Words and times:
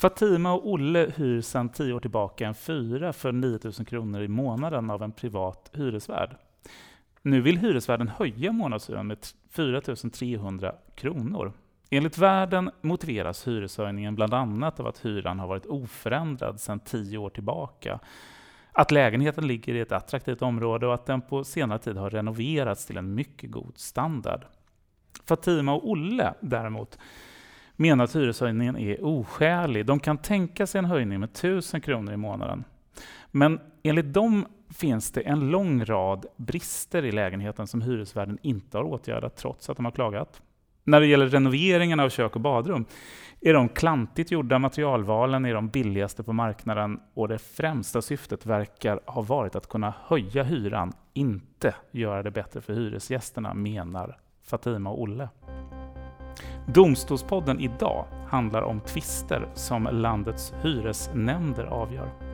Fatima 0.00 0.52
och 0.52 0.68
Olle 0.70 1.12
hyr 1.16 1.40
sedan 1.40 1.68
tio 1.68 1.92
år 1.92 2.00
tillbaka 2.00 2.46
en 2.46 2.54
fyra 2.54 3.12
för 3.12 3.32
9000 3.32 3.84
kronor 3.84 4.22
i 4.22 4.28
månaden 4.28 4.90
av 4.90 5.02
en 5.02 5.12
privat 5.12 5.70
hyresvärd. 5.74 6.36
Nu 7.22 7.40
vill 7.40 7.58
hyresvärden 7.58 8.08
höja 8.08 8.52
månadshyran 8.52 9.06
med 9.06 9.18
4 9.50 9.80
300 9.80 10.74
kronor. 10.94 11.52
Enligt 11.90 12.18
värden 12.18 12.70
motiveras 12.80 13.48
hyreshöjningen 13.48 14.14
bland 14.14 14.34
annat 14.34 14.80
av 14.80 14.86
att 14.86 15.04
hyran 15.04 15.38
har 15.38 15.46
varit 15.46 15.66
oförändrad 15.66 16.60
sedan 16.60 16.80
tio 16.80 17.18
år 17.18 17.30
tillbaka. 17.30 17.98
Att 18.72 18.90
lägenheten 18.90 19.46
ligger 19.46 19.74
i 19.74 19.80
ett 19.80 19.92
attraktivt 19.92 20.42
område 20.42 20.86
och 20.86 20.94
att 20.94 21.06
den 21.06 21.20
på 21.20 21.44
senare 21.44 21.78
tid 21.78 21.96
har 21.96 22.10
renoverats 22.10 22.86
till 22.86 22.96
en 22.96 23.14
mycket 23.14 23.50
god 23.50 23.78
standard. 23.78 24.44
Fatima 25.24 25.72
och 25.72 25.90
Olle 25.90 26.34
däremot 26.40 26.98
menar 27.80 28.04
att 28.04 28.16
hyreshöjningen 28.16 28.76
är 28.76 29.04
oskälig. 29.04 29.86
De 29.86 30.00
kan 30.00 30.18
tänka 30.18 30.66
sig 30.66 30.78
en 30.78 30.84
höjning 30.84 31.20
med 31.20 31.28
1000 31.30 31.80
kronor 31.80 32.14
i 32.14 32.16
månaden. 32.16 32.64
Men 33.30 33.60
enligt 33.82 34.12
dem 34.12 34.46
finns 34.74 35.10
det 35.10 35.20
en 35.20 35.50
lång 35.50 35.84
rad 35.84 36.26
brister 36.36 37.04
i 37.04 37.12
lägenheten 37.12 37.66
som 37.66 37.82
hyresvärden 37.82 38.38
inte 38.42 38.78
har 38.78 38.84
åtgärdat 38.84 39.36
trots 39.36 39.70
att 39.70 39.76
de 39.76 39.84
har 39.84 39.92
klagat. 39.92 40.42
När 40.84 41.00
det 41.00 41.06
gäller 41.06 41.26
renoveringen 41.26 42.00
av 42.00 42.08
kök 42.08 42.34
och 42.34 42.40
badrum 42.40 42.84
är 43.40 43.54
de 43.54 43.68
klantigt 43.68 44.30
gjorda 44.30 44.58
materialvalen 44.58 45.44
är 45.44 45.54
de 45.54 45.68
billigaste 45.68 46.22
på 46.22 46.32
marknaden 46.32 47.00
och 47.14 47.28
det 47.28 47.38
främsta 47.38 48.02
syftet 48.02 48.46
verkar 48.46 49.00
ha 49.06 49.22
varit 49.22 49.56
att 49.56 49.68
kunna 49.68 49.94
höja 50.06 50.42
hyran, 50.42 50.92
inte 51.12 51.74
göra 51.90 52.22
det 52.22 52.30
bättre 52.30 52.60
för 52.60 52.72
hyresgästerna, 52.72 53.54
menar 53.54 54.18
Fatima 54.42 54.90
och 54.90 55.02
Olle. 55.02 55.28
Domstolspodden 56.66 57.60
idag 57.60 58.04
handlar 58.28 58.62
om 58.62 58.80
tvister 58.80 59.48
som 59.54 59.88
landets 59.92 60.54
hyresnämnder 60.62 61.64
avgör. 61.64 62.29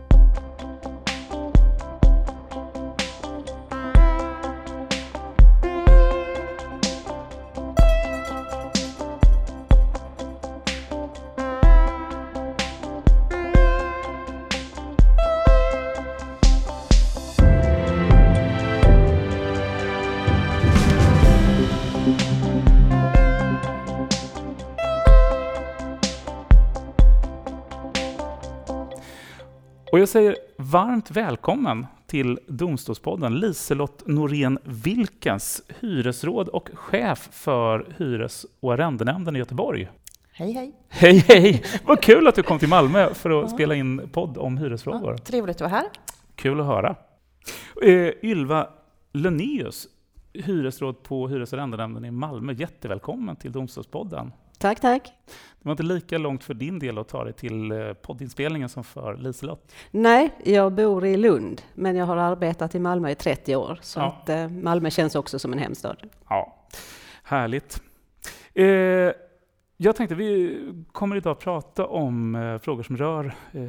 Jag 30.07 30.11
säger 30.11 30.37
varmt 30.57 31.11
välkommen 31.11 31.87
till 32.07 32.39
Domstolspodden 32.47 33.41
Liselott 33.41 34.03
Norén 34.07 34.59
Wilkens, 34.65 35.63
hyresråd 35.81 36.49
och 36.49 36.71
chef 36.75 37.29
för 37.33 37.87
Hyres 37.97 38.47
och 38.61 38.73
arrendenämnden 38.75 39.37
i 39.37 39.39
Göteborg. 39.39 39.89
Hej 40.33 40.53
hej! 40.53 40.73
Hej 40.89 41.19
hej! 41.29 41.65
Vad 41.85 42.03
kul 42.03 42.29
att 42.29 42.35
du 42.35 42.43
kom 42.43 42.59
till 42.59 42.69
Malmö 42.69 43.15
för 43.15 43.45
att 43.45 43.51
spela 43.51 43.75
in 43.75 44.09
podd 44.13 44.39
om 44.39 44.59
hyresfrågor. 44.59 45.13
Ja, 45.13 45.19
trevligt 45.19 45.57
att 45.57 45.61
vara 45.61 45.71
här. 45.71 45.87
Kul 46.35 46.61
att 46.61 46.67
höra. 46.67 46.97
Eh, 47.83 48.11
Ylva 48.23 48.69
Lönneus, 49.13 49.89
hyresråd 50.33 51.03
på 51.03 51.29
Hyres 51.29 51.53
och 51.53 51.59
arrendenämnden 51.59 52.05
i 52.05 52.11
Malmö. 52.11 52.53
Jättevälkommen 52.53 53.37
till 53.37 53.53
Domstolspodden. 53.53 54.33
Tack, 54.59 54.81
tack. 54.81 55.13
Det 55.27 55.69
var 55.69 55.73
inte 55.73 55.83
lika 55.83 56.19
långt 56.19 56.45
för 56.45 56.55
din 56.55 56.79
del 56.79 56.99
att 56.99 57.09
ta 57.09 57.25
dig 57.25 57.33
till 57.33 57.73
eh, 57.73 57.93
poddinspelningen 57.93 58.69
som 58.69 58.85
för 58.85 59.17
Liselott? 59.17 59.73
Nej, 59.91 60.31
jag 60.45 60.73
bor 60.73 61.07
i 61.07 61.17
Lund, 61.17 61.63
men 61.75 61.97
jag 61.97 62.07
har 62.07 62.17
arbetat 62.17 62.75
i 62.75 62.79
Malmö 62.79 63.11
i 63.11 63.15
30 63.15 63.57
år, 63.57 63.79
så 63.83 64.01
ja. 64.01 64.07
att 64.07 64.29
eh, 64.29 64.49
Malmö 64.49 64.91
känns 64.91 65.15
också 65.15 65.39
som 65.39 65.53
en 65.53 65.59
hemstad. 65.59 65.97
Ja, 66.29 66.57
härligt. 67.23 67.83
Eh, 68.55 68.67
jag 69.77 69.97
tänkte 69.97 70.15
vi 70.15 70.59
kommer 70.93 71.17
idag 71.17 71.39
prata 71.39 71.87
om 71.87 72.35
eh, 72.35 72.59
frågor 72.59 72.83
som 72.83 72.97
rör, 72.97 73.35
eh, 73.53 73.61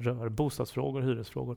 rör 0.00 0.28
bostadsfrågor, 0.28 1.00
hyresfrågor. 1.00 1.56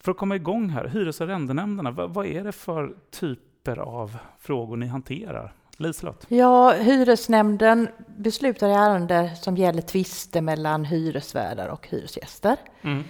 För 0.00 0.12
att 0.12 0.18
komma 0.18 0.36
igång 0.36 0.68
här, 0.68 0.88
hyres 0.88 1.20
och 1.20 1.26
arrendenämnderna, 1.26 1.90
vad, 1.90 2.14
vad 2.14 2.26
är 2.26 2.44
det 2.44 2.52
för 2.52 2.96
typer 3.10 3.76
av 3.76 4.16
frågor 4.38 4.76
ni 4.76 4.86
hanterar? 4.86 5.54
Liselott? 5.76 6.26
Ja, 6.28 6.72
hyresnämnden 6.72 7.88
beslutar 8.16 8.68
i 8.68 8.72
ärenden 8.72 9.36
som 9.36 9.56
gäller 9.56 9.82
tvister 9.82 10.40
mellan 10.40 10.84
hyresvärdar 10.84 11.68
och 11.68 11.88
hyresgäster. 11.88 12.56
Mm. 12.82 13.04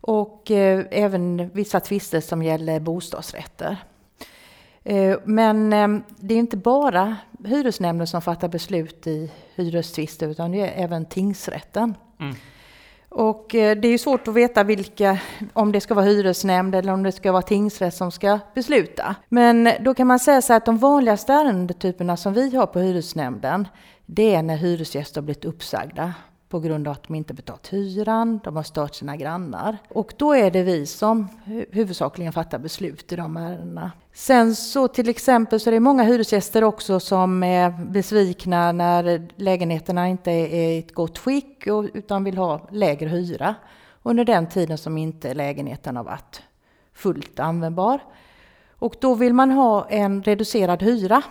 Och 0.00 0.50
eh, 0.50 0.84
även 0.90 1.48
vissa 1.48 1.80
tvister 1.80 2.20
som 2.20 2.42
gäller 2.42 2.80
bostadsrätter. 2.80 3.76
Eh, 4.84 5.18
men 5.24 5.72
eh, 5.72 5.88
det 6.16 6.34
är 6.34 6.38
inte 6.38 6.56
bara 6.56 7.16
hyresnämnden 7.44 8.06
som 8.06 8.22
fattar 8.22 8.48
beslut 8.48 9.06
i 9.06 9.30
hyrestvister 9.54 10.28
utan 10.28 10.52
det 10.52 10.60
är 10.60 10.84
även 10.84 11.06
tingsrätten. 11.06 11.94
Mm. 12.20 12.34
Och 13.08 13.54
eh, 13.54 13.76
det 13.76 13.88
är 13.88 13.92
ju 13.92 13.98
svårt 13.98 14.28
att 14.28 14.34
veta 14.34 14.64
vilka, 14.64 15.18
om 15.52 15.72
det 15.72 15.80
ska 15.80 15.94
vara 15.94 16.04
hyresnämnd 16.04 16.74
eller 16.74 16.92
om 16.92 17.02
det 17.02 17.12
ska 17.12 17.32
vara 17.32 17.42
tingsrätt 17.42 17.94
som 17.94 18.10
ska 18.10 18.38
besluta. 18.54 19.14
Men 19.28 19.70
då 19.80 19.94
kan 19.94 20.06
man 20.06 20.18
säga 20.18 20.42
så 20.42 20.54
att 20.54 20.66
de 20.66 20.78
vanligaste 20.78 21.32
ärendetyperna 21.32 22.16
som 22.16 22.32
vi 22.32 22.56
har 22.56 22.66
på 22.66 22.78
hyresnämnden, 22.78 23.68
det 24.06 24.34
är 24.34 24.42
när 24.42 24.56
hyresgäster 24.56 25.20
har 25.20 25.24
blivit 25.24 25.44
uppsagda 25.44 26.14
på 26.48 26.60
grund 26.60 26.88
av 26.88 26.92
att 26.92 27.02
de 27.02 27.14
inte 27.14 27.34
betalt 27.34 27.72
hyran, 27.72 28.40
de 28.44 28.56
har 28.56 28.62
stört 28.62 28.94
sina 28.94 29.16
grannar. 29.16 29.78
Och 29.88 30.14
då 30.16 30.32
är 30.34 30.50
det 30.50 30.62
vi 30.62 30.86
som 30.86 31.28
huvudsakligen 31.70 32.32
fattar 32.32 32.58
beslut 32.58 33.12
i 33.12 33.16
de 33.16 33.36
ärendena. 33.36 33.92
Sen 34.12 34.54
så 34.54 34.88
till 34.88 35.08
exempel 35.08 35.60
så 35.60 35.70
är 35.70 35.72
det 35.72 35.80
många 35.80 36.02
hyresgäster 36.02 36.64
också 36.64 37.00
som 37.00 37.42
är 37.42 37.70
besvikna 37.70 38.72
när 38.72 39.28
lägenheterna 39.36 40.08
inte 40.08 40.30
är 40.30 40.70
i 40.70 40.78
ett 40.78 40.94
gott 40.94 41.18
skick 41.18 41.66
utan 41.94 42.24
vill 42.24 42.38
ha 42.38 42.68
lägre 42.70 43.08
hyra 43.08 43.54
under 44.02 44.24
den 44.24 44.48
tiden 44.48 44.78
som 44.78 44.98
inte 44.98 45.34
lägenheten 45.34 45.96
har 45.96 46.04
varit 46.04 46.42
fullt 46.92 47.40
användbar. 47.40 48.00
Och 48.78 48.94
då 49.00 49.14
vill 49.14 49.34
man 49.34 49.50
ha 49.50 49.88
en 49.88 50.22
reducerad 50.22 50.82
hyra 50.82 51.22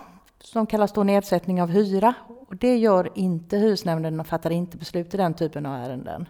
som 0.44 0.68
kallas 0.68 0.94
då 0.94 1.04
nedsättning 1.04 1.62
av 1.62 1.70
hyra. 1.70 2.14
Och 2.48 2.56
det 2.56 2.78
gör 2.78 3.12
inte 3.16 3.58
hyresnämnden 3.58 4.20
och 4.20 4.28
fattar 4.28 4.52
inte 4.52 4.78
beslut 4.78 5.14
i 5.14 5.18
den 5.18 5.34
typen 5.34 5.66
av 5.66 5.76
ärenden. 5.76 6.30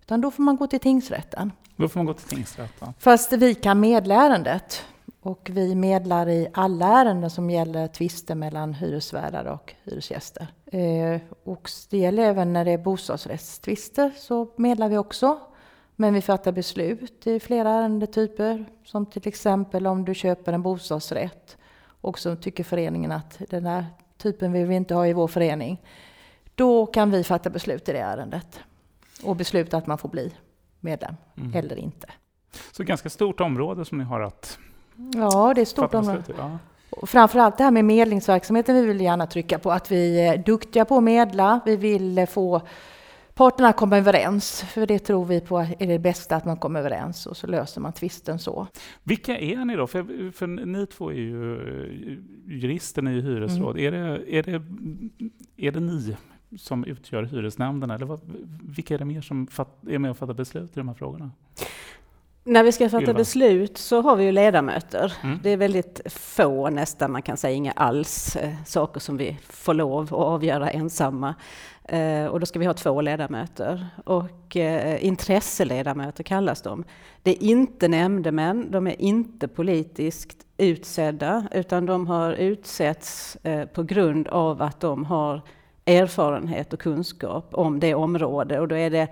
Utan 0.00 0.20
då 0.20 0.30
får 0.30 0.42
man 0.42 0.56
gå 0.56 0.66
till 0.66 0.80
tingsrätten. 0.80 1.52
Då 1.76 1.88
får 1.88 1.98
man 1.98 2.06
gå 2.06 2.14
till 2.14 2.28
tingsrätten. 2.28 2.94
Fast 2.98 3.32
vi 3.32 3.54
kan 3.54 3.80
medla 3.80 4.14
ärendet. 4.14 4.84
Och 5.20 5.50
vi 5.52 5.74
medlar 5.74 6.28
i 6.28 6.48
alla 6.52 6.86
ärenden 6.86 7.30
som 7.30 7.50
gäller 7.50 7.88
tvister 7.88 8.34
mellan 8.34 8.74
hyresvärdar 8.74 9.44
och 9.44 9.74
hyresgäster. 9.84 10.46
Eh, 10.66 11.20
och 11.44 11.70
det 11.90 11.98
gäller 11.98 12.22
även 12.22 12.52
när 12.52 12.64
det 12.64 12.70
är 12.70 12.78
bostadsrättstvister 12.78 14.12
så 14.16 14.48
medlar 14.56 14.88
vi 14.88 14.98
också. 14.98 15.38
Men 15.96 16.14
vi 16.14 16.22
fattar 16.22 16.52
beslut 16.52 17.26
i 17.26 17.40
flera 17.40 17.70
ärendetyper. 17.70 18.64
Som 18.84 19.06
till 19.06 19.28
exempel 19.28 19.86
om 19.86 20.04
du 20.04 20.14
köper 20.14 20.52
en 20.52 20.62
bostadsrätt 20.62 21.56
och 22.04 22.18
så 22.18 22.36
tycker 22.36 22.64
föreningen 22.64 23.12
att 23.12 23.42
den 23.50 23.66
här 23.66 23.86
typen 24.16 24.52
vill 24.52 24.66
vi 24.66 24.74
inte 24.74 24.94
ha 24.94 25.06
i 25.06 25.12
vår 25.12 25.28
förening. 25.28 25.82
Då 26.54 26.86
kan 26.86 27.10
vi 27.10 27.24
fatta 27.24 27.50
beslut 27.50 27.88
i 27.88 27.92
det 27.92 27.98
ärendet 27.98 28.60
och 29.22 29.36
besluta 29.36 29.76
att 29.76 29.86
man 29.86 29.98
får 29.98 30.08
bli 30.08 30.34
medlem 30.80 31.14
mm. 31.36 31.54
eller 31.54 31.76
inte. 31.76 32.06
Så 32.72 32.84
ganska 32.84 33.10
stort 33.10 33.40
område 33.40 33.84
som 33.84 33.98
ni 33.98 34.04
har 34.04 34.20
att 34.20 34.58
Ja, 35.14 35.52
det 35.54 35.60
är 35.60 35.62
ett 35.62 35.68
stort 35.68 35.94
område. 35.94 36.22
Ja. 36.38 36.58
Framförallt 37.06 37.58
det 37.58 37.64
här 37.64 37.70
med 37.70 37.84
medlingsverksamheten 37.84 38.74
vi 38.74 38.82
vill 38.82 39.00
gärna 39.00 39.26
trycka 39.26 39.58
på, 39.58 39.72
att 39.72 39.90
vi 39.90 40.20
är 40.20 40.38
duktiga 40.38 40.84
på 40.84 40.96
att 40.96 41.02
medla. 41.02 41.60
Vi 41.64 41.76
vill 41.76 42.26
få 42.26 42.62
parterna 43.34 43.72
komma 43.72 43.98
överens, 43.98 44.62
för 44.62 44.86
det 44.86 44.98
tror 44.98 45.24
vi 45.24 45.40
på 45.40 45.58
är 45.58 45.86
det 45.86 45.98
bästa, 45.98 46.36
att 46.36 46.44
man 46.44 46.56
kommer 46.56 46.80
överens 46.80 47.26
och 47.26 47.36
så 47.36 47.46
löser 47.46 47.80
man 47.80 47.92
tvisten 47.92 48.38
så. 48.38 48.66
Vilka 49.02 49.38
är 49.38 49.64
ni 49.64 49.76
då? 49.76 49.86
För, 49.86 50.30
för 50.30 50.46
ni 50.46 50.86
två 50.86 51.10
är 51.10 51.14
ju 51.14 51.54
eh, 51.54 52.18
jurister, 52.46 53.02
ni 53.02 53.18
är 53.18 53.22
hyresråd. 53.22 53.78
Mm. 53.78 53.94
Är, 53.94 53.98
det, 53.98 54.36
är, 54.38 54.42
det, 54.42 54.62
är 55.56 55.72
det 55.72 55.80
ni 55.80 56.16
som 56.58 56.84
utgör 56.84 57.22
hyresnämnden, 57.22 57.90
eller 57.90 58.06
vad, 58.06 58.20
vilka 58.62 58.94
är 58.94 58.98
det 58.98 59.04
mer 59.04 59.20
som 59.20 59.46
fatt, 59.46 59.88
är 59.88 59.98
med 59.98 60.10
och 60.10 60.16
fattar 60.16 60.34
beslut 60.34 60.70
i 60.70 60.80
de 60.80 60.88
här 60.88 60.94
frågorna? 60.94 61.30
När 62.46 62.62
vi 62.62 62.72
ska 62.72 62.88
fatta 62.88 63.02
Ylva. 63.02 63.14
beslut 63.14 63.78
så 63.78 64.02
har 64.02 64.16
vi 64.16 64.24
ju 64.24 64.32
ledamöter. 64.32 65.12
Mm. 65.22 65.38
Det 65.42 65.50
är 65.50 65.56
väldigt 65.56 66.00
få, 66.06 66.70
nästan 66.70 67.12
man 67.12 67.22
kan 67.22 67.36
säga 67.36 67.54
inga 67.54 67.72
alls, 67.72 68.36
eh, 68.36 68.52
saker 68.66 69.00
som 69.00 69.16
vi 69.16 69.38
får 69.48 69.74
lov 69.74 70.02
att 70.04 70.12
avgöra 70.12 70.70
ensamma. 70.70 71.34
Eh, 71.84 72.26
och 72.26 72.40
då 72.40 72.46
ska 72.46 72.58
vi 72.58 72.66
ha 72.66 72.74
två 72.74 73.00
ledamöter. 73.00 73.86
Och 74.04 74.56
eh, 74.56 75.04
intresseledamöter 75.04 76.24
kallas 76.24 76.62
de. 76.62 76.84
Det 77.22 77.30
är 77.30 77.42
inte 77.42 77.88
nämndemän, 77.88 78.70
de 78.70 78.86
är 78.86 79.02
inte 79.02 79.48
politiskt 79.48 80.46
utsedda, 80.56 81.48
utan 81.52 81.86
de 81.86 82.06
har 82.06 82.32
utsetts 82.32 83.36
på 83.72 83.82
grund 83.82 84.28
av 84.28 84.62
att 84.62 84.80
de 84.80 85.04
har 85.04 85.42
erfarenhet 85.84 86.72
och 86.72 86.80
kunskap 86.80 87.48
om 87.52 87.80
det 87.80 87.94
område 87.94 88.60
och 88.60 88.68
då 88.68 88.76
är 88.76 88.90
det 88.90 89.08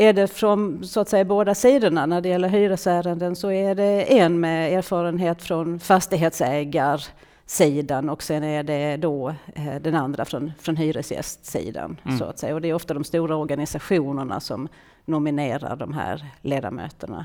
är 0.00 0.12
det 0.12 0.28
från 0.28 0.84
så 0.84 1.00
att 1.00 1.08
säga 1.08 1.24
båda 1.24 1.54
sidorna 1.54 2.06
när 2.06 2.20
det 2.20 2.28
gäller 2.28 2.48
hyresärenden 2.48 3.36
så 3.36 3.50
är 3.50 3.74
det 3.74 4.18
en 4.18 4.40
med 4.40 4.78
erfarenhet 4.78 5.42
från 5.42 5.80
fastighetsägarsidan 5.80 8.08
och 8.08 8.22
sen 8.22 8.44
är 8.44 8.62
det 8.62 8.96
då 8.96 9.34
eh, 9.54 9.74
den 9.80 9.94
andra 9.94 10.24
från, 10.24 10.52
från 10.58 10.76
hyresgästsidan. 10.76 12.00
Mm. 12.04 12.18
Så 12.18 12.24
att 12.24 12.38
säga. 12.38 12.54
Och 12.54 12.60
det 12.60 12.68
är 12.68 12.74
ofta 12.74 12.94
de 12.94 13.04
stora 13.04 13.36
organisationerna 13.36 14.40
som 14.40 14.68
nominerar 15.04 15.76
de 15.76 15.92
här 15.92 16.24
ledamöterna. 16.40 17.24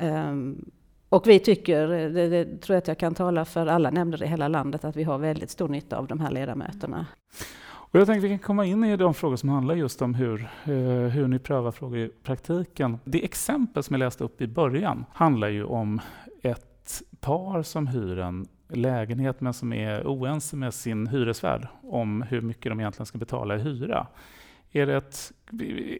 Um, 0.00 0.70
och 1.08 1.26
vi 1.26 1.38
tycker, 1.38 1.88
det, 1.88 2.28
det, 2.28 2.44
tror 2.44 2.74
jag 2.74 2.78
att 2.78 2.88
jag 2.88 2.98
kan 2.98 3.14
tala 3.14 3.44
för 3.44 3.66
alla 3.66 3.90
nämnder 3.90 4.22
i 4.22 4.26
hela 4.26 4.48
landet, 4.48 4.84
att 4.84 4.96
vi 4.96 5.02
har 5.02 5.18
väldigt 5.18 5.50
stor 5.50 5.68
nytta 5.68 5.96
av 5.96 6.06
de 6.06 6.20
här 6.20 6.30
ledamöterna. 6.30 7.06
Och 7.92 8.00
jag 8.00 8.06
tänkte 8.06 8.18
att 8.18 8.24
vi 8.24 8.28
kan 8.28 8.38
komma 8.38 8.66
in 8.66 8.84
i 8.84 8.96
de 8.96 9.14
frågor 9.14 9.36
som 9.36 9.48
handlar 9.48 9.74
just 9.74 10.02
om 10.02 10.14
hur, 10.14 10.42
eh, 10.64 11.08
hur 11.08 11.28
ni 11.28 11.38
prövar 11.38 11.72
frågor 11.72 11.98
i 11.98 12.08
praktiken. 12.22 12.98
Det 13.04 13.24
exempel 13.24 13.82
som 13.82 13.94
jag 13.94 13.98
läste 13.98 14.24
upp 14.24 14.40
i 14.40 14.46
början 14.46 15.04
handlar 15.12 15.48
ju 15.48 15.64
om 15.64 16.00
ett 16.42 17.02
par 17.20 17.62
som 17.62 17.86
hyr 17.86 18.18
en 18.18 18.46
lägenhet 18.68 19.40
men 19.40 19.54
som 19.54 19.72
är 19.72 20.06
oense 20.06 20.56
med 20.56 20.74
sin 20.74 21.06
hyresvärd 21.06 21.68
om 21.82 22.22
hur 22.22 22.40
mycket 22.40 22.72
de 22.72 22.80
egentligen 22.80 23.06
ska 23.06 23.18
betala 23.18 23.56
i 23.56 23.58
hyra. 23.58 24.06
Är 24.72 24.86
det, 24.86 24.96
ett, 24.96 25.32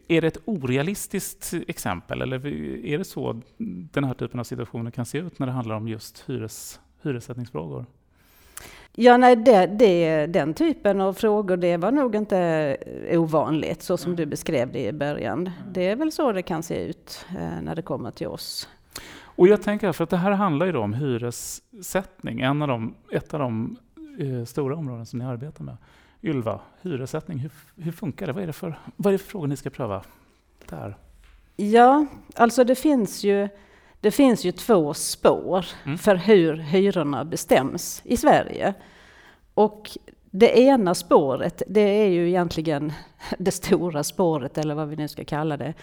är 0.07 0.21
det 0.21 0.27
ett 0.27 0.41
orealistiskt 0.45 1.53
exempel 1.67 2.21
eller 2.21 2.45
är 2.85 2.97
det 2.97 3.03
så 3.03 3.41
den 3.91 4.03
här 4.03 4.13
typen 4.13 4.39
av 4.39 4.43
situationer 4.43 4.91
kan 4.91 5.05
se 5.05 5.17
ut 5.17 5.39
när 5.39 5.47
det 5.47 5.53
handlar 5.53 5.75
om 5.75 5.87
just 5.87 6.29
hyres, 6.29 6.79
hyressättningsfrågor? 7.01 7.85
Ja, 8.95 9.17
nej, 9.17 9.35
det, 9.35 9.65
det, 9.65 10.25
den 10.27 10.53
typen 10.53 11.01
av 11.01 11.13
frågor, 11.13 11.57
det 11.57 11.77
var 11.77 11.91
nog 11.91 12.15
inte 12.15 12.77
ovanligt, 13.11 13.81
så 13.81 13.97
som 13.97 14.15
du 14.15 14.25
beskrev 14.25 14.71
det 14.71 14.87
i 14.87 14.93
början. 14.93 15.49
Det 15.71 15.87
är 15.87 15.95
väl 15.95 16.11
så 16.11 16.31
det 16.31 16.41
kan 16.41 16.63
se 16.63 16.85
ut 16.85 17.25
eh, 17.29 17.61
när 17.61 17.75
det 17.75 17.81
kommer 17.81 18.11
till 18.11 18.27
oss. 18.27 18.69
Och 19.23 19.47
jag 19.47 19.61
tänker, 19.61 19.91
för 19.91 20.03
att 20.03 20.09
det 20.09 20.17
här 20.17 20.31
handlar 20.31 20.65
ju 20.65 20.77
om 20.77 20.93
hyressättning, 20.93 22.41
en 22.41 22.61
av 22.61 22.67
de, 22.67 22.95
ett 23.11 23.33
av 23.33 23.39
de 23.39 23.77
eh, 24.19 24.45
stora 24.45 24.75
områden 24.75 25.05
som 25.05 25.19
ni 25.19 25.25
arbetar 25.25 25.63
med. 25.63 25.77
Ylva, 26.23 26.59
hyressättning, 26.81 27.37
hur, 27.37 27.51
hur 27.75 27.91
funkar 27.91 28.27
det? 28.27 28.33
Vad 28.33 28.43
är 28.43 28.47
det, 28.47 28.53
för, 28.53 28.79
vad 28.95 29.07
är 29.07 29.11
det 29.11 29.23
för 29.23 29.29
frågor 29.29 29.47
ni 29.47 29.57
ska 29.57 29.69
pröva 29.69 30.03
där? 30.69 30.97
Ja, 31.55 32.05
alltså 32.35 32.63
det 32.63 32.75
finns 32.75 33.23
ju 33.23 33.49
det 34.01 34.11
finns 34.11 34.45
ju 34.45 34.51
två 34.51 34.93
spår 34.93 35.65
mm. 35.85 35.97
för 35.97 36.15
hur 36.15 36.57
hyrorna 36.57 37.25
bestäms 37.25 38.01
i 38.05 38.17
Sverige. 38.17 38.73
Och 39.53 39.89
det 40.31 40.59
ena 40.59 40.95
spåret, 40.95 41.63
det 41.67 41.81
är 41.81 42.07
ju 42.07 42.27
egentligen 42.27 42.93
det 43.37 43.51
stora 43.51 44.03
spåret, 44.03 44.57
eller 44.57 44.75
vad 44.75 44.87
vi 44.87 44.95
nu 44.95 45.07
ska 45.07 45.25
kalla 45.25 45.57
det. 45.57 45.73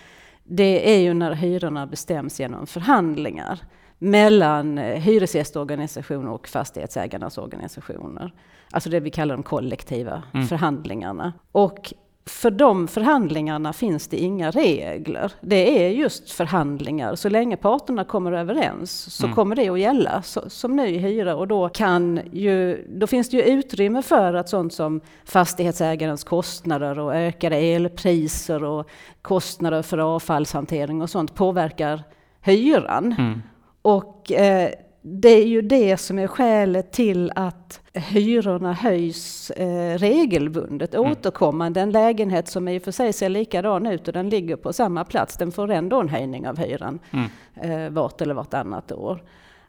Det 0.45 0.95
är 0.95 0.99
ju 0.99 1.15
när 1.15 1.33
hyrorna 1.33 1.87
bestäms 1.87 2.41
genom 2.41 2.67
förhandlingar 2.67 3.59
mellan 3.99 4.79
hyresgästorganisationer 4.79 6.31
och 6.31 6.49
fastighetsägarnas 6.49 7.39
organisationer. 7.39 8.33
Alltså 8.71 8.91
det 8.91 9.01
vi 9.01 9.11
kallar 9.11 9.35
de 9.35 9.43
kollektiva 9.43 10.23
mm. 10.35 10.47
förhandlingarna. 10.47 11.33
Och 11.53 11.95
för 12.29 12.51
de 12.51 12.89
förhandlingarna 12.89 13.73
finns 13.73 14.09
det 14.09 14.17
inga 14.17 14.51
regler. 14.51 15.33
Det 15.41 15.87
är 15.87 15.89
just 15.89 16.33
förhandlingar. 16.33 17.15
Så 17.15 17.29
länge 17.29 17.57
parterna 17.57 18.05
kommer 18.05 18.33
överens 18.33 19.15
så 19.15 19.25
mm. 19.25 19.35
kommer 19.35 19.57
det 19.57 19.69
att 19.69 19.81
gälla 19.81 20.23
så, 20.23 20.51
som 20.51 20.77
ny 20.77 20.99
hyra. 20.99 21.37
Och 21.37 21.49
då, 21.49 21.69
kan 21.69 22.21
ju, 22.33 22.87
då 22.89 23.07
finns 23.07 23.31
det 23.31 23.37
ju 23.37 23.43
utrymme 23.43 24.03
för 24.03 24.35
att 24.35 24.49
sånt 24.49 24.73
som 24.73 25.01
fastighetsägarens 25.25 26.25
kostnader 26.25 26.99
och 26.99 27.15
ökade 27.15 27.57
elpriser 27.57 28.65
och 28.65 28.89
kostnader 29.23 29.83
för 29.83 29.99
avfallshantering 29.99 31.03
och 31.03 31.11
sånt 31.11 31.35
påverkar 31.35 32.03
hyran. 32.41 33.15
Mm. 33.19 33.43
Och 33.83 34.33
eh, 34.33 34.71
det 35.03 35.29
är 35.29 35.47
ju 35.47 35.63
det 35.63 35.97
som 35.97 36.19
är 36.19 36.27
skälet 36.27 36.93
till 36.93 37.33
att 37.35 37.81
hyrorna 37.99 38.73
höjs 38.73 39.51
eh, 39.51 39.99
regelbundet, 39.99 40.95
mm. 40.95 41.11
återkommande. 41.11 41.81
En 41.81 41.91
lägenhet 41.91 42.49
som 42.49 42.69
i 42.69 42.79
och 42.79 42.83
för 42.83 42.93
sig 42.93 43.13
ser 43.13 43.29
likadan 43.29 43.87
ut 43.87 44.09
och 44.09 44.15
den 44.15 44.29
ligger 44.29 44.57
på 44.57 44.73
samma 44.73 45.05
plats, 45.05 45.37
den 45.37 45.53
får 45.53 45.71
ändå 45.71 46.01
en 46.01 46.09
höjning 46.09 46.49
av 46.49 46.59
hyran 46.59 46.99
mm. 47.11 47.29
eh, 47.55 47.91
vart 47.91 48.21
eller 48.21 48.35
vartannat 48.35 48.93
år. 48.93 49.23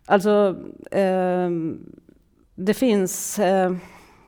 Alltså, 0.05 0.55
eh, 0.91 1.49
det 2.55 2.73
finns 2.73 3.39
eh, 3.39 3.71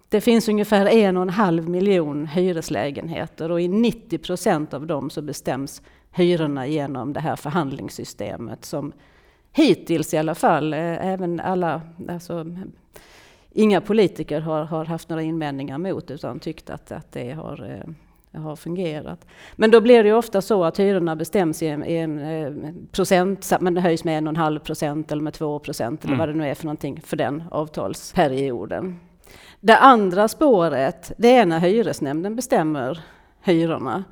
det 0.10 0.22
finns 0.22 0.50
ungefär 0.50 0.86
en 0.86 1.18
och 1.18 1.24
en 1.24 1.30
halv 1.30 1.70
miljon 1.70 2.28
hyreslägenheter 2.28 3.52
och 3.52 3.62
i 3.62 3.68
90 3.68 4.18
procent 4.18 4.74
av 4.74 4.88
dem 4.88 5.10
så 5.10 5.22
bestäms 5.22 5.82
hyrorna 6.12 6.68
genom 6.68 7.14
det 7.14 7.20
här 7.20 7.36
förhandlingssystemet 7.36 8.66
som 8.66 8.94
hittills 9.52 10.14
i 10.14 10.18
alla 10.18 10.36
fall, 10.36 10.74
eh, 10.74 11.08
även 11.08 11.40
alla, 11.40 11.82
alltså, 12.10 12.46
inga 13.52 13.82
politiker 13.82 14.42
har, 14.42 14.64
har 14.64 14.86
haft 14.86 15.10
några 15.10 15.22
invändningar 15.22 15.78
mot 15.78 16.12
utan 16.12 16.40
tyckt 16.40 16.70
att, 16.70 16.92
att 16.92 17.12
det 17.12 17.32
har, 17.32 17.84
eh, 18.34 18.42
har 18.42 18.56
fungerat. 18.56 19.26
Men 19.56 19.72
då 19.72 19.82
blir 19.82 20.04
det 20.04 20.14
ofta 20.14 20.42
så 20.42 20.64
att 20.64 20.80
hyrorna 20.80 21.16
bestäms 21.16 21.64
i 21.64 21.68
en, 21.68 21.86
i 21.86 21.96
en 21.96 22.20
eh, 22.20 22.74
procent, 22.92 23.52
men 23.60 23.74
det 23.74 23.82
höjs 23.82 24.04
med 24.04 24.18
en 24.18 24.28
och 24.28 24.32
en 24.32 24.38
halv 24.38 24.60
procent 24.60 25.12
eller 25.12 25.24
med 25.24 25.34
två 25.34 25.60
procent 25.60 26.04
eller 26.04 26.14
mm. 26.14 26.20
vad 26.20 26.30
det 26.30 26.40
nu 26.40 26.50
är 26.50 26.56
för 26.56 26.66
någonting 26.66 27.02
för 27.02 27.18
den 27.18 27.44
avtalsperioden. 27.52 29.00
Det 29.60 29.78
andra 29.78 30.28
spåret, 30.28 31.12
det 31.18 31.36
är 31.36 31.46
när 31.46 31.60
hyresnämnden 31.60 32.36
bestämmer 32.36 33.00
hyrorna. 33.44 34.04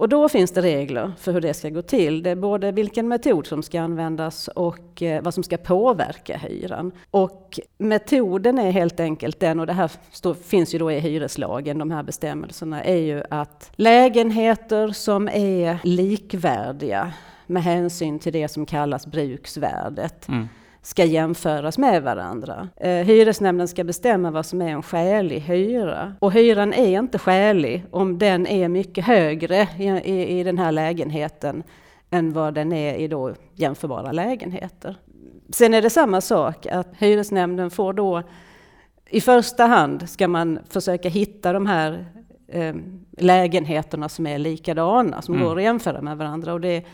Och 0.00 0.08
då 0.08 0.28
finns 0.28 0.50
det 0.50 0.62
regler 0.62 1.12
för 1.18 1.32
hur 1.32 1.40
det 1.40 1.54
ska 1.54 1.68
gå 1.68 1.82
till. 1.82 2.22
Det 2.22 2.30
är 2.30 2.36
både 2.36 2.72
vilken 2.72 3.08
metod 3.08 3.46
som 3.46 3.62
ska 3.62 3.80
användas 3.80 4.48
och 4.48 5.02
eh, 5.02 5.22
vad 5.22 5.34
som 5.34 5.42
ska 5.42 5.56
påverka 5.56 6.36
hyran. 6.36 6.92
Och 7.10 7.60
metoden 7.78 8.58
är 8.58 8.70
helt 8.70 9.00
enkelt 9.00 9.40
den, 9.40 9.60
och 9.60 9.66
det 9.66 9.72
här 9.72 9.90
står, 10.10 10.34
finns 10.34 10.74
ju 10.74 10.78
då 10.78 10.92
i 10.92 10.98
hyreslagen, 10.98 11.78
de 11.78 11.90
här 11.90 12.02
bestämmelserna, 12.02 12.84
är 12.84 12.96
ju 12.96 13.22
att 13.30 13.70
lägenheter 13.76 14.88
som 14.88 15.28
är 15.28 15.78
likvärdiga 15.82 17.12
med 17.46 17.62
hänsyn 17.62 18.18
till 18.18 18.32
det 18.32 18.48
som 18.48 18.66
kallas 18.66 19.06
bruksvärdet 19.06 20.28
mm 20.28 20.48
ska 20.82 21.04
jämföras 21.04 21.78
med 21.78 22.02
varandra. 22.02 22.68
Eh, 22.76 22.90
hyresnämnden 22.90 23.68
ska 23.68 23.84
bestämma 23.84 24.30
vad 24.30 24.46
som 24.46 24.62
är 24.62 24.68
en 24.68 24.82
skälig 24.82 25.40
hyra. 25.40 26.14
Och 26.18 26.32
hyran 26.32 26.72
är 26.72 26.98
inte 26.98 27.18
skälig 27.18 27.84
om 27.90 28.18
den 28.18 28.46
är 28.46 28.68
mycket 28.68 29.04
högre 29.04 29.68
i, 29.78 29.84
i, 29.84 30.40
i 30.40 30.44
den 30.44 30.58
här 30.58 30.72
lägenheten 30.72 31.62
än 32.10 32.32
vad 32.32 32.54
den 32.54 32.72
är 32.72 32.94
i 32.94 33.08
då 33.08 33.34
jämförbara 33.54 34.12
lägenheter. 34.12 34.96
Sen 35.50 35.74
är 35.74 35.82
det 35.82 35.90
samma 35.90 36.20
sak 36.20 36.66
att 36.66 36.88
hyresnämnden 36.98 37.70
får 37.70 37.92
då 37.92 38.22
i 39.10 39.20
första 39.20 39.66
hand 39.66 40.08
ska 40.08 40.28
man 40.28 40.58
försöka 40.68 41.08
hitta 41.08 41.52
de 41.52 41.66
här 41.66 42.06
eh, 42.48 42.74
lägenheterna 43.18 44.08
som 44.08 44.26
är 44.26 44.38
likadana, 44.38 45.22
som 45.22 45.34
mm. 45.34 45.46
går 45.46 45.56
att 45.56 45.62
jämföra 45.62 46.02
med 46.02 46.16
varandra. 46.16 46.52
Och 46.52 46.60
det, 46.60 46.84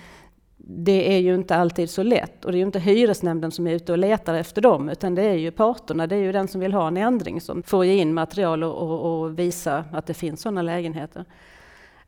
det 0.68 1.14
är 1.14 1.18
ju 1.18 1.34
inte 1.34 1.56
alltid 1.56 1.90
så 1.90 2.02
lätt 2.02 2.44
och 2.44 2.52
det 2.52 2.56
är 2.56 2.60
ju 2.60 2.66
inte 2.66 2.78
hyresnämnden 2.78 3.50
som 3.50 3.66
är 3.66 3.72
ute 3.72 3.92
och 3.92 3.98
letar 3.98 4.34
efter 4.34 4.62
dem 4.62 4.88
utan 4.88 5.14
det 5.14 5.22
är 5.22 5.34
ju 5.34 5.50
parterna, 5.50 6.06
det 6.06 6.16
är 6.16 6.20
ju 6.20 6.32
den 6.32 6.48
som 6.48 6.60
vill 6.60 6.72
ha 6.72 6.88
en 6.88 6.96
ändring 6.96 7.40
som 7.40 7.62
får 7.62 7.84
ge 7.84 7.94
in 7.94 8.14
material 8.14 8.64
och, 8.64 8.74
och, 8.74 9.20
och 9.20 9.38
visa 9.38 9.84
att 9.92 10.06
det 10.06 10.14
finns 10.14 10.40
sådana 10.42 10.62
lägenheter. 10.62 11.24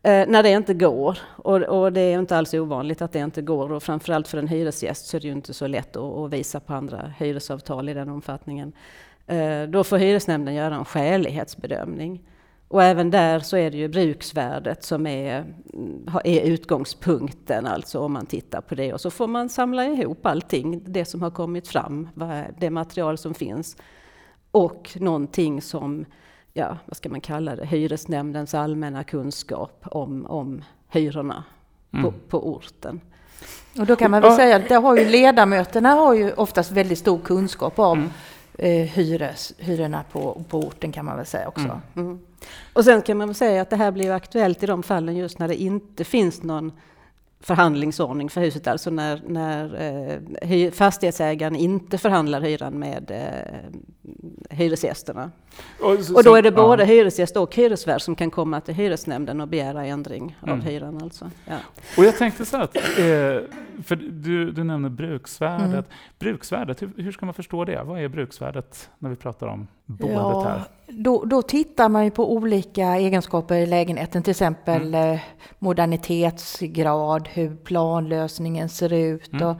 Eh, 0.02 0.28
när 0.28 0.42
det 0.42 0.50
inte 0.50 0.74
går, 0.74 1.18
och, 1.36 1.62
och, 1.62 1.92
det 1.92 2.00
är 2.00 2.18
inte 2.18 2.36
alls 2.36 2.54
ovanligt 2.54 3.02
att 3.02 3.12
det 3.12 3.18
inte 3.18 3.42
går 3.42 3.72
och 3.72 3.82
framförallt 3.82 4.28
för 4.28 4.38
en 4.38 4.48
hyresgäst 4.48 5.06
så 5.06 5.16
är 5.16 5.20
det 5.20 5.26
ju 5.26 5.32
inte 5.32 5.54
så 5.54 5.66
lätt 5.66 5.96
att, 5.96 6.18
att 6.18 6.32
visa 6.32 6.60
på 6.60 6.74
andra 6.74 7.12
hyresavtal 7.18 7.88
i 7.88 7.94
den 7.94 8.08
omfattningen. 8.08 8.72
Eh, 9.26 9.62
då 9.62 9.84
får 9.84 9.98
hyresnämnden 9.98 10.54
göra 10.54 10.74
en 10.74 10.84
skälighetsbedömning. 10.84 12.22
Och 12.68 12.82
även 12.82 13.10
där 13.10 13.40
så 13.40 13.56
är 13.56 13.70
det 13.70 13.76
ju 13.76 13.88
bruksvärdet 13.88 14.84
som 14.84 15.06
är, 15.06 15.44
är 16.24 16.40
utgångspunkten, 16.40 17.66
alltså 17.66 18.00
om 18.00 18.12
man 18.12 18.26
tittar 18.26 18.60
på 18.60 18.74
det. 18.74 18.92
Och 18.92 19.00
så 19.00 19.10
får 19.10 19.26
man 19.26 19.48
samla 19.48 19.84
ihop 19.84 20.26
allting, 20.26 20.82
det 20.86 21.04
som 21.04 21.22
har 21.22 21.30
kommit 21.30 21.68
fram, 21.68 22.08
det 22.58 22.70
material 22.70 23.18
som 23.18 23.34
finns. 23.34 23.76
Och 24.50 24.96
någonting 25.00 25.62
som, 25.62 26.04
ja, 26.52 26.76
vad 26.86 26.96
ska 26.96 27.08
man 27.08 27.20
kalla 27.20 27.56
det, 27.56 27.66
hyresnämndens 27.66 28.54
allmänna 28.54 29.04
kunskap 29.04 29.82
om, 29.84 30.26
om 30.26 30.64
hyrorna 30.88 31.44
mm. 31.92 32.04
på, 32.04 32.12
på 32.28 32.48
orten. 32.48 33.00
Och 33.78 33.86
då 33.86 33.96
kan 33.96 34.10
man 34.10 34.22
väl 34.22 34.36
säga 34.36 34.56
att 34.56 34.82
har 34.82 34.96
ju 34.96 35.08
ledamöterna 35.08 35.88
har 35.88 36.14
ju 36.14 36.32
oftast 36.32 36.70
väldigt 36.70 36.98
stor 36.98 37.18
kunskap 37.18 37.78
om 37.78 37.98
mm 37.98 38.10
eh, 38.58 38.86
hyres, 38.86 39.52
hyrorna 39.58 40.04
på, 40.12 40.42
på 40.48 40.58
orten 40.58 40.92
kan 40.92 41.04
man 41.04 41.16
väl 41.16 41.26
säga 41.26 41.48
också. 41.48 41.80
Mm. 41.96 42.18
Mm. 42.40 42.50
Och 42.72 42.84
sen 42.84 43.02
kan 43.02 43.16
man 43.18 43.28
väl 43.28 43.34
säga 43.34 43.62
att 43.62 43.70
det 43.70 43.76
här 43.76 43.90
blir 43.90 44.10
aktuellt 44.10 44.62
i 44.62 44.66
de 44.66 44.82
fallen 44.82 45.16
just 45.16 45.38
när 45.38 45.48
det 45.48 45.56
inte 45.56 46.04
finns 46.04 46.42
någon 46.42 46.72
förhandlingsordning 47.40 48.30
för 48.30 48.40
huset, 48.40 48.66
alltså 48.66 48.90
när, 48.90 49.22
när 49.26 49.82
eh, 50.40 50.70
fastighetsägaren 50.70 51.56
inte 51.56 51.98
förhandlar 51.98 52.40
hyran 52.40 52.78
med 52.78 53.10
eh, 53.10 54.56
hyresgästerna. 54.56 55.30
Och, 55.80 55.98
så, 55.98 56.14
och 56.14 56.24
då 56.24 56.34
är 56.34 56.42
det 56.42 56.52
både 56.52 56.82
ja. 56.82 56.86
hyresgäst 56.86 57.36
och 57.36 57.56
hyresvärd 57.56 58.02
som 58.02 58.16
kan 58.16 58.30
komma 58.30 58.60
till 58.60 58.74
hyresnämnden 58.74 59.40
och 59.40 59.48
begära 59.48 59.86
ändring 59.86 60.36
mm. 60.42 60.54
av 60.54 60.64
hyran. 60.64 61.02
Alltså. 61.02 61.30
Ja. 61.44 61.56
Och 61.96 62.04
jag 62.04 62.16
tänkte 62.16 62.44
så 62.44 62.56
att, 62.56 62.76
eh, 62.76 62.82
för 63.84 63.96
du, 64.10 64.50
du 64.50 64.64
nämner 64.64 64.88
bruksvärdet. 64.88 65.72
Mm. 65.72 65.84
Bruksvärdet, 66.18 66.82
hur, 66.82 66.90
hur, 66.96 67.12
ska 67.12 67.26
man 67.26 67.34
förstå 67.34 67.64
det? 67.64 67.82
Vad 67.82 68.00
är 68.00 68.08
bruksvärdet 68.08 68.90
när 68.98 69.10
vi 69.10 69.16
pratar 69.16 69.46
om 69.46 69.66
boendet 69.86 70.18
ja, 70.18 70.42
här? 70.42 70.77
Då, 70.90 71.24
då 71.24 71.42
tittar 71.42 71.88
man 71.88 72.04
ju 72.04 72.10
på 72.10 72.32
olika 72.32 72.96
egenskaper 72.96 73.54
i 73.54 73.66
lägenheten, 73.66 74.22
till 74.22 74.30
exempel 74.30 74.94
mm. 74.94 75.14
Eh, 75.14 75.20
modernitetsgrad, 75.58 77.28
hur 77.28 77.56
planlösningen 77.56 78.68
ser 78.68 78.92
ut 78.92 79.32
mm. 79.32 79.48
och 79.48 79.56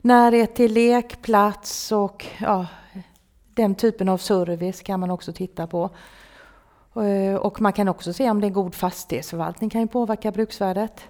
närhet 0.00 0.54
till 0.54 0.72
lekplats 0.72 1.92
och 1.92 2.26
ja, 2.40 2.66
den 3.54 3.74
typen 3.74 4.08
av 4.08 4.18
service 4.18 4.82
kan 4.82 5.00
man 5.00 5.10
också 5.10 5.32
titta 5.32 5.66
på. 5.66 5.90
Eh, 6.96 7.34
och 7.34 7.60
man 7.60 7.72
kan 7.72 7.88
också 7.88 8.12
se 8.12 8.30
om 8.30 8.40
det 8.40 8.46
är 8.46 8.50
god 8.50 8.74
fastighetsförvaltning 8.74 9.70
kan 9.70 9.80
ju 9.80 9.86
påverka 9.86 10.32
bruksvärdet. 10.32 11.04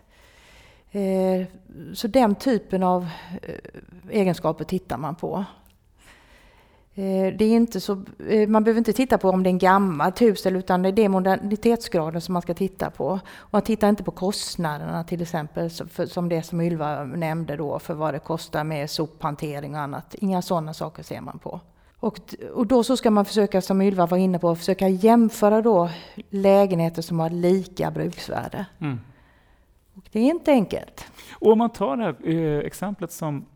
Eh, 0.91 1.47
så 1.95 2.09
den 2.09 2.35
typen 2.35 2.83
av 2.83 3.09
egenskaper 4.11 4.65
tittar 4.65 4.99
man 4.99 5.15
på. 5.15 5.45
Eh, 6.97 7.35
det 7.37 7.45
är 7.45 7.57
inte 7.57 7.81
så, 7.81 8.03
eh, 8.29 8.49
man 8.49 8.65
behöver 8.65 8.79
inte 8.79 8.93
titta 8.93 9.19
på 9.19 9.31
om 9.31 9.43
det 9.43 9.49
är 9.49 9.53
en 9.53 9.59
gammalt 9.59 10.23
hus 10.23 10.47
utan 10.47 10.83
det 10.83 11.05
är 11.05 11.09
modernitetsgraden 11.09 12.21
som 12.21 12.33
man 12.33 12.43
ska 12.43 12.55
titta 12.55 12.91
på. 12.91 13.21
Och 13.35 13.49
man 13.51 13.63
tittar 13.63 13.89
inte 13.89 14.03
på 14.03 14.11
kostnaderna 14.11 15.05
till 15.05 15.23
exempel 15.23 15.71
som 16.09 16.29
det 16.29 16.43
som 16.43 16.61
Ylva 16.61 17.05
nämnde 17.05 17.57
då 17.57 17.79
för 17.79 17.95
vad 17.95 18.15
det 18.15 18.19
kostar 18.19 18.65
med 18.65 18.91
sophantering 18.91 19.75
och 19.75 19.81
annat. 19.81 20.15
Inga 20.15 20.43
sådana 20.43 20.75
saker 20.75 21.03
ser 21.03 21.21
man 21.21 21.39
på. 21.39 21.61
Och, 21.97 22.21
och 22.55 22.67
då 22.67 22.85
så 22.85 22.97
ska 22.97 23.11
man 23.11 23.25
försöka, 23.25 23.61
som 23.61 23.83
Ylva 23.83 24.07
var 24.07 24.19
inne 24.19 24.39
på, 24.39 24.57
försöka 24.57 24.89
jämföra 24.89 25.63
då 25.63 25.91
lägenheter 26.31 27.03
som 27.03 27.21
har 27.21 27.31
lika 27.31 27.91
bruksvärde. 27.91 28.67
Mm. 28.79 29.01
Och 29.95 30.05
det 30.13 30.21
är 30.21 30.31
inte 30.31 30.51
enkelt. 30.51 31.07
Och 31.33 31.53
om 31.53 31.59
man 31.59 31.71
tar 31.71 31.97
det 31.97 32.05
här 32.05 32.29
eh, 32.29 32.67
exemplet 32.67 33.13
som 33.13 33.47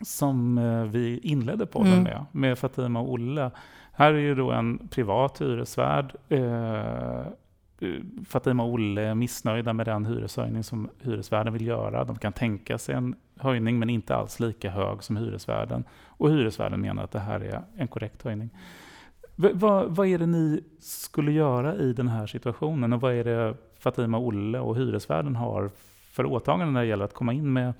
som 0.00 0.58
eh, 0.58 0.82
vi 0.82 1.18
inledde 1.18 1.66
podden 1.66 1.92
mm. 1.92 2.02
med, 2.02 2.24
med 2.32 2.58
Fatima 2.58 3.00
och 3.00 3.12
Olle. 3.12 3.50
Här 3.92 4.12
är 4.12 4.18
ju 4.18 4.34
då 4.34 4.50
en 4.50 4.88
privat 4.88 5.40
hyresvärd. 5.40 6.14
Eh, 6.28 7.22
Fatima 8.26 8.62
och 8.62 8.72
Olle 8.72 9.02
är 9.02 9.14
missnöjda 9.14 9.72
med 9.72 9.86
den 9.86 10.06
hyreshöjning 10.06 10.64
som 10.64 10.88
hyresvärden 11.02 11.52
vill 11.52 11.66
göra. 11.66 12.04
De 12.04 12.18
kan 12.18 12.32
tänka 12.32 12.78
sig 12.78 12.94
en 12.94 13.14
höjning, 13.36 13.78
men 13.78 13.90
inte 13.90 14.16
alls 14.16 14.40
lika 14.40 14.70
hög 14.70 15.02
som 15.02 15.16
hyresvärden. 15.16 15.84
Och 16.06 16.30
hyresvärden 16.30 16.80
menar 16.80 17.04
att 17.04 17.10
det 17.10 17.18
här 17.18 17.40
är 17.40 17.62
en 17.76 17.88
korrekt 17.88 18.22
höjning. 18.22 18.50
V 19.36 19.50
vad, 19.54 19.96
vad 19.96 20.06
är 20.06 20.18
det 20.18 20.26
ni 20.26 20.64
skulle 20.80 21.32
göra 21.32 21.74
i 21.74 21.92
den 21.92 22.08
här 22.08 22.26
situationen? 22.26 22.92
Och 22.92 23.00
vad 23.00 23.12
är 23.12 23.24
det 23.24 23.54
Fatima, 23.78 24.18
Olle 24.18 24.58
och 24.58 24.76
hyresvärden 24.76 25.36
har 25.36 25.70
för 26.10 26.26
åtaganden 26.26 26.72
när 26.72 26.80
det 26.80 26.86
gäller 26.86 27.04
att 27.04 27.14
komma 27.14 27.32
in 27.32 27.52
med 27.52 27.72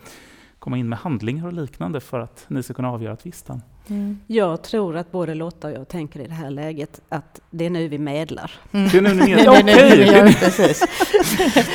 komma 0.59 0.77
in 0.79 0.88
med 0.88 0.99
handlingar 0.99 1.47
och 1.47 1.53
liknande 1.53 2.00
för 2.00 2.21
att 2.21 2.47
ni 2.49 2.62
ska 2.62 2.75
kunna 2.75 2.91
avgöra 2.91 3.17
tvisten? 3.17 3.62
Mm. 3.90 4.18
Jag 4.26 4.62
tror 4.62 4.97
att 4.97 5.12
både 5.12 5.35
Lotta 5.35 5.68
och 5.68 5.75
jag 5.75 5.88
tänker 5.88 6.21
i 6.21 6.26
det 6.26 6.35
här 6.35 6.50
läget 6.50 7.00
att 7.09 7.40
det 7.50 7.66
är 7.66 7.71
nu 7.71 7.88
vi 7.88 7.99
medlar. 7.99 8.52
Mm. 8.73 8.88
Det 8.88 8.99
är 8.99 9.02
nu 9.02 9.14
ni 9.14 9.35
medlar? 9.35 9.61
Okej! 9.61 10.35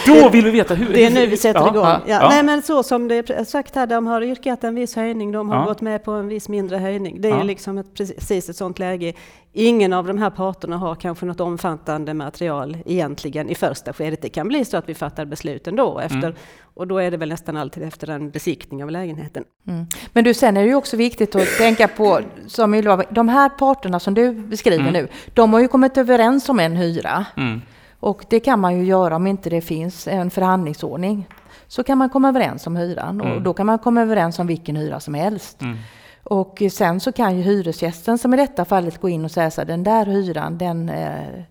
Då 0.22 0.30
vill 0.30 0.46
vi 0.46 0.52
veta 0.52 0.74
hur. 0.74 0.94
Det 0.94 1.06
är 1.06 1.12
nu 1.12 1.26
vi 1.26 1.38
sätter 1.38 1.60
ja, 1.60 1.70
igång. 1.70 1.86
Ja. 1.86 2.02
ja. 2.08 2.30
Nej, 2.30 2.44
men 2.44 2.62
så 2.62 2.84
som 2.84 3.08
det 3.08 3.30
är 3.30 3.44
sagt 3.44 3.76
här, 3.76 3.88
de 3.88 4.08
har 4.08 4.22
yrkat 4.22 4.64
en 4.64 4.76
viss 4.76 4.96
höjning, 4.96 5.32
de 5.32 5.50
har 5.50 5.58
ja. 5.58 5.66
gått 5.66 5.82
med 5.82 6.04
på 6.04 6.12
en 6.12 6.28
viss 6.28 6.50
mindre 6.50 6.78
höjning. 6.78 7.22
Det 7.22 7.28
är 7.28 7.38
ja. 7.38 7.44
liksom 7.44 7.78
ett, 7.78 7.94
precis 7.94 8.50
ett 8.50 8.56
sådant 8.56 8.80
läge. 8.80 9.14
Ingen 9.56 9.94
av 9.94 10.08
de 10.08 10.18
här 10.18 10.30
parterna 10.30 10.78
har 10.78 10.96
kanske 10.96 11.26
något 11.26 11.40
omfattande 11.40 12.14
material 12.14 12.78
egentligen 12.86 13.50
i 13.50 13.56
första 13.56 13.94
skedet. 13.94 14.22
Det 14.22 14.30
kan 14.30 14.48
bli 14.48 14.66
så 14.66 14.78
att 14.78 14.90
vi 14.90 14.96
fattar 14.96 15.26
beslut 15.26 15.68
ändå 15.68 16.00
efter, 16.00 16.18
mm. 16.18 16.36
och 16.74 16.88
då 16.88 16.98
är 16.98 17.12
det 17.12 17.18
väl 17.18 17.30
nästan 17.30 17.58
alltid 17.58 17.84
efter 17.84 18.10
en 18.10 18.32
besiktning 18.32 18.84
av 18.84 18.92
lägenheten. 18.92 19.44
Mm. 19.68 19.86
Men 20.14 20.24
du, 20.24 20.34
sen 20.34 20.58
är 20.58 20.62
det 20.62 20.68
ju 20.68 20.76
också 20.76 20.98
viktigt 20.98 21.36
att 21.36 21.58
tänka 21.58 21.88
på, 21.88 22.03
som 22.48 22.74
Ylva, 22.74 23.04
de 23.10 23.30
här 23.30 23.50
parterna 23.50 24.00
som 24.00 24.14
du 24.14 24.32
beskriver 24.34 24.90
mm. 24.90 24.94
nu, 24.94 25.08
de 25.34 25.54
har 25.54 25.60
ju 25.60 25.68
kommit 25.68 25.98
överens 25.98 26.50
om 26.50 26.60
en 26.60 26.76
hyra. 26.76 27.26
Mm. 27.38 27.62
Och 28.00 28.26
det 28.30 28.40
kan 28.40 28.60
man 28.60 28.78
ju 28.78 28.86
göra 28.86 29.16
om 29.16 29.28
inte 29.28 29.50
det 29.50 29.62
finns 29.62 30.08
en 30.08 30.30
förhandlingsordning. 30.30 31.28
Så 31.68 31.84
kan 31.84 31.98
man 31.98 32.10
komma 32.10 32.30
överens 32.30 32.68
om 32.68 32.76
hyran 32.76 33.22
och 33.22 33.28
mm. 33.28 33.44
då 33.44 33.54
kan 33.54 33.66
man 33.66 33.80
komma 33.80 34.02
överens 34.02 34.40
om 34.40 34.48
vilken 34.48 34.76
hyra 34.76 35.00
som 35.00 35.14
helst. 35.14 35.62
Mm. 35.62 35.78
Och 36.24 36.64
sen 36.72 37.00
så 37.00 37.12
kan 37.12 37.38
ju 37.38 37.44
hyresgästen 37.44 38.18
som 38.18 38.34
i 38.34 38.38
detta 38.38 38.66
fallet 38.66 39.02
gå 39.02 39.10
in 39.10 39.26
och 39.26 39.32
säga 39.32 39.52
så 39.52 39.62
här, 39.62 39.66
den 39.66 39.84
där 39.84 40.06
hyran, 40.06 40.58
den, 40.58 40.90
eh, 40.90 41.44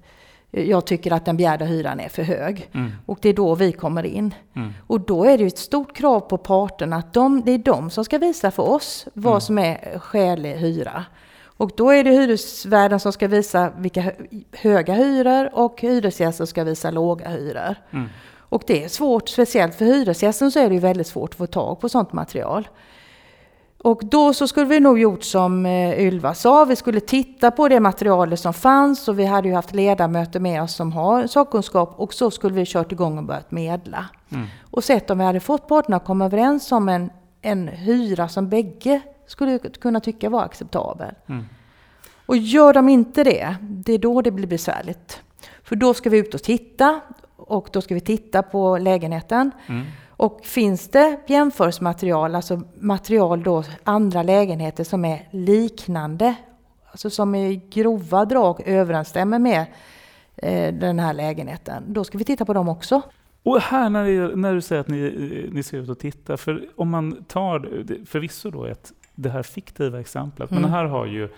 jag 0.53 0.87
tycker 0.87 1.13
att 1.13 1.25
den 1.25 1.37
begärda 1.37 1.65
hyran 1.65 2.01
är 2.01 2.09
för 2.09 2.23
hög. 2.23 2.71
Mm. 2.73 2.93
Och 3.07 3.19
det 3.23 3.29
är 3.29 3.35
då 3.35 3.55
vi 3.55 3.73
kommer 3.73 4.07
in. 4.07 4.35
Mm. 4.55 4.73
Och 4.87 5.01
då 5.01 5.25
är 5.25 5.39
det 5.39 5.45
ett 5.45 5.59
stort 5.59 5.97
krav 5.97 6.21
på 6.21 6.39
parterna 6.39 6.97
att 6.97 7.13
de, 7.13 7.43
det 7.45 7.53
är 7.53 7.59
de 7.59 7.91
som 7.91 8.05
ska 8.05 8.19
visa 8.19 8.51
för 8.51 8.63
oss 8.63 9.07
vad 9.15 9.33
mm. 9.33 9.41
som 9.41 9.59
är 9.59 9.99
skälig 9.99 10.55
hyra. 10.55 11.05
Och 11.57 11.71
då 11.77 11.91
är 11.91 12.05
det 12.05 12.11
hyresvärden 12.11 13.01
som 13.01 13.13
ska 13.13 13.29
visa 13.29 13.73
vilka 13.79 14.13
höga 14.53 14.95
hyror 14.95 15.51
och 15.53 15.81
hyresgästen 15.81 16.47
ska 16.47 16.65
visa 16.65 16.91
låga 16.91 17.29
hyror. 17.29 17.75
Mm. 17.91 18.09
Och 18.35 18.63
det 18.67 18.85
är 18.85 18.89
svårt, 18.89 19.29
speciellt 19.29 19.75
för 19.75 19.85
hyresgästen 19.85 20.51
så 20.51 20.59
är 20.59 20.69
det 20.69 20.75
ju 20.75 20.81
väldigt 20.81 21.07
svårt 21.07 21.31
att 21.31 21.37
få 21.37 21.47
tag 21.47 21.81
på 21.81 21.89
sånt 21.89 22.13
material. 22.13 22.69
Och 23.83 24.01
då 24.05 24.35
så 24.35 24.49
skulle 24.49 24.67
vi 24.67 24.81
nog 24.81 24.99
gjort 24.99 25.25
som 25.25 25.67
eh, 25.67 26.01
Ylva 26.01 26.35
sa, 26.35 26.65
vi 26.65 26.77
skulle 26.77 27.01
titta 27.01 27.51
på 27.51 27.69
det 27.69 27.81
materialet 27.81 28.41
som 28.41 28.55
fanns 28.55 29.09
och 29.09 29.19
vi 29.19 29.25
hade 29.25 29.49
ju 29.49 29.55
haft 29.55 29.75
ledamöter 29.75 30.41
med 30.41 30.63
oss 30.63 30.75
som 30.75 30.93
har 30.93 31.27
sakkunskap 31.27 31.95
och 31.97 32.15
så 32.15 32.31
skulle 32.31 32.55
vi 32.55 32.67
kört 32.67 32.93
igång 32.93 33.19
och 33.19 33.25
börjat 33.25 33.51
medla. 33.51 34.07
Mm. 34.33 34.47
Och 34.71 34.85
sett 34.85 35.11
om 35.11 35.19
vi 35.19 35.25
hade 35.25 35.41
fått 35.41 35.69
parterna 35.69 35.97
att 35.97 36.05
komma 36.05 36.25
överens 36.25 36.73
om 36.73 36.89
en, 36.89 37.11
en 37.41 37.69
hyra 37.69 38.29
som 38.29 38.49
bägge 38.49 39.01
skulle 39.27 39.59
kunna 39.59 40.01
tycka 40.01 40.31
var 40.31 40.43
acceptabel. 40.43 41.15
Mm. 41.27 41.45
Och 42.27 42.37
gör 42.37 42.73
de 42.73 42.89
inte 42.89 43.25
det, 43.25 43.57
det 43.61 43.93
är 43.93 43.99
då 43.99 44.23
det 44.23 44.31
blir 44.31 44.47
besvärligt. 44.47 45.21
För 45.63 45.77
då 45.77 45.95
ska 45.95 46.11
vi 46.11 46.19
ut 46.19 46.35
och 46.35 46.43
titta 46.43 47.01
och 47.37 47.69
då 47.73 47.81
ska 47.81 47.95
vi 47.95 48.01
titta 48.01 48.43
på 48.43 48.79
lägenheten. 48.79 49.51
Mm. 49.67 49.87
Och 50.23 50.41
finns 50.45 50.89
det 50.89 51.21
jämförelsematerial, 51.27 52.35
alltså 52.35 52.61
material 52.81 53.43
då 53.43 53.65
andra 53.85 54.23
lägenheter 54.23 54.85
som 54.85 55.05
är 55.05 55.29
liknande, 55.31 56.35
alltså 56.91 57.11
som 57.11 57.35
i 57.35 57.57
grova 57.71 58.25
drag 58.25 58.63
överensstämmer 58.67 59.39
med 59.39 59.67
eh, 60.37 60.75
den 60.75 60.99
här 60.99 61.13
lägenheten, 61.13 61.83
då 61.87 62.05
ska 62.05 62.19
vi 62.19 62.25
titta 62.25 62.45
på 62.45 62.53
dem 62.53 62.69
också. 62.69 63.03
Och 63.43 63.61
här 63.61 63.91
när, 63.91 64.05
det, 64.05 64.37
när 64.37 64.55
du 64.55 64.61
säger 64.61 64.81
att 64.81 64.89
ni, 64.89 65.49
ni 65.53 65.63
ska 65.63 65.77
ut 65.77 65.89
och 65.89 65.99
titta, 65.99 66.37
för 66.37 66.69
om 66.77 66.91
man 66.91 67.25
tar 67.25 67.85
förvisso 68.07 68.51
då 68.51 68.65
ett, 68.65 68.93
det 69.15 69.31
här 69.31 69.43
fiktiva 69.43 70.01
exemplet, 70.01 70.51
mm. 70.51 70.63
men 70.63 70.71
här 70.71 70.85
har 70.85 71.07
ju 71.07 71.29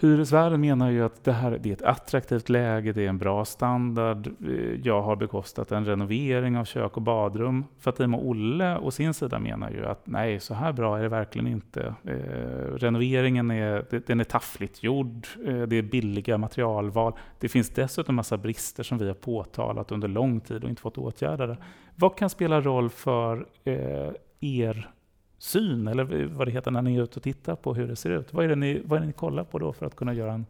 Hyresvärden 0.00 0.60
menar 0.60 0.90
ju 0.90 1.04
att 1.04 1.24
det 1.24 1.32
här 1.32 1.58
det 1.62 1.68
är 1.68 1.72
ett 1.72 1.82
attraktivt 1.82 2.48
läge, 2.48 2.92
det 2.92 3.04
är 3.04 3.08
en 3.08 3.18
bra 3.18 3.44
standard. 3.44 4.26
Eh, 4.26 4.80
jag 4.84 5.02
har 5.02 5.16
bekostat 5.16 5.72
en 5.72 5.84
renovering 5.84 6.58
av 6.58 6.64
kök 6.64 6.96
och 6.96 7.02
badrum. 7.02 7.64
Fatima 7.78 8.16
och 8.16 8.28
Olle 8.28 8.78
å 8.78 8.90
sin 8.90 9.14
sida 9.14 9.38
menar 9.38 9.70
ju 9.70 9.86
att 9.86 10.06
nej, 10.06 10.40
så 10.40 10.54
här 10.54 10.72
bra 10.72 10.98
är 10.98 11.02
det 11.02 11.08
verkligen 11.08 11.46
inte. 11.46 11.94
Eh, 12.04 12.74
renoveringen 12.76 13.50
är, 13.50 14.02
den 14.06 14.20
är 14.20 14.24
taffligt 14.24 14.82
gjord, 14.82 15.26
eh, 15.46 15.62
det 15.62 15.76
är 15.76 15.82
billiga 15.82 16.38
materialval. 16.38 17.12
Det 17.38 17.48
finns 17.48 17.70
dessutom 17.70 18.14
massa 18.14 18.36
brister 18.36 18.82
som 18.82 18.98
vi 18.98 19.06
har 19.06 19.14
påtalat 19.14 19.92
under 19.92 20.08
lång 20.08 20.40
tid 20.40 20.64
och 20.64 20.70
inte 20.70 20.82
fått 20.82 20.98
åtgärdade. 20.98 21.56
Vad 21.94 22.16
kan 22.16 22.30
spela 22.30 22.60
roll 22.60 22.90
för 22.90 23.46
eh, 23.64 24.10
er 24.40 24.90
syn, 25.38 25.88
eller 25.88 26.26
vad 26.26 26.46
det 26.46 26.50
heter 26.50 26.70
när 26.70 26.82
ni 26.82 26.96
är 26.96 27.02
ute 27.02 27.16
och 27.16 27.22
tittar 27.22 27.56
på 27.56 27.74
hur 27.74 27.88
det 27.88 27.96
ser 27.96 28.10
ut? 28.10 28.32
Vad 28.32 28.44
är 28.44 28.48
det 28.48 28.56
ni, 28.56 28.82
vad 28.84 28.96
är 28.96 29.00
det 29.00 29.06
ni 29.06 29.12
kollar 29.12 29.44
på 29.44 29.58
då 29.58 29.72
för 29.72 29.86
att 29.86 29.96
kunna 29.96 30.14
göra 30.14 30.32
en 30.32 30.46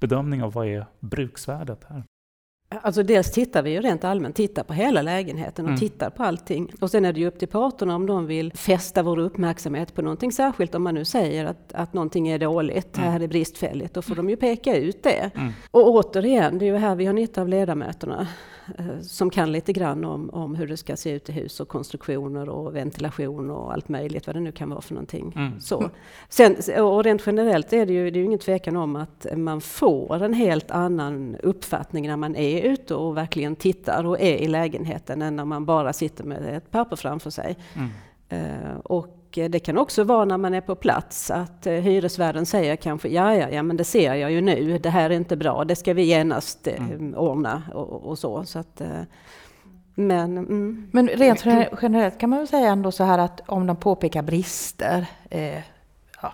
bedömning 0.00 0.42
av 0.42 0.52
vad 0.52 0.66
är 0.66 0.86
bruksvärdet 1.00 1.84
här? 1.84 2.02
Alltså 2.82 3.02
dels 3.02 3.32
tittar 3.32 3.62
vi 3.62 3.70
ju 3.70 3.80
rent 3.80 4.04
allmänt, 4.04 4.36
tittar 4.36 4.62
på 4.62 4.72
hela 4.72 5.02
lägenheten 5.02 5.64
och 5.64 5.68
mm. 5.68 5.80
tittar 5.80 6.10
på 6.10 6.22
allting. 6.22 6.72
Och 6.80 6.90
sen 6.90 7.04
är 7.04 7.12
det 7.12 7.20
ju 7.20 7.26
upp 7.26 7.38
till 7.38 7.48
parterna 7.48 7.94
om 7.96 8.06
de 8.06 8.26
vill 8.26 8.52
fästa 8.52 9.02
vår 9.02 9.18
uppmärksamhet 9.18 9.94
på 9.94 10.02
någonting 10.02 10.32
särskilt. 10.32 10.74
Om 10.74 10.82
man 10.82 10.94
nu 10.94 11.04
säger 11.04 11.44
att, 11.44 11.72
att 11.72 11.92
någonting 11.92 12.28
är 12.28 12.38
dåligt, 12.38 12.96
mm. 12.96 13.10
här 13.10 13.20
är 13.20 13.28
bristfälligt, 13.28 13.94
då 13.94 14.02
får 14.02 14.14
de 14.14 14.30
ju 14.30 14.36
peka 14.36 14.76
ut 14.76 15.02
det. 15.02 15.30
Mm. 15.34 15.52
Och 15.70 15.90
återigen, 15.90 16.58
det 16.58 16.64
är 16.64 16.72
ju 16.72 16.76
här 16.76 16.94
vi 16.94 17.06
har 17.06 17.12
nytta 17.12 17.40
av 17.40 17.48
ledamöterna. 17.48 18.28
Eh, 18.78 19.00
som 19.00 19.30
kan 19.30 19.52
lite 19.52 19.72
grann 19.72 20.04
om, 20.04 20.30
om 20.30 20.54
hur 20.54 20.66
det 20.66 20.76
ska 20.76 20.96
se 20.96 21.10
ut 21.10 21.28
i 21.28 21.32
hus 21.32 21.60
och 21.60 21.68
konstruktioner 21.68 22.48
och 22.48 22.76
ventilation 22.76 23.50
och 23.50 23.72
allt 23.72 23.88
möjligt, 23.88 24.26
vad 24.26 24.36
det 24.36 24.40
nu 24.40 24.52
kan 24.52 24.70
vara 24.70 24.80
för 24.80 24.94
någonting. 24.94 25.32
Mm. 25.36 25.60
Så. 25.60 25.90
Sen, 26.28 26.56
och 26.78 27.04
rent 27.04 27.22
generellt 27.26 27.72
är 27.72 27.86
det 27.86 27.92
ju, 27.92 28.10
det 28.10 28.18
är 28.18 28.20
ju 28.20 28.26
ingen 28.26 28.38
tvekan 28.38 28.76
om 28.76 28.96
att 28.96 29.26
man 29.36 29.60
får 29.60 30.22
en 30.22 30.34
helt 30.34 30.70
annan 30.70 31.36
uppfattning 31.42 32.06
när 32.06 32.16
man 32.16 32.36
är 32.36 32.63
ute 32.64 32.94
och 32.94 33.16
verkligen 33.16 33.56
tittar 33.56 34.06
och 34.06 34.20
är 34.20 34.36
i 34.36 34.46
lägenheten 34.46 35.22
än 35.22 35.36
när 35.36 35.44
man 35.44 35.64
bara 35.64 35.92
sitter 35.92 36.24
med 36.24 36.56
ett 36.56 36.70
papper 36.70 36.96
framför 36.96 37.30
sig. 37.30 37.56
Mm. 37.74 37.90
Uh, 38.32 38.76
och 38.84 39.38
det 39.50 39.58
kan 39.58 39.78
också 39.78 40.04
vara 40.04 40.24
när 40.24 40.38
man 40.38 40.54
är 40.54 40.60
på 40.60 40.74
plats 40.74 41.30
att 41.30 41.66
uh, 41.66 41.72
hyresvärden 41.72 42.46
säger 42.46 42.76
kanske 42.76 43.08
ja, 43.08 43.34
ja, 43.34 43.48
ja, 43.50 43.62
men 43.62 43.76
det 43.76 43.84
ser 43.84 44.14
jag 44.14 44.32
ju 44.32 44.40
nu, 44.40 44.78
det 44.78 44.90
här 44.90 45.10
är 45.10 45.14
inte 45.14 45.36
bra, 45.36 45.64
det 45.64 45.76
ska 45.76 45.94
vi 45.94 46.02
genast 46.02 46.66
uh, 46.66 46.90
mm. 46.90 47.14
ordna 47.14 47.62
och, 47.74 48.04
och, 48.04 48.18
så. 48.18 48.44
så 48.44 48.58
att, 48.58 48.82
men, 49.94 50.38
mm. 50.38 50.88
men 50.92 51.08
rent 51.08 51.44
generellt 51.82 52.18
kan 52.18 52.30
man 52.30 52.38
väl 52.38 52.48
säga 52.48 52.70
ändå 52.70 52.92
så 52.92 53.04
här 53.04 53.18
att 53.18 53.40
om 53.46 53.66
de 53.66 53.76
påpekar 53.76 54.22
brister, 54.22 55.06
eh, 55.30 55.60
ja, 56.22 56.32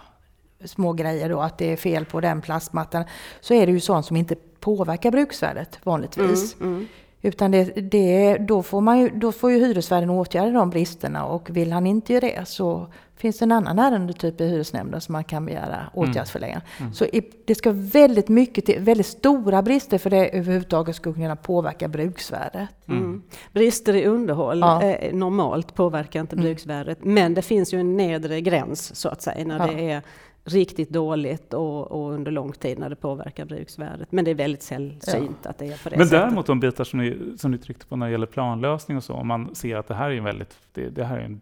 små 0.64 0.92
grejer 0.92 1.28
då, 1.28 1.40
att 1.40 1.58
det 1.58 1.72
är 1.72 1.76
fel 1.76 2.04
på 2.04 2.20
den 2.20 2.40
plastmattan, 2.40 3.04
så 3.40 3.54
är 3.54 3.66
det 3.66 3.72
ju 3.72 3.80
sånt 3.80 4.06
som 4.06 4.16
inte 4.16 4.36
påverkar 4.60 5.10
bruksvärdet 5.10 5.78
vanligtvis. 5.82 6.56
Mm, 6.60 6.74
mm. 6.74 6.86
Utan 7.22 7.50
det, 7.50 7.64
det, 7.64 8.36
då, 8.38 8.62
får 8.62 8.80
man 8.80 9.00
ju, 9.00 9.08
då 9.08 9.32
får 9.32 9.50
ju 9.50 9.58
hyresvärden 9.58 10.10
åtgärda 10.10 10.50
de 10.50 10.70
bristerna 10.70 11.24
och 11.24 11.50
vill 11.50 11.72
han 11.72 11.86
inte 11.86 12.12
göra 12.12 12.26
det 12.26 12.48
så 12.48 12.86
finns 13.16 13.38
det 13.38 13.44
en 13.44 13.52
annan 13.52 13.78
ärendetyp 13.78 14.40
i 14.40 14.46
hyresnämnden 14.46 15.00
som 15.00 15.12
man 15.12 15.24
kan 15.24 15.46
begära 15.46 15.76
mm. 15.76 15.88
åtgärdsförlängning. 15.94 16.60
Mm. 16.80 16.94
Så 16.94 17.06
det 17.44 17.54
ska 17.54 17.72
väldigt 17.74 18.28
mycket 18.28 18.66
till, 18.66 18.80
väldigt 18.80 19.06
stora 19.06 19.62
brister 19.62 19.98
för 19.98 20.10
det 20.10 20.28
överhuvudtaget 20.28 20.96
ska 20.96 21.12
kunna 21.12 21.36
påverka 21.36 21.88
bruksvärdet. 21.88 22.68
Mm. 22.88 23.00
mm. 23.00 23.22
Brister 23.52 23.94
i 23.94 24.06
underhåll 24.06 24.60
ja. 24.60 24.82
eh, 24.82 25.14
normalt 25.14 25.74
påverkar 25.74 26.20
inte 26.20 26.36
mm. 26.36 26.44
bruksvärdet, 26.44 26.98
men 27.04 27.34
det 27.34 27.42
finns 27.42 27.74
ju 27.74 27.80
en 27.80 27.96
nedre 27.96 28.40
gräns 28.40 28.96
så 28.96 29.08
att 29.08 29.22
säga 29.22 29.46
när 29.46 29.58
ja. 29.58 29.66
det 29.66 29.90
är 29.90 30.02
riktigt 30.44 30.90
dåligt 30.90 31.54
och, 31.54 31.92
och, 31.92 32.12
under 32.12 32.30
lång 32.30 32.52
tid 32.52 32.78
när 32.78 32.90
det 32.90 32.96
påverkar 32.96 33.44
bruksvärdet. 33.44 34.12
Men 34.12 34.24
det 34.24 34.30
är 34.30 34.34
väldigt 34.34 34.62
sällsynt 34.62 35.38
ja. 35.42 35.50
att 35.50 35.58
det 35.58 35.66
är 35.66 35.82
på 35.82 35.88
det 35.88 35.96
Men 35.96 36.06
sättet. 36.06 36.20
däremot 36.20 36.46
de 36.46 36.60
bitar 36.60 36.84
som 36.84 36.98
ni, 36.98 37.34
som 37.36 37.50
ni 37.50 37.58
tryckte 37.58 37.86
på 37.86 37.96
när 37.96 38.06
det 38.06 38.12
gäller 38.12 38.26
planlösning 38.26 38.96
och 38.96 39.04
så, 39.04 39.14
om 39.14 39.28
man 39.28 39.54
ser 39.54 39.76
att 39.76 39.88
det 39.88 39.94
här 39.94 40.10
är 40.10 40.14
en 40.14 40.24
väldigt, 40.24 40.56
det, 40.72 40.88
det 40.88 41.04
här 41.04 41.18
är 41.18 41.24
en 41.24 41.40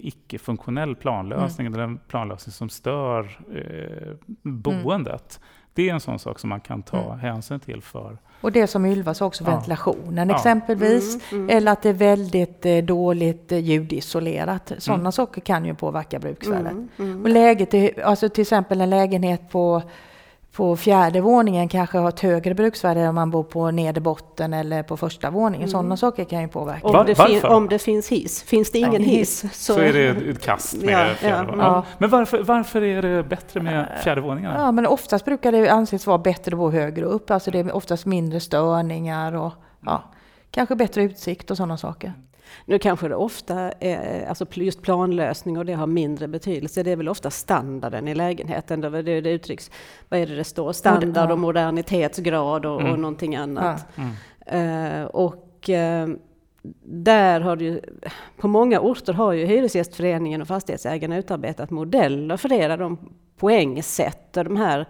icke-funktionell 0.00 0.96
planlösning, 0.96 1.66
mm. 1.66 1.74
eller 1.74 1.84
en 1.84 1.98
planlösning 1.98 2.52
som 2.52 2.68
stör 2.68 3.38
eh, 3.54 4.14
boendet. 4.42 5.40
Mm. 5.42 5.48
Det 5.74 5.88
är 5.88 5.94
en 5.94 6.00
sån 6.00 6.18
sak 6.18 6.38
som 6.38 6.50
man 6.50 6.60
kan 6.60 6.82
ta 6.82 7.04
mm. 7.04 7.18
hänsyn 7.18 7.60
till 7.60 7.82
för 7.82 8.18
och 8.42 8.52
det 8.52 8.66
som 8.66 8.86
Ylva 8.86 9.14
sa 9.14 9.26
också, 9.26 9.44
ja. 9.44 9.50
ventilationen 9.50 10.28
ja. 10.28 10.36
exempelvis. 10.36 11.14
Mm, 11.14 11.44
mm. 11.44 11.56
Eller 11.56 11.72
att 11.72 11.82
det 11.82 11.88
är 11.88 11.92
väldigt 11.92 12.66
eh, 12.66 12.76
dåligt 12.76 13.52
eh, 13.52 13.58
ljudisolerat. 13.58 14.72
Sådana 14.78 15.00
mm. 15.00 15.12
saker 15.12 15.40
kan 15.40 15.64
ju 15.64 15.74
påverka 15.74 16.18
bruksvärdet. 16.18 16.72
Mm, 16.72 16.88
mm. 16.98 17.22
Och 17.22 17.28
läget, 17.28 17.98
alltså 18.04 18.28
till 18.28 18.42
exempel 18.42 18.80
en 18.80 18.90
lägenhet 18.90 19.50
på 19.50 19.82
på 20.52 20.76
fjärde 20.76 21.20
våningen 21.20 21.68
kanske 21.68 21.98
har 21.98 22.08
ett 22.08 22.20
högre 22.20 22.54
bruksvärde 22.54 23.08
om 23.08 23.14
man 23.14 23.30
bor 23.30 23.42
på 23.42 23.70
nederbotten 23.70 24.54
eller 24.54 24.82
på 24.82 24.96
första 24.96 25.30
våningen. 25.30 25.62
Mm. 25.62 25.70
Sådana 25.70 25.96
saker 25.96 26.24
kan 26.24 26.42
ju 26.42 26.48
påverka. 26.48 26.86
Om 26.86 27.06
det, 27.06 27.14
fin, 27.14 27.44
om 27.44 27.68
det 27.68 27.78
finns 27.78 28.08
hiss. 28.08 28.42
Finns 28.42 28.70
det 28.70 28.78
ingen 28.78 29.02
hiss 29.02 29.40
så, 29.40 29.74
så 29.74 29.80
är 29.80 29.92
det 29.92 30.30
ett 30.30 30.42
kast 30.42 30.82
med 30.82 31.10
ja, 31.10 31.14
fjärde 31.14 31.52
ja, 31.56 31.58
ja. 31.58 31.84
Men 31.98 32.10
varför, 32.10 32.42
varför 32.42 32.82
är 32.82 33.02
det 33.02 33.22
bättre 33.22 33.60
med 33.60 34.00
fjärde 34.04 34.20
våningarna? 34.20 34.60
Ja, 34.60 34.72
men 34.72 34.86
oftast 34.86 35.24
brukar 35.24 35.52
det 35.52 35.68
anses 35.68 36.06
vara 36.06 36.18
bättre 36.18 36.52
att 36.52 36.58
bo 36.58 36.70
högre 36.70 37.04
upp. 37.04 37.30
Alltså 37.30 37.50
det 37.50 37.58
är 37.58 37.72
oftast 37.72 38.06
mindre 38.06 38.40
störningar 38.40 39.32
och 39.32 39.52
ja, 39.80 40.02
kanske 40.50 40.76
bättre 40.76 41.02
utsikt 41.02 41.50
och 41.50 41.56
sådana 41.56 41.76
saker. 41.76 42.12
Nu 42.64 42.78
kanske 42.78 43.08
det 43.08 43.14
ofta 43.14 43.72
är, 43.72 44.26
alltså 44.26 44.46
just 44.50 44.82
planlösning 44.82 45.58
och 45.58 45.64
det 45.64 45.72
har 45.72 45.86
mindre 45.86 46.28
betydelse. 46.28 46.82
Det 46.82 46.90
är 46.90 46.96
väl 46.96 47.08
ofta 47.08 47.30
standarden 47.30 48.08
i 48.08 48.14
lägenheten. 48.14 48.80
Det, 48.80 49.02
det, 49.02 49.20
det 49.20 49.30
uttrycks, 49.30 49.70
vad 50.08 50.20
är 50.20 50.26
det 50.26 50.34
det 50.34 50.44
står? 50.44 50.72
Standard 50.72 51.30
och 51.30 51.38
modernitetsgrad 51.38 52.66
och, 52.66 52.80
mm. 52.80 52.92
och 52.92 52.98
någonting 52.98 53.36
annat. 53.36 53.86
Ja. 53.94 54.02
Mm. 54.02 55.02
Uh, 55.02 55.06
och 55.06 55.68
uh, 55.68 56.16
där 56.84 57.40
har 57.40 57.56
det 57.56 57.64
ju, 57.64 57.80
på 58.36 58.48
många 58.48 58.80
orter 58.80 59.12
har 59.12 59.32
ju 59.32 59.46
Hyresgästföreningen 59.46 60.42
och 60.42 60.48
fastighetsägarna 60.48 61.18
utarbetat 61.18 61.70
modeller 61.70 62.36
för 62.36 62.48
det, 62.48 62.68
där 62.68 62.76
de 62.76 62.98
poängsätter 63.36 64.44
de 64.44 64.56
här 64.56 64.86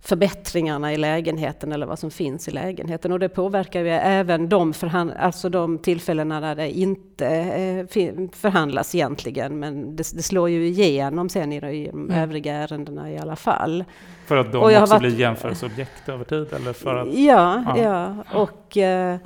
förbättringarna 0.00 0.92
i 0.92 0.96
lägenheten 0.96 1.72
eller 1.72 1.86
vad 1.86 1.98
som 1.98 2.10
finns 2.10 2.48
i 2.48 2.50
lägenheten. 2.50 3.12
Och 3.12 3.18
det 3.18 3.28
påverkar 3.28 3.80
ju 3.80 3.88
även 3.90 4.48
de, 4.48 4.72
förhand, 4.72 5.12
alltså 5.18 5.48
de 5.48 5.78
tillfällena 5.78 6.40
där 6.40 6.54
det 6.54 6.70
inte 6.70 7.26
eh, 7.26 7.86
förhandlas 8.32 8.94
egentligen. 8.94 9.58
Men 9.58 9.96
det, 9.96 10.16
det 10.16 10.22
slår 10.22 10.48
ju 10.48 10.66
igenom 10.66 11.28
sen 11.28 11.52
i 11.52 11.60
de 11.60 11.86
mm. 11.88 12.10
övriga 12.10 12.54
ärendena 12.54 13.10
i 13.10 13.18
alla 13.18 13.36
fall. 13.36 13.84
För 14.26 14.36
att 14.36 14.52
de 14.52 14.58
också 14.58 14.86
varit, 14.86 15.00
blir 15.00 15.20
jämförelseobjekt 15.20 16.08
över 16.08 16.24
tid? 16.24 16.52
Eller 16.52 16.72
för 16.72 16.96
att, 16.96 17.14
ja, 17.14 17.64
ja, 17.76 17.82
ja. 17.82 18.40
och 18.40 18.76
eh, 18.76 19.18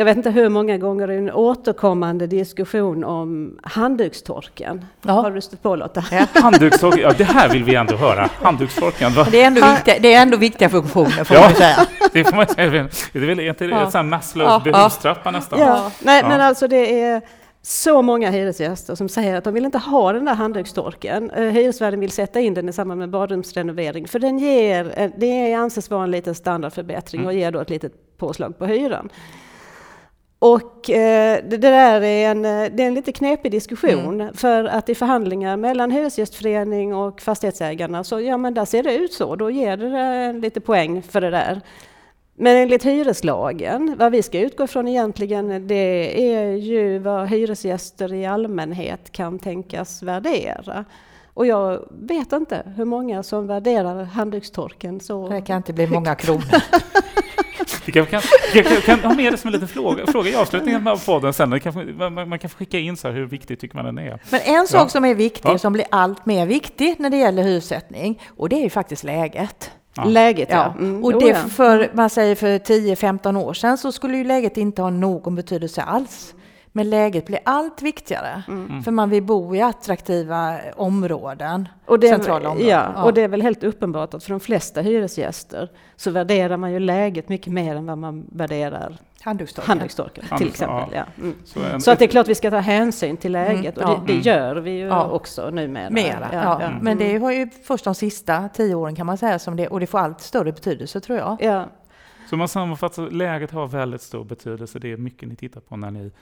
jag 0.00 0.04
vet 0.04 0.16
inte 0.16 0.30
hur 0.30 0.48
många 0.48 0.78
gånger 0.78 1.08
en 1.08 1.30
återkommande 1.30 2.26
diskussion 2.26 3.04
om 3.04 3.58
handdukstorken. 3.62 4.84
Ja. 5.02 5.12
Har 5.12 5.30
du 5.30 5.40
stött 5.40 5.62
på 5.62 5.76
Lotta? 5.76 6.04
Ja. 6.10 6.26
Handdukstorken, 6.40 7.00
ja 7.00 7.12
det 7.18 7.24
här 7.24 7.48
vill 7.48 7.64
vi 7.64 7.74
ändå 7.74 7.96
höra. 7.96 8.28
Handdukstorken. 8.42 9.12
Det 9.30 9.42
är 9.42 9.46
ändå 9.46 9.66
viktiga, 9.66 9.94
det 10.00 10.14
är 10.14 10.22
ändå 10.22 10.36
viktiga 10.36 10.68
funktioner 10.68 11.24
får 11.24 11.36
ja, 11.36 11.42
man 11.42 11.54
säga. 11.54 11.86
det 12.12 12.24
får 12.24 12.36
man 12.36 12.46
säga. 12.46 12.88
Det 13.12 13.18
är 13.18 13.26
väl 13.26 13.40
inte 13.40 13.64
ja. 13.64 13.90
en 13.94 14.08
Maslows 14.08 14.48
ja. 14.48 14.60
behovstrappa 14.64 15.30
nästan? 15.30 15.60
Ja. 15.60 15.90
Nej, 16.02 16.22
men 16.22 16.40
alltså 16.40 16.68
det 16.68 17.00
är 17.00 17.22
så 17.62 18.02
många 18.02 18.30
hyresgäster 18.30 18.94
som 18.94 19.08
säger 19.08 19.36
att 19.36 19.44
de 19.44 19.54
vill 19.54 19.64
inte 19.64 19.78
ha 19.78 20.12
den 20.12 20.24
där 20.24 20.34
handdukstorken. 20.34 21.30
Eh, 21.30 21.44
hyresvärden 21.44 22.00
vill 22.00 22.10
sätta 22.10 22.40
in 22.40 22.54
den 22.54 22.68
i 22.68 22.72
samband 22.72 23.00
med 23.00 23.10
badrumsrenovering 23.10 24.08
för 24.08 24.18
den 24.18 24.38
ger, 24.38 25.12
det 25.16 25.54
anses 25.54 25.90
vara 25.90 26.04
en 26.04 26.10
liten 26.10 26.34
standardförbättring 26.34 27.20
mm. 27.20 27.26
och 27.26 27.34
ger 27.34 27.50
då 27.50 27.60
ett 27.60 27.70
litet 27.70 27.92
påslag 28.18 28.58
på 28.58 28.66
hyran. 28.66 29.08
Och 30.42 30.90
eh, 30.90 31.44
det, 31.44 31.56
där 31.56 32.00
är 32.00 32.30
en, 32.30 32.44
eh, 32.44 32.72
det 32.72 32.82
är 32.82 32.86
en 32.86 32.94
lite 32.94 33.12
knepig 33.12 33.52
diskussion 33.52 34.20
mm. 34.20 34.34
för 34.34 34.64
att 34.64 34.88
i 34.88 34.94
förhandlingar 34.94 35.56
mellan 35.56 35.90
Hyresgästförening 35.90 36.94
och 36.94 37.20
fastighetsägarna 37.20 38.04
så 38.04 38.20
ja 38.20 38.36
men 38.36 38.54
där 38.54 38.64
ser 38.64 38.82
det 38.82 38.94
ut 38.94 39.12
så, 39.12 39.36
då 39.36 39.50
ger 39.50 39.76
det 39.76 40.32
lite 40.32 40.60
poäng 40.60 41.02
för 41.02 41.20
det 41.20 41.30
där. 41.30 41.60
Men 42.34 42.56
enligt 42.56 42.84
hyreslagen, 42.84 43.96
vad 43.98 44.12
vi 44.12 44.22
ska 44.22 44.40
utgå 44.40 44.64
ifrån 44.64 44.88
egentligen, 44.88 45.66
det 45.66 46.34
är 46.34 46.52
ju 46.52 46.98
vad 46.98 47.28
hyresgäster 47.28 48.12
i 48.12 48.26
allmänhet 48.26 49.12
kan 49.12 49.38
tänkas 49.38 50.02
värdera. 50.02 50.84
Och 51.34 51.46
jag 51.46 51.88
vet 51.88 52.32
inte 52.32 52.62
hur 52.76 52.84
många 52.84 53.22
som 53.22 53.46
värderar 53.46 54.04
handdukstorken 54.04 55.00
så 55.00 55.28
Det 55.28 55.40
kan 55.40 55.56
inte 55.56 55.72
bli 55.72 55.86
många 55.86 56.14
kronor. 56.14 56.44
Vi 57.84 57.92
kan, 57.92 58.06
kan, 58.06 58.20
kan, 58.52 58.64
kan, 58.64 59.00
ha 59.00 59.14
med 59.14 59.32
det 59.32 59.36
som 59.36 59.48
en 59.48 59.52
liten 59.52 59.68
fråga, 59.68 60.06
fråga 60.06 60.30
i 60.30 60.34
avslutningen 60.34 60.88
av 60.88 61.04
podden 61.06 61.32
sen. 61.32 61.60
Kan, 61.60 61.96
man, 61.96 62.28
man, 62.28 62.38
kan 62.38 62.50
skicka 62.50 62.78
in 62.78 62.96
så 62.96 63.08
här, 63.08 63.14
hur 63.14 63.26
viktigt 63.26 63.60
tycker 63.60 63.76
man 63.76 63.84
den 63.84 63.98
är. 63.98 64.22
Men 64.30 64.40
en 64.40 64.66
sak 64.66 64.82
ja. 64.84 64.88
som 64.88 65.04
är 65.04 65.14
viktig, 65.14 65.48
ja. 65.48 65.58
som 65.58 65.72
blir 65.72 65.86
allt 65.90 66.26
mer 66.26 66.46
viktig 66.46 66.94
när 66.98 67.10
det 67.10 67.16
gäller 67.16 67.42
hyressättning, 67.42 68.22
och 68.36 68.48
det 68.48 68.56
är 68.56 68.62
ju 68.62 68.70
faktiskt 68.70 69.04
läget. 69.04 69.70
Ja. 69.96 70.04
Läget, 70.04 70.48
ja. 70.50 70.74
Mm. 70.78 71.04
Och 71.04 71.20
det 71.20 71.34
för, 71.34 71.90
man 71.92 72.10
säger 72.10 72.34
för 72.34 72.58
10-15 72.58 73.42
år 73.42 73.54
sedan 73.54 73.78
så 73.78 73.92
skulle 73.92 74.16
ju 74.16 74.24
läget 74.24 74.56
inte 74.56 74.82
ha 74.82 74.90
någon 74.90 75.34
betydelse 75.34 75.82
alls. 75.82 76.34
Men 76.72 76.90
läget 76.90 77.26
blir 77.26 77.38
allt 77.44 77.82
viktigare, 77.82 78.42
mm. 78.48 78.82
för 78.82 78.90
man 78.90 79.10
vill 79.10 79.22
bo 79.22 79.54
i 79.56 79.62
attraktiva 79.62 80.58
områden, 80.76 81.68
och 81.86 81.98
det, 81.98 82.08
centrala 82.08 82.48
områden. 82.48 82.68
Ja, 82.68 82.92
ja, 82.96 83.04
och 83.04 83.14
det 83.14 83.22
är 83.22 83.28
väl 83.28 83.42
helt 83.42 83.64
uppenbart 83.64 84.14
att 84.14 84.24
för 84.24 84.30
de 84.30 84.40
flesta 84.40 84.80
hyresgäster 84.80 85.70
så 85.96 86.10
värderar 86.10 86.56
man 86.56 86.72
ju 86.72 86.78
läget 86.78 87.28
mycket 87.28 87.52
mer 87.52 87.76
än 87.76 87.86
vad 87.86 87.98
man 87.98 88.26
värderar 88.32 88.96
handdukstorken, 89.20 90.38
till 90.38 90.48
exempel. 90.48 90.88
Ja. 90.92 91.04
Mm. 91.18 91.34
Så, 91.44 91.60
en, 91.60 91.80
så, 91.80 91.90
att 91.90 91.98
det 91.98 92.04
är 92.04 92.08
klart 92.08 92.28
vi 92.28 92.34
ska 92.34 92.50
ta 92.50 92.58
hänsyn 92.58 93.16
till 93.16 93.34
mm. 93.34 93.56
läget 93.56 93.78
mm. 93.78 93.90
och 93.90 94.06
det, 94.06 94.12
det, 94.12 94.18
gör 94.18 94.56
vi 94.56 94.70
ju 94.70 94.86
ja. 94.86 95.10
också 95.10 95.50
numera. 95.50 95.90
Mera, 95.90 96.28
ja. 96.32 96.60
Mm. 96.60 96.78
Men 96.84 96.98
det 96.98 97.18
har 97.18 97.32
ju 97.32 97.48
först 97.64 97.84
de 97.84 97.94
sista 97.94 98.48
tio 98.48 98.74
åren 98.74 98.96
kan 98.96 99.06
man 99.06 99.18
säga 99.18 99.38
som 99.38 99.56
det, 99.56 99.68
och 99.68 99.80
det 99.80 99.86
får 99.86 99.98
allt 99.98 100.20
större 100.20 100.52
betydelse 100.52 101.00
tror 101.00 101.18
jag. 101.18 101.36
Ja. 101.40 101.68
Så 102.30 102.36
man 102.36 102.48
sammanfattar, 102.48 103.10
läget 103.10 103.50
har 103.50 103.66
väldigt 103.66 104.02
stor 104.02 104.24
betydelse. 104.24 104.78
Det 104.78 104.92
är 104.92 104.96
mycket 104.96 105.28
ni 105.28 105.36
tittar 105.36 105.60
på 105.60 105.76
när 105.76 105.90
ni 105.90 106.12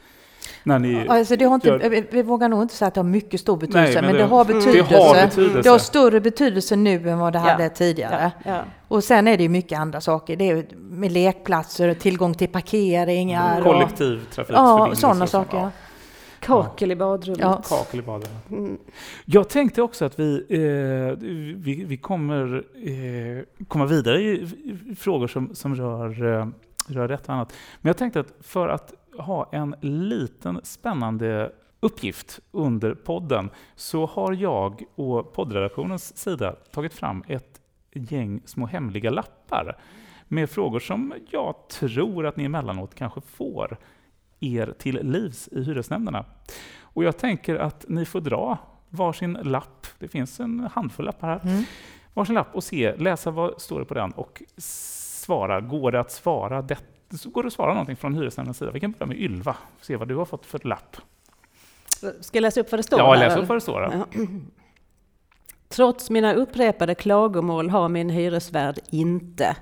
när 0.63 0.79
ni 0.79 1.09
alltså 1.09 1.37
det 1.37 1.45
har 1.45 1.55
inte, 1.55 1.69
gör... 1.69 2.05
Vi 2.11 2.23
vågar 2.23 2.49
nog 2.49 2.63
inte 2.63 2.75
säga 2.75 2.89
att 2.89 2.95
det 2.95 3.01
har 3.01 3.09
mycket 3.09 3.41
stor 3.41 3.57
betydelse, 3.57 3.93
Nej, 3.93 3.95
men, 3.95 4.03
det, 4.03 4.09
men 4.09 4.17
det, 4.17 4.37
har 4.37 4.45
betydelse. 4.45 4.95
det, 4.95 5.05
har 5.05 5.27
betydelse. 5.27 5.63
Det 5.63 5.69
har 5.69 5.79
större 5.79 6.21
betydelse 6.21 6.77
nu 6.77 7.11
än 7.11 7.19
vad 7.19 7.33
det 7.33 7.39
ja. 7.39 7.45
hade 7.45 7.69
tidigare. 7.69 8.33
Ja. 8.45 8.51
Ja. 8.51 8.65
Och 8.89 9.05
sen 9.05 9.29
är 9.29 9.37
det 9.37 9.43
ju 9.43 9.49
mycket 9.49 9.79
andra 9.79 10.01
saker. 10.01 10.37
Det 10.37 10.51
är 10.51 10.67
med 10.77 11.13
lekplatser, 11.13 11.95
tillgång 11.95 12.35
till 12.35 12.49
parkeringar. 12.49 13.53
Mm. 13.53 13.65
Kollektivtrafiksförbindelser. 13.65 14.91
Ja, 14.91 14.95
sådana 14.95 15.27
saker. 15.27 15.71
Kakel 16.41 16.93
i 16.93 16.97
badrummet. 16.97 17.41
Ja. 17.41 17.63
Kakel 17.69 18.01
i 18.01 18.03
badrummet. 18.03 18.51
Mm. 18.51 18.79
Jag 19.25 19.49
tänkte 19.49 19.83
också 19.83 20.05
att 20.05 20.19
vi, 20.19 20.45
eh, 20.49 21.19
vi, 21.57 21.85
vi, 21.85 21.97
kommer 21.97 22.65
eh, 22.75 23.65
komma 23.69 23.87
vidare 23.87 24.23
i, 24.23 24.49
i 24.91 24.95
frågor 24.95 25.29
som, 25.29 25.55
som 25.55 25.75
rör, 25.75 26.39
eh, 26.41 26.47
rör 26.89 27.09
rätt 27.09 27.29
och 27.29 27.35
annat. 27.35 27.53
Men 27.81 27.89
jag 27.89 27.97
tänkte 27.97 28.21
att 28.21 28.33
för 28.41 28.69
att 28.69 28.93
ha 29.19 29.49
en 29.53 29.77
liten 29.81 30.61
spännande 30.63 31.53
uppgift 31.81 32.41
under 32.51 32.95
podden 32.95 33.51
så 33.75 34.07
har 34.07 34.33
jag 34.33 34.85
och 34.95 35.33
poddredaktionens 35.33 36.17
sida 36.17 36.53
tagit 36.53 36.95
fram 36.95 37.25
ett 37.29 37.61
gäng 37.93 38.41
små 38.45 38.67
hemliga 38.67 39.11
lappar 39.11 39.77
med 40.29 40.51
frågor 40.51 40.81
som 40.81 41.15
jag 41.31 41.55
tror 41.69 42.27
att 42.27 42.37
ni 42.37 42.45
emellanåt 42.45 42.95
kanske 42.95 43.21
får 43.21 43.79
er 44.41 44.75
till 44.79 45.01
livs 45.03 45.49
i 45.53 45.63
hyresnämnderna. 45.63 46.25
Och 46.81 47.05
jag 47.05 47.19
tänker 47.19 47.57
att 47.57 47.85
ni 47.89 48.05
får 48.05 48.21
dra 48.21 48.59
varsin 48.89 49.33
lapp, 49.33 49.87
det 49.99 50.09
finns 50.09 50.41
en 50.41 50.69
handfull 50.73 51.07
lappar 51.07 51.29
här, 51.29 51.41
mm. 51.45 51.65
varsin 52.15 52.35
lapp 52.35 52.55
och 52.55 52.65
se, 52.65 52.97
läsa 52.97 53.31
vad 53.31 53.61
står 53.61 53.79
det 53.79 53.85
på 53.85 53.95
den 53.95 54.13
och 54.13 54.43
svara. 54.57 55.61
Går 55.61 55.93
det 55.93 56.01
att 56.01 56.11
svara 56.11 56.63
det, 57.09 57.25
går 57.25 57.47
att 57.47 57.53
svara 57.53 57.71
någonting 57.71 57.97
från 57.97 58.15
hyresnämndens 58.15 58.59
sida? 58.59 58.71
Vi 58.71 58.81
kan 58.81 58.93
börja 58.93 59.07
med 59.07 59.17
Ylva, 59.17 59.57
se 59.81 59.97
vad 59.97 60.09
du 60.09 60.17
har 60.17 60.25
fått 60.25 60.47
för 60.47 60.61
lapp. 60.65 60.97
Ska 62.21 62.37
jag 62.37 62.43
läsa 62.43 62.61
upp 62.61 62.73
vad 62.73 62.79
det 62.79 62.83
står? 62.83 62.99
Ja, 62.99 63.15
läs 63.15 63.37
upp 63.37 63.49
vad 63.49 63.57
det 63.57 63.61
står. 63.61 63.83
Ja. 63.83 64.07
Trots 65.69 66.11
mina 66.11 66.35
upprepade 66.35 66.95
klagomål 66.95 67.71
har 67.71 67.89
min 67.89 68.11
hyresvärd 68.11 68.79
inte 68.91 69.57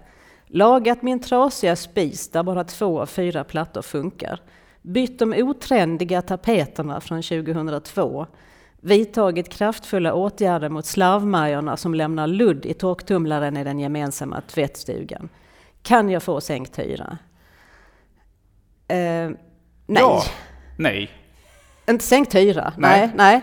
lagat 0.47 1.03
min 1.03 1.21
trasiga 1.21 1.77
spis 1.77 2.29
där 2.29 2.43
bara 2.43 2.65
två 2.65 3.01
av 3.01 3.07
fyra 3.07 3.45
plattor 3.45 3.83
funkar, 3.83 4.41
bytt 4.83 5.19
de 5.19 5.33
otrendiga 5.33 6.23
tapeterna 6.23 7.01
från 7.01 7.23
2002, 7.23 8.27
vidtagit 8.81 9.49
kraftfulla 9.49 10.15
åtgärder 10.15 10.69
mot 10.69 10.87
slarvmajorna 10.87 11.77
som 11.77 11.95
lämnar 11.95 12.27
ludd 12.27 12.67
i 12.67 12.75
torktumlaren 12.75 13.57
i 13.57 13.65
den 13.65 13.79
gemensamma 13.79 14.41
tvättstugan. 14.41 15.29
Kan 15.83 16.11
jag 16.11 16.23
få 16.23 16.41
sänkt 16.41 16.79
hyra? 16.79 17.19
Eh, 18.89 18.97
nej. 18.97 19.37
Ja, 19.87 20.23
nej. 20.79 21.11
Inte 21.89 22.05
sänkt 22.05 22.35
hyra, 22.35 22.73
nej. 22.77 23.01
nej. 23.01 23.11
nej. 23.17 23.43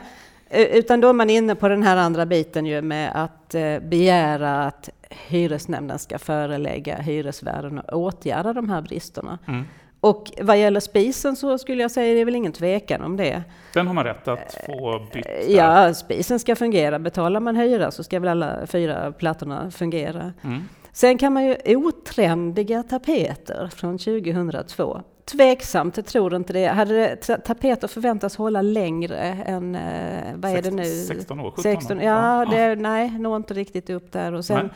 Eh, 0.50 0.78
utan 0.78 1.02
då 1.02 1.10
är 1.10 1.14
man 1.14 1.30
inne 1.30 1.56
på 1.56 1.70
den 1.70 1.84
här 1.84 1.98
andra 1.98 2.26
biten 2.26 2.66
ju 2.66 2.82
med 2.82 3.12
att 3.24 3.56
eh, 3.56 3.80
begära 3.80 4.64
att 4.64 4.90
hyresnämnden 5.10 6.00
ska 6.00 6.20
förelägga 6.20 6.96
hyresvärden 6.96 7.80
och 7.80 8.00
åtgärda 8.00 8.54
de 8.54 8.70
här 8.70 8.82
bristerna. 8.82 9.40
Mm. 9.48 9.64
Och 10.00 10.32
vad 10.42 10.60
gäller 10.60 10.80
spisen 10.80 11.36
så 11.36 11.58
skulle 11.58 11.82
jag 11.82 11.92
säga 11.92 12.14
det 12.14 12.22
är 12.22 12.26
väl 12.26 12.36
ingen 12.36 12.52
tvekan 12.52 13.02
om 13.02 13.18
det. 13.18 13.44
Den 13.74 13.88
har 13.88 13.94
man 13.94 14.04
rätt 14.04 14.28
att 14.28 14.58
få 14.66 15.08
bytt? 15.14 15.26
Ja, 15.48 15.94
spisen 15.94 16.40
ska 16.40 16.56
fungera. 16.56 17.00
Betalar 17.00 17.40
man 17.40 17.56
hyra 17.56 17.92
så 17.92 18.04
ska 18.04 18.20
väl 18.20 18.30
alla 18.30 18.68
fyra 18.68 19.12
plattorna 19.12 19.72
fungera. 19.72 20.34
Mm. 20.42 20.64
Sen 20.92 21.18
kan 21.18 21.34
man 21.34 21.46
ju 21.46 21.76
otrendiga 21.76 22.84
tapeter 22.84 23.70
från 23.76 23.98
2002 23.98 25.02
Tveksamt, 25.26 25.98
jag 25.98 26.06
tror 26.06 26.36
inte 26.36 26.54
det. 26.54 26.68
Hade 26.68 27.16
tapeter 27.16 27.88
förväntats 27.88 28.36
hålla 28.36 28.62
längre 28.62 29.18
än, 29.46 29.76
eh, 29.76 30.36
vad 30.36 30.52
är 30.52 30.62
det 30.62 30.72
nu? 30.72 30.86
16 30.86 31.40
år? 31.40 31.52
17 31.52 31.64
16, 31.64 32.00
ja, 32.00 32.46
det, 32.52 32.76
nej, 32.76 33.20
når 33.20 33.38
inte 33.38 33.54
riktigt 33.54 33.90
upp 33.90 34.12
där. 34.12 34.34
Och 34.34 34.46
sen, 34.46 34.70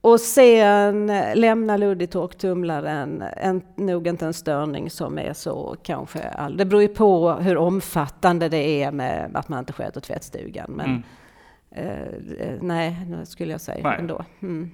och 0.00 0.20
sen 0.20 1.06
lämna 1.34 1.76
ludd 1.76 2.02
i 2.02 2.06
torktumlaren, 2.06 3.22
en, 3.36 3.62
nog 3.76 4.06
inte 4.06 4.26
en 4.26 4.34
störning 4.34 4.90
som 4.90 5.18
är 5.18 5.32
så 5.32 5.76
kanske 5.82 6.28
all, 6.28 6.56
Det 6.56 6.64
beror 6.64 6.82
ju 6.82 6.88
på 6.88 7.32
hur 7.32 7.56
omfattande 7.56 8.48
det 8.48 8.82
är 8.82 8.92
med 8.92 9.30
att 9.34 9.48
man 9.48 9.58
inte 9.58 9.72
sköter 9.72 10.00
tvättstugan. 10.00 10.70
Men 10.70 11.02
mm. 11.70 11.90
eh, 12.40 12.58
nej, 12.60 12.96
skulle 13.24 13.52
jag 13.52 13.60
säga 13.60 13.88
nej. 13.88 13.96
ändå. 13.98 14.24
Mm. 14.42 14.70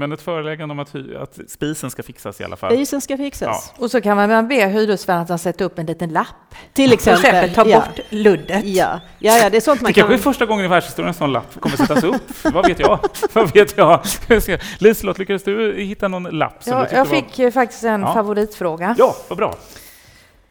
Men 0.00 0.12
ett 0.12 0.22
föreläggande 0.22 0.72
om 0.72 0.78
att, 0.78 0.94
att, 1.22 1.38
spisen 1.48 1.90
ska 1.90 2.02
fixas 2.02 2.40
i 2.40 2.44
alla 2.44 2.56
fall. 2.56 2.72
Spisen 2.72 3.00
ska 3.00 3.16
fixas. 3.16 3.72
Ja. 3.76 3.84
Och 3.84 3.90
så 3.90 4.00
kan 4.00 4.16
man 4.16 4.48
be 4.48 4.66
hyresvärden 4.66 5.34
att 5.34 5.40
sätta 5.40 5.64
upp 5.64 5.78
en 5.78 5.86
liten 5.86 6.12
lapp. 6.12 6.26
Till 6.72 6.92
exempel. 6.92 7.24
exempel 7.24 7.54
ta 7.54 7.70
ja. 7.70 7.80
bort 7.80 8.00
luddet. 8.08 8.64
Ja. 8.64 9.00
Ja, 9.18 9.38
ja, 9.38 9.50
det 9.50 9.56
är 9.56 9.60
sånt 9.60 9.80
man 9.80 9.88
det 9.88 9.92
kan... 9.92 10.08
kanske 10.08 10.14
är 10.14 10.32
första 10.32 10.46
gången 10.46 10.64
i 10.64 10.68
världshistorien 10.68 11.08
en 11.08 11.14
sån 11.14 11.32
lapp 11.32 11.60
kommer 11.60 11.76
sättas 11.76 12.04
upp. 12.04 12.22
Vad 12.54 12.66
vet 12.68 12.78
jag? 12.78 12.98
Vad 13.32 13.54
vet 13.54 13.78
jag? 13.78 14.00
Liselott, 14.78 15.18
lyckades 15.18 15.42
du 15.42 15.82
hitta 15.82 16.08
någon 16.08 16.22
lapp? 16.22 16.64
Som 16.64 16.72
ja, 16.72 16.86
du 16.90 16.96
jag 16.96 17.08
fick 17.08 17.38
var... 17.38 17.50
faktiskt 17.50 17.84
en 17.84 18.00
ja. 18.00 18.14
favoritfråga. 18.14 18.94
Ja, 18.98 19.16
vad 19.28 19.38
bra. 19.38 19.54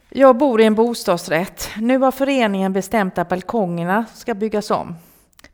Jag 0.09 0.37
bor 0.37 0.61
i 0.61 0.65
en 0.65 0.75
bostadsrätt. 0.75 1.69
Nu 1.77 1.97
har 1.97 2.11
föreningen 2.11 2.73
bestämt 2.73 3.17
att 3.17 3.29
balkongerna 3.29 4.05
ska 4.15 4.33
byggas 4.33 4.71
om, 4.71 4.95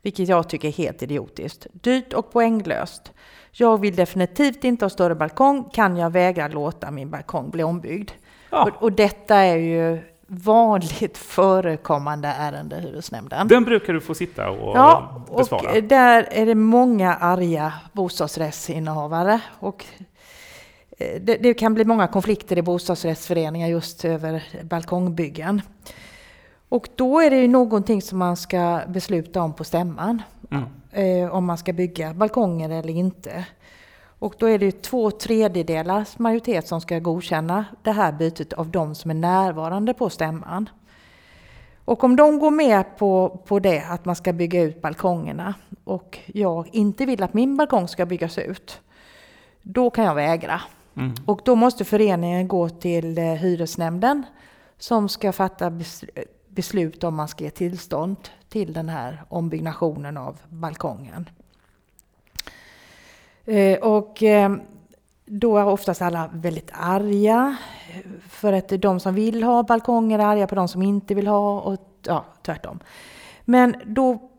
vilket 0.02 0.28
jag 0.28 0.48
tycker 0.48 0.68
är 0.68 0.72
helt 0.72 1.02
idiotiskt. 1.02 1.66
Dyrt 1.72 2.12
och 2.12 2.32
poänglöst. 2.32 3.12
Jag 3.58 3.80
vill 3.80 3.96
definitivt 3.96 4.64
inte 4.64 4.84
ha 4.84 4.90
större 4.90 5.14
balkong. 5.14 5.64
Kan 5.72 5.96
jag 5.96 6.10
vägra 6.10 6.48
låta 6.48 6.90
min 6.90 7.10
balkong 7.10 7.50
bli 7.50 7.62
ombyggd? 7.62 8.10
Ja. 8.50 8.62
Och, 8.62 8.82
och, 8.82 8.92
detta 8.92 9.36
är 9.36 9.56
ju 9.56 9.98
vanligt 10.26 11.18
förekommande 11.18 12.28
ärende 12.28 12.76
i 12.76 12.80
hyresnämnden. 12.80 13.48
Den 13.48 13.64
brukar 13.64 13.92
du 13.92 14.00
få 14.00 14.14
sitta 14.14 14.50
och 14.50 14.76
ja, 14.76 15.24
besvara. 15.36 15.72
Och 15.72 15.82
där 15.82 16.28
är 16.30 16.46
det 16.46 16.54
många 16.54 17.14
arga 17.14 17.72
bostadsrättsinnehavare. 17.92 19.40
Och 19.58 19.84
eh, 20.98 21.20
det, 21.20 21.36
det 21.36 21.54
kan 21.54 21.74
bli 21.74 21.84
många 21.84 22.06
konflikter 22.06 22.58
i 22.58 22.62
bostadsrättsföreningar 22.62 23.68
just 23.68 24.04
över 24.04 24.42
balkongbyggen. 24.62 25.62
Och 26.68 26.88
då 26.96 27.20
är 27.20 27.30
det 27.30 27.36
ju 27.36 27.48
någonting 27.48 28.02
som 28.02 28.18
man 28.18 28.36
ska 28.36 28.80
besluta 28.88 29.42
om 29.42 29.52
på 29.52 29.64
stämman. 29.64 30.22
Mm. 30.50 30.64
Eh, 30.90 31.34
om 31.34 31.44
man 31.44 31.58
ska 31.58 31.72
bygga 31.72 32.14
balkonger 32.14 32.70
eller 32.70 32.92
inte. 32.92 33.46
Och 34.18 34.34
då 34.38 34.46
är 34.46 34.58
det 34.58 34.64
ju 34.64 34.72
två 34.72 35.10
tredjedelars 35.10 36.18
majoritet 36.18 36.68
som 36.68 36.80
ska 36.80 36.98
godkänna 36.98 37.64
det 37.82 37.92
här 37.92 38.12
bytet 38.12 38.52
av 38.52 38.70
de 38.70 38.94
som 38.94 39.10
är 39.10 39.14
närvarande 39.14 39.94
på 39.94 40.10
stämman. 40.10 40.68
Och 41.84 42.04
om 42.04 42.16
de 42.16 42.38
går 42.38 42.50
med 42.50 42.98
på, 42.98 43.40
på 43.46 43.58
det, 43.58 43.84
att 43.88 44.04
man 44.04 44.16
ska 44.16 44.32
bygga 44.32 44.62
ut 44.62 44.82
balkongerna 44.82 45.54
och 45.84 46.18
jag 46.26 46.68
inte 46.72 47.06
vill 47.06 47.22
att 47.22 47.34
min 47.34 47.56
balkong 47.56 47.88
ska 47.88 48.06
byggas 48.06 48.38
ut, 48.38 48.80
då 49.62 49.90
kan 49.90 50.04
jag 50.04 50.14
vägra. 50.14 50.60
Mm. 50.96 51.14
Och 51.26 51.40
då 51.44 51.54
måste 51.54 51.84
föreningen 51.84 52.48
gå 52.48 52.68
till 52.68 53.18
eh, 53.18 53.24
hyresnämnden 53.24 54.22
som 54.78 55.08
ska 55.08 55.32
fatta 55.32 55.72
beslut 56.56 57.04
om 57.04 57.14
man 57.14 57.28
ska 57.28 57.44
ge 57.44 57.50
tillstånd 57.50 58.16
till 58.48 58.72
den 58.72 58.88
här 58.88 59.22
ombyggnationen 59.28 60.16
av 60.16 60.38
balkongen. 60.48 61.28
Eh, 63.44 63.78
och 63.78 64.22
eh, 64.22 64.56
då 65.26 65.58
är 65.58 65.64
oftast 65.64 66.02
alla 66.02 66.30
väldigt 66.32 66.70
arga. 66.72 67.56
För 68.28 68.52
att 68.52 68.68
de 68.68 69.00
som 69.00 69.14
vill 69.14 69.42
ha 69.42 69.62
balkonger 69.62 70.18
är 70.18 70.24
arga 70.24 70.46
på 70.46 70.54
de 70.54 70.68
som 70.68 70.82
inte 70.82 71.14
vill 71.14 71.26
ha 71.26 71.60
och 71.60 71.80
ja, 72.02 72.24
tvärtom. 72.42 72.78
Men 73.44 73.76
då 73.86 74.30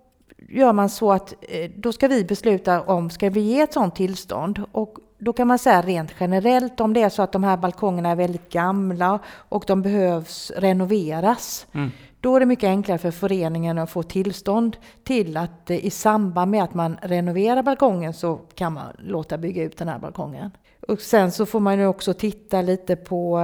gör 0.49 0.73
man 0.73 0.89
så 0.89 1.12
att 1.12 1.34
eh, 1.41 1.71
då 1.75 1.91
ska 1.91 2.08
vi 2.08 2.23
besluta 2.23 2.82
om 2.82 3.10
ska 3.10 3.30
vi 3.30 3.39
ge 3.39 3.62
ett 3.62 3.73
sådant 3.73 3.95
tillstånd. 3.95 4.63
Och 4.71 4.97
då 5.17 5.34
kan 5.34 5.47
man 5.47 5.60
säga 5.60 5.82
rent 5.82 6.12
generellt 6.19 6.80
om 6.80 6.93
det 6.93 7.01
är 7.01 7.10
så 7.10 7.21
att 7.21 7.32
de 7.32 7.43
här 7.43 7.58
balkongerna 7.58 8.10
är 8.10 8.15
väldigt 8.15 8.49
gamla 8.49 9.19
och 9.27 9.63
de 9.67 9.82
behövs 9.82 10.51
renoveras. 10.56 11.67
Mm. 11.71 11.91
Då 12.21 12.36
är 12.36 12.39
det 12.39 12.45
mycket 12.45 12.67
enklare 12.67 12.97
för 12.97 13.12
föreningen 13.12 13.77
att 13.77 13.89
få 13.89 14.03
tillstånd 14.03 14.77
till 15.03 15.38
att 15.38 15.71
i 15.71 15.89
samband 15.89 16.51
med 16.51 16.63
att 16.63 16.73
man 16.73 16.97
renoverar 17.01 17.63
balkongen 17.63 18.13
så 18.13 18.36
kan 18.56 18.73
man 18.73 18.86
låta 18.99 19.38
bygga 19.38 19.63
ut 19.63 19.77
den 19.77 19.88
här 19.88 19.99
balkongen. 19.99 20.51
Och 20.88 21.01
sen 21.01 21.32
så 21.32 21.45
får 21.45 21.60
man 21.60 21.80
ju 21.80 21.86
också 21.86 22.13
titta 22.13 22.62
lite 22.62 22.95
på, 22.95 23.39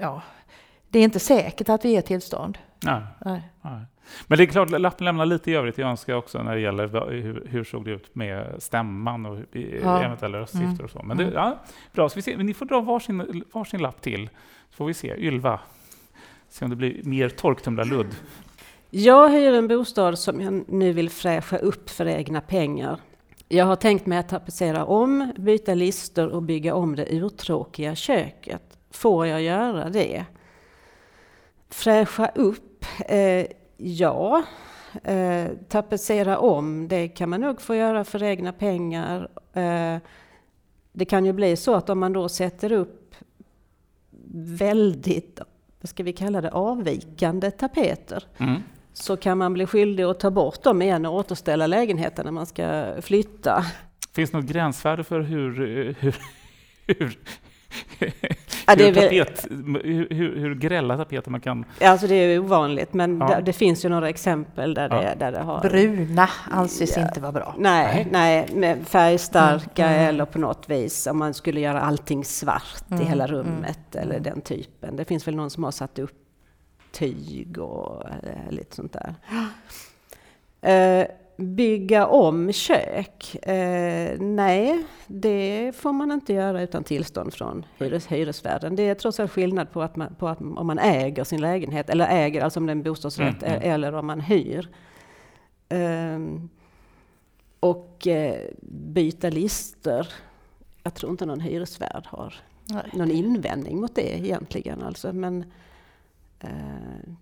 ja, 0.00 0.22
det 0.88 0.98
är 0.98 1.04
inte 1.04 1.20
säkert 1.20 1.68
att 1.68 1.84
vi 1.84 1.88
ger 1.88 2.02
tillstånd. 2.02 2.58
Nej. 2.84 3.02
Nej. 3.24 3.42
Nej. 3.62 3.80
Men 4.26 4.38
det 4.38 4.44
är 4.44 4.46
klart, 4.46 4.70
lappen 4.70 5.04
lämnar 5.04 5.26
lite 5.26 5.50
i 5.50 5.54
övrigt 5.54 5.74
att 5.74 5.84
önska 5.84 6.16
också 6.16 6.42
när 6.42 6.54
det 6.54 6.60
gäller 6.60 7.10
hur, 7.10 7.46
hur 7.50 7.64
såg 7.64 7.84
det 7.84 7.90
ut 7.90 8.14
med 8.14 8.62
stämman 8.62 9.26
och 9.26 9.38
ja. 9.82 10.02
eventuella 10.04 10.38
röstsiffror 10.38 10.68
mm. 10.68 10.84
och 10.84 10.90
så. 10.90 11.02
Men 11.02 11.16
det, 11.16 11.22
mm. 11.22 11.34
ja, 11.34 11.58
bra, 11.92 12.08
så 12.08 12.14
vi 12.16 12.22
ser, 12.22 12.36
ni 12.36 12.54
får 12.54 12.66
dra 12.66 12.80
varsin, 12.80 13.44
varsin 13.52 13.82
lapp 13.82 14.00
till, 14.00 14.28
så 14.70 14.76
får 14.76 14.86
vi 14.86 14.94
se. 14.94 15.16
Ylva, 15.16 15.60
se 16.54 16.64
om 16.64 16.70
det 16.70 16.76
blir 16.76 17.00
mer 17.04 17.28
torktumlarludd. 17.28 18.16
Jag 18.90 19.30
hyr 19.30 19.52
en 19.52 19.68
bostad 19.68 20.18
som 20.18 20.40
jag 20.40 20.64
nu 20.68 20.92
vill 20.92 21.10
fräscha 21.10 21.58
upp 21.58 21.90
för 21.90 22.06
egna 22.06 22.40
pengar. 22.40 23.00
Jag 23.48 23.64
har 23.64 23.76
tänkt 23.76 24.06
mig 24.06 24.18
att 24.18 24.28
tapetsera 24.28 24.84
om, 24.84 25.32
byta 25.36 25.74
lister 25.74 26.28
och 26.28 26.42
bygga 26.42 26.74
om 26.74 26.96
det 26.96 27.14
urtråkiga 27.14 27.94
köket. 27.94 28.78
Får 28.90 29.26
jag 29.26 29.42
göra 29.42 29.90
det? 29.90 30.24
Fräscha 31.68 32.30
upp? 32.34 32.84
Eh, 33.08 33.46
ja. 33.76 34.42
Eh, 35.04 35.46
tapetsera 35.68 36.38
om, 36.38 36.88
det 36.88 37.08
kan 37.08 37.28
man 37.28 37.40
nog 37.40 37.60
få 37.60 37.74
göra 37.74 38.04
för 38.04 38.22
egna 38.22 38.52
pengar. 38.52 39.28
Eh, 39.52 39.96
det 40.92 41.04
kan 41.04 41.24
ju 41.24 41.32
bli 41.32 41.56
så 41.56 41.74
att 41.74 41.90
om 41.90 41.98
man 41.98 42.12
då 42.12 42.28
sätter 42.28 42.72
upp 42.72 43.14
väldigt 44.58 45.40
vad 45.84 45.88
ska 45.88 46.02
vi 46.02 46.12
kalla 46.12 46.40
det, 46.40 46.50
avvikande 46.50 47.50
tapeter. 47.50 48.24
Mm. 48.38 48.62
Så 48.92 49.16
kan 49.16 49.38
man 49.38 49.52
bli 49.52 49.66
skyldig 49.66 50.04
att 50.04 50.20
ta 50.20 50.30
bort 50.30 50.62
dem 50.62 50.82
igen 50.82 51.06
och 51.06 51.14
återställa 51.14 51.66
lägenheten 51.66 52.24
när 52.24 52.32
man 52.32 52.46
ska 52.46 52.94
flytta. 53.00 53.64
Finns 54.12 54.30
det 54.30 54.36
något 54.36 54.46
gränsvärde 54.46 55.04
för 55.04 55.20
hur, 55.20 55.54
hur, 56.00 56.16
hur, 56.86 57.18
ja, 58.66 58.74
hur, 58.78 58.94
tapet, 58.94 59.46
hur, 59.84 60.14
hur, 60.14 60.36
hur 60.36 60.54
grälla 60.54 60.96
tapeter 60.96 61.30
man 61.30 61.40
kan... 61.40 61.64
Alltså 61.80 62.06
det 62.06 62.14
är 62.14 62.38
ovanligt, 62.38 62.94
men 62.94 63.18
ja. 63.18 63.26
det, 63.26 63.42
det, 63.42 63.52
finns 63.52 63.84
ju 63.84 63.88
några 63.88 64.08
exempel 64.08 64.74
där, 64.74 64.88
det, 64.88 65.14
där 65.18 65.32
det 65.32 65.40
har... 65.40 65.60
Bruna 65.60 66.28
anses 66.50 66.98
inte 66.98 67.20
vara 67.20 67.32
bra. 67.32 67.54
Nej, 67.58 68.08
nej, 68.10 68.48
nej 68.54 68.76
färgstarka 68.84 69.86
mm. 69.86 70.08
eller 70.08 70.24
på 70.24 70.38
något 70.38 70.70
vis 70.70 71.06
om 71.06 71.18
man 71.18 71.34
skulle 71.34 71.60
göra 71.60 71.80
allting 71.80 72.24
svart 72.24 72.90
mm. 72.90 73.02
i 73.02 73.06
hela 73.06 73.26
rummet 73.26 73.94
mm. 73.94 74.08
eller 74.08 74.20
den 74.20 74.40
typen. 74.40 74.96
Det 74.96 75.04
finns 75.04 75.28
väl 75.28 75.36
någon 75.36 75.50
som 75.50 75.64
har 75.64 75.70
satt 75.70 75.98
upp 75.98 76.24
tyg 76.92 77.58
och 77.58 78.04
äh, 78.06 78.50
lite 78.50 78.76
sånt 78.76 78.92
där. 78.92 79.14
Uh, 81.00 81.06
bygga 81.36 82.06
om 82.06 82.52
kök? 82.52 83.34
Eh, 83.44 84.20
nej, 84.20 84.84
det 85.06 85.72
får 85.76 85.92
man 85.92 86.12
inte 86.12 86.32
göra 86.32 86.62
utan 86.62 86.84
tillstånd 86.84 87.34
från 87.34 87.66
hyres, 87.78 88.06
hyresvärden. 88.06 88.76
Det 88.76 88.82
är 88.82 88.94
trots 88.94 89.20
allt 89.20 89.30
skillnad 89.30 89.72
på, 89.72 89.82
att 89.82 89.96
man, 89.96 90.14
på 90.14 90.28
att 90.28 90.40
om 90.40 90.66
man 90.66 90.78
äger 90.78 91.24
sin 91.24 91.40
lägenhet, 91.40 91.90
eller 91.90 92.06
äger, 92.10 92.42
alltså 92.42 92.60
om 92.60 92.66
det 92.66 92.70
är 92.70 92.76
en 92.76 92.82
bostadsrätt, 92.82 93.42
mm, 93.42 93.54
mm. 93.54 93.70
eller 93.70 93.94
om 93.94 94.06
man 94.06 94.20
hyr. 94.20 94.68
Eh, 95.68 96.18
och 97.60 98.06
eh, 98.06 98.48
byta 98.70 99.30
lister. 99.30 100.12
Jag 100.82 100.94
tror 100.94 101.12
inte 101.12 101.26
någon 101.26 101.40
hyresvärd 101.40 102.06
har 102.06 102.34
nej. 102.68 102.90
någon 102.92 103.10
invändning 103.10 103.80
mot 103.80 103.94
det 103.94 104.18
egentligen. 104.18 104.82
Alltså, 104.82 105.12
men 105.12 105.44
eh, 106.40 106.48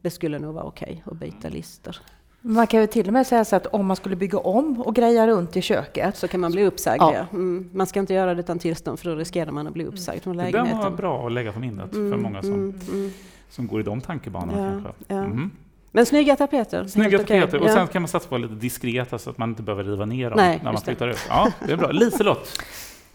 det 0.01 0.11
skulle 0.11 0.39
nog 0.39 0.55
vara 0.55 0.65
okej 0.65 1.03
okay 1.07 1.13
att 1.13 1.21
byta 1.21 1.49
lister. 1.49 2.01
Man 2.45 2.67
kan 2.67 2.81
ju 2.81 2.87
till 2.87 3.07
och 3.07 3.13
med 3.13 3.27
säga 3.27 3.45
så 3.45 3.57
att 3.57 3.67
om 3.67 3.87
man 3.87 3.97
skulle 3.97 4.17
bygga 4.17 4.39
om 4.39 4.81
och 4.83 4.95
greja 4.95 5.27
runt 5.27 5.57
i 5.57 5.63
köket 5.63 6.17
så 6.17 6.29
kan 6.29 6.41
man 6.41 6.53
bli 6.53 6.65
uppsagd. 6.65 7.03
Ja. 7.03 7.27
Mm. 7.33 7.71
Man 7.73 7.87
ska 7.87 8.01
inte 8.01 8.15
göra 8.15 8.35
det 8.35 8.41
utan 8.41 8.59
tillstånd 8.59 8.99
för 8.99 9.11
då 9.11 9.17
riskerar 9.17 9.51
man 9.51 9.67
att 9.67 9.73
bli 9.73 9.85
uppsagd 9.85 10.23
från 10.23 10.37
lägenheten. 10.37 10.79
Det 10.79 10.85
var 10.85 10.91
bra 10.91 11.27
att 11.27 11.33
lägga 11.33 11.53
på 11.53 11.59
minnet 11.59 11.93
mm, 11.93 12.11
för 12.11 12.19
många 12.19 12.43
som, 12.43 12.55
mm, 12.55 12.81
mm, 12.93 13.11
som 13.51 13.67
går 13.67 13.81
i 13.81 13.83
de 13.85 14.01
tankebanorna. 14.01 14.83
Ja, 14.85 14.93
ja. 15.07 15.25
Mm. 15.25 15.51
Men 15.91 16.07
snygga 16.07 16.37
tapeter. 16.37 16.87
Snygga 16.87 17.19
tapeter. 17.19 17.61
Och 17.61 17.71
sen 17.71 17.87
kan 17.87 18.03
man 18.03 18.09
satsa 18.09 18.29
på 18.29 18.39
lite 18.39 18.55
diskreta 18.55 19.19
så 19.19 19.31
att 19.31 19.39
man 19.39 19.49
inte 19.49 19.63
behöver 19.63 19.85
riva 19.85 20.05
ner 20.05 20.31
dem 20.31 20.37
Nej, 20.37 20.61
när 20.65 20.73
man 20.73 20.83
flyttar 20.83 21.09
ut. 21.09 21.27
Ja, 21.29 21.53
det 21.67 21.73
är 21.73 21.77
bra. 21.77 21.91
Liselott? 21.91 22.49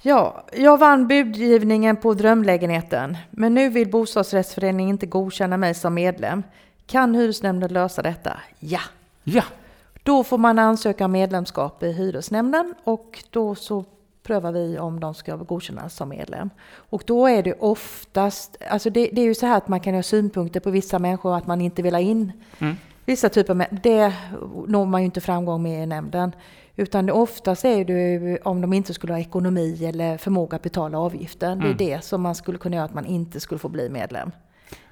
Ja, 0.01 0.43
jag 0.53 0.77
vann 0.77 1.07
budgivningen 1.07 1.95
på 1.95 2.13
drömlägenheten, 2.13 3.17
men 3.31 3.53
nu 3.53 3.69
vill 3.69 3.91
bostadsrättsföreningen 3.91 4.89
inte 4.89 5.05
godkänna 5.05 5.57
mig 5.57 5.73
som 5.73 5.93
medlem. 5.93 6.43
Kan 6.85 7.15
hyresnämnden 7.15 7.73
lösa 7.73 8.01
detta? 8.01 8.31
Ja! 8.59 8.79
Ja. 9.29 9.43
Då 10.03 10.23
får 10.23 10.37
man 10.37 10.59
ansöka 10.59 11.05
om 11.05 11.11
medlemskap 11.11 11.83
i 11.83 11.91
hyresnämnden 11.91 12.73
och 12.83 13.23
då 13.29 13.55
så 13.55 13.85
prövar 14.23 14.51
vi 14.51 14.79
om 14.79 14.99
de 14.99 15.13
ska 15.13 15.35
godkännas 15.35 15.95
som 15.95 16.09
medlem. 16.09 16.49
Och 16.75 17.03
då 17.05 17.27
är 17.27 17.43
det 17.43 17.53
oftast, 17.53 18.57
alltså 18.69 18.89
det, 18.89 19.09
det 19.13 19.21
är 19.21 19.25
ju 19.25 19.35
så 19.35 19.45
här 19.45 19.57
att 19.57 19.67
man 19.67 19.79
kan 19.79 19.93
ha 19.93 20.03
synpunkter 20.03 20.59
på 20.59 20.69
vissa 20.69 20.99
människor 20.99 21.35
att 21.35 21.47
man 21.47 21.61
inte 21.61 21.81
vill 21.81 21.93
ha 21.93 22.01
in 22.01 22.31
mm. 22.59 22.75
vissa 23.05 23.29
typer 23.29 23.53
av, 23.53 23.63
det 23.83 24.13
når 24.67 24.85
man 24.85 25.01
ju 25.01 25.05
inte 25.05 25.21
framgång 25.21 25.63
med 25.63 25.83
i 25.83 25.85
nämnden. 25.85 26.31
Utan 26.75 27.09
oftast 27.09 27.65
är 27.65 27.85
det 27.85 28.39
om 28.41 28.61
de 28.61 28.73
inte 28.73 28.93
skulle 28.93 29.13
ha 29.13 29.19
ekonomi 29.19 29.85
eller 29.85 30.17
förmåga 30.17 30.55
att 30.55 30.63
betala 30.63 30.99
avgiften. 30.99 31.51
Mm. 31.51 31.77
Det 31.77 31.83
är 31.83 31.87
mm. 31.87 31.99
det 31.99 32.05
som 32.05 32.21
man 32.21 32.35
skulle 32.35 32.57
kunna 32.57 32.75
göra 32.75 32.85
att 32.85 32.93
man 32.93 33.05
inte 33.05 33.39
skulle 33.39 33.59
få 33.59 33.69
bli 33.69 33.89
medlem. 33.89 34.31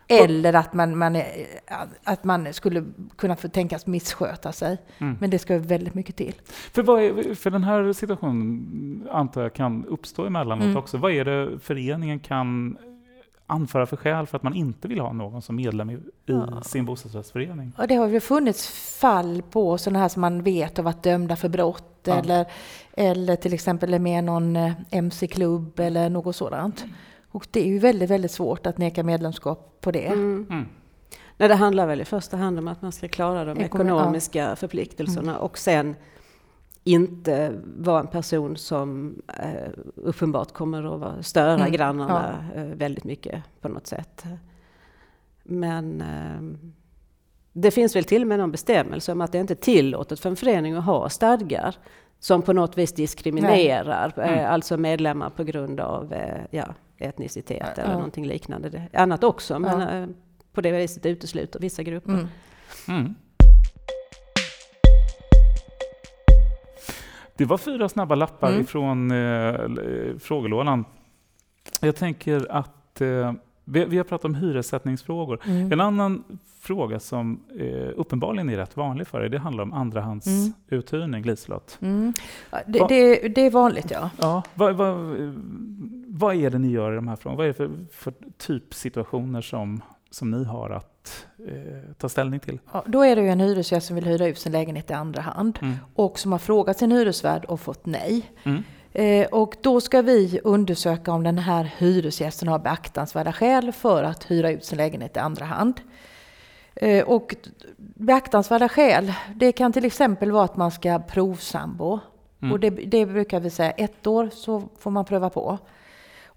Eller 0.08 0.54
att 0.54 0.74
man, 0.74 0.98
man, 0.98 1.22
att 2.04 2.24
man 2.24 2.54
skulle 2.54 2.84
kunna 3.18 3.36
få 3.36 3.48
tänkas 3.48 3.88
missköta 3.88 4.52
sig. 4.52 4.78
Mm. 4.98 5.18
Men 5.20 5.30
det 5.30 5.40
ska 5.40 5.58
väldigt 5.60 5.94
mycket 5.94 6.16
till. 6.16 6.34
För, 6.74 6.84
vad 6.84 7.04
är, 7.04 7.36
för 7.36 7.52
den 7.52 7.64
här 7.64 7.94
situationen 7.94 9.08
antar 9.12 9.42
jag 9.42 9.54
kan 9.54 9.86
uppstå 9.86 10.26
emellanåt 10.26 10.66
mm. 10.66 10.78
också. 10.78 10.98
Vad 10.98 11.12
är 11.12 11.26
det 11.26 11.60
föreningen 11.60 12.20
kan 12.20 12.78
anföra 13.48 13.86
för 13.86 13.98
skäl 13.98 14.28
för 14.28 14.38
att 14.38 14.44
man 14.44 14.54
inte 14.54 14.88
vill 14.88 15.00
ha 15.00 15.14
någon 15.14 15.42
som 15.42 15.56
medlem 15.56 15.90
i, 15.90 15.94
i 15.94 16.02
ja. 16.26 16.62
sin 16.62 16.86
bostadsrättsförening? 16.86 17.72
Och 17.78 17.88
det 17.88 17.96
har 17.96 18.08
ju 18.08 18.20
funnits 18.20 18.68
fall 19.00 19.42
på 19.52 19.78
sådana 19.78 20.00
här 20.00 20.10
som 20.10 20.22
man 20.22 20.44
vet 20.44 20.78
har 20.78 20.84
varit 20.84 21.04
dömda 21.04 21.36
för 21.36 21.50
brott 21.50 22.00
ja. 22.04 22.16
eller, 22.16 22.46
eller 22.94 23.36
till 23.36 23.54
exempel 23.54 23.94
är 23.94 24.00
med 24.00 24.24
någon 24.24 24.56
eh, 24.56 24.74
mc-klubb 24.92 25.80
eller 25.80 26.10
något 26.10 26.36
sådant. 26.36 26.86
Och 27.36 27.48
det 27.52 27.60
är 27.60 27.66
ju 27.66 27.80
väldigt, 27.80 28.10
väldigt 28.10 28.32
svårt 28.32 28.66
att 28.66 28.78
neka 28.78 29.04
medlemskap 29.04 29.78
på 29.82 29.92
det. 29.92 30.06
Mm. 30.06 30.48
Mm. 30.50 30.66
Nej, 31.38 31.50
det 31.50 31.56
handlar 31.56 31.88
väl 31.88 32.02
i 32.02 32.06
första 32.06 32.38
hand 32.38 32.60
om 32.60 32.68
att 32.68 32.82
man 32.82 32.92
ska 32.92 33.08
klara 33.08 33.46
de 33.46 33.60
Ekonom 33.60 33.88
ekonomiska 33.88 34.50
ja. 34.50 34.56
förpliktelserna 34.56 35.32
mm. 35.32 35.42
och 35.42 35.58
sen 35.58 35.96
inte 36.84 37.54
vara 37.78 38.00
en 38.00 38.08
person 38.08 38.58
som 38.58 39.16
eh, 39.28 39.70
uppenbart 39.96 40.52
kommer 40.54 41.04
att 41.06 41.26
störa 41.26 41.60
mm. 41.60 41.72
grannarna 41.72 42.50
ja. 42.56 42.62
eh, 42.62 42.68
väldigt 42.68 43.04
mycket 43.04 43.44
på 43.62 43.68
något 43.68 43.88
sätt. 43.88 44.24
Men 45.44 46.02
eh, 46.02 46.70
det 47.54 47.72
finns 47.72 47.96
väl 47.96 48.04
till 48.04 48.22
och 48.22 48.28
med 48.28 48.40
någon 48.40 48.52
bestämmelse 48.52 49.12
om 49.12 49.22
att 49.22 49.32
det 49.32 49.38
inte 49.38 49.54
är 49.54 49.56
tillåtet 49.56 50.20
för 50.20 50.30
en 50.30 50.36
förening 50.36 50.74
att 50.74 50.86
ha 50.86 51.10
stadgar 51.10 51.76
som 52.20 52.42
på 52.42 52.54
något 52.54 52.78
vis 52.78 52.94
diskriminerar, 52.94 54.14
mm. 54.20 54.52
alltså 54.52 54.78
medlemmar 54.78 55.30
på 55.30 55.44
grund 55.44 55.80
av 55.80 56.14
eh, 56.14 56.42
ja, 56.52 56.66
etnicitet 56.98 57.74
ja. 57.78 57.84
eller 57.84 57.94
någonting 57.94 58.28
liknande. 58.28 58.82
Annat 58.94 59.24
också, 59.24 59.60
men 59.60 59.80
ja. 59.80 59.92
Eh, 59.92 60.08
på 60.54 60.62
det 60.62 60.72
viset 60.72 61.06
utesluter 61.06 61.60
vissa 61.60 61.84
grupper. 61.84 62.14
Mm. 62.14 62.28
Mm. 62.88 63.16
Det 67.38 67.46
var 67.46 67.58
fyra 67.58 67.90
snabba 67.90 68.16
lappar 68.16 68.50
mm. 68.50 68.62
ifrån 68.62 69.12
eh, 69.12 70.18
frågelådan. 70.20 70.86
Jag 71.80 71.96
tänker 71.96 72.52
att 72.52 73.02
eh, 73.02 73.34
vi, 73.66 73.86
vi, 73.86 73.98
har 73.98 74.04
pratat 74.04 74.26
om 74.26 74.36
hyressättningsfrågor. 74.36 75.40
Mm. 75.46 75.72
En 75.72 75.82
annan 75.82 76.24
fråga 76.60 77.00
som 77.00 77.40
eh, 77.60 77.90
uppenbarligen 77.96 78.50
är 78.50 78.58
rätt 78.58 78.78
vanlig 78.78 79.08
för 79.08 79.22
er, 79.22 79.30
det 79.30 79.40
handlar 79.40 79.64
om 79.64 79.74
andrahandsuthyrning, 79.74 81.22
mm. 81.22 81.24
Liselott. 81.24 81.78
Mm. 81.82 82.14
Det, 82.68 82.86
det, 82.90 83.28
det, 83.28 83.42
är 83.42 83.52
vanligt, 83.52 83.92
ja. 83.92 84.10
ja 84.18 84.44
vad, 84.54 84.76
vad, 84.76 84.96
vad 86.18 86.36
är 86.36 86.50
det 86.50 86.58
ni 86.58 86.72
gör 86.72 86.92
i 86.92 86.96
de 86.96 87.08
här 87.08 87.16
frågorna? 87.16 87.38
Vad 87.38 87.46
är 87.46 87.48
det 87.48 87.54
för, 87.54 87.70
för 87.92 88.14
typsituationer 88.38 89.42
som, 89.42 89.82
som 90.10 90.32
ni 90.32 90.44
har 90.44 90.70
att 90.70 91.26
eh, 91.48 91.94
ta 91.98 92.10
ställning 92.10 92.40
till? 92.40 92.60
Ja, 92.72 92.84
då 92.88 93.02
är 93.06 93.16
det 93.16 93.22
ju 93.22 93.30
en 93.30 93.40
hyresgäst 93.40 93.88
som 93.88 93.96
vill 93.96 94.06
hyra 94.06 94.28
ut 94.28 94.40
sin 94.40 94.52
lägenhet 94.52 94.90
i 94.90 94.94
andra 94.94 95.22
hand 95.22 95.60
mm. 95.62 95.76
och 95.96 96.20
som 96.20 96.32
har 96.32 96.40
frågat 96.40 96.78
sin 96.78 96.92
hyresvärd 96.92 97.46
och 97.46 97.60
fått 97.60 97.86
nej. 97.86 98.32
Mm. 98.44 98.64
Eh, 98.92 99.28
och 99.28 99.56
då 99.62 99.82
ska 99.82 100.02
vi 100.02 100.40
undersöka 100.44 101.12
om 101.12 101.24
den 101.24 101.38
här 101.38 101.74
hyresgästen 101.78 102.48
har 102.48 102.60
beaktansvärda 102.60 103.34
skäl 103.34 103.72
för 103.72 104.04
att 104.04 104.32
hyra 104.32 104.52
ut 104.52 104.66
sin 104.66 104.78
lägenhet 104.78 105.18
i 105.18 105.20
andra 105.20 105.46
hand. 105.46 105.82
Eh, 106.76 107.04
och 107.04 107.36
beaktansvärda 107.78 108.70
skäl, 108.70 109.14
det 109.36 109.52
kan 109.52 109.74
till 109.74 109.86
exempel 109.86 110.32
vara 110.32 110.44
att 110.44 110.58
man 110.58 110.72
ska 110.72 111.00
provsambo. 111.00 112.00
Mm. 112.42 112.52
Och 112.52 112.60
det, 112.60 112.70
det, 112.70 113.06
brukar 113.06 113.40
vi 113.40 113.50
säga, 113.50 113.72
ett 113.72 114.08
år 114.08 114.30
så 114.34 114.64
får 114.80 114.92
man 114.92 115.06
pröva 115.06 115.30
på. 115.30 115.60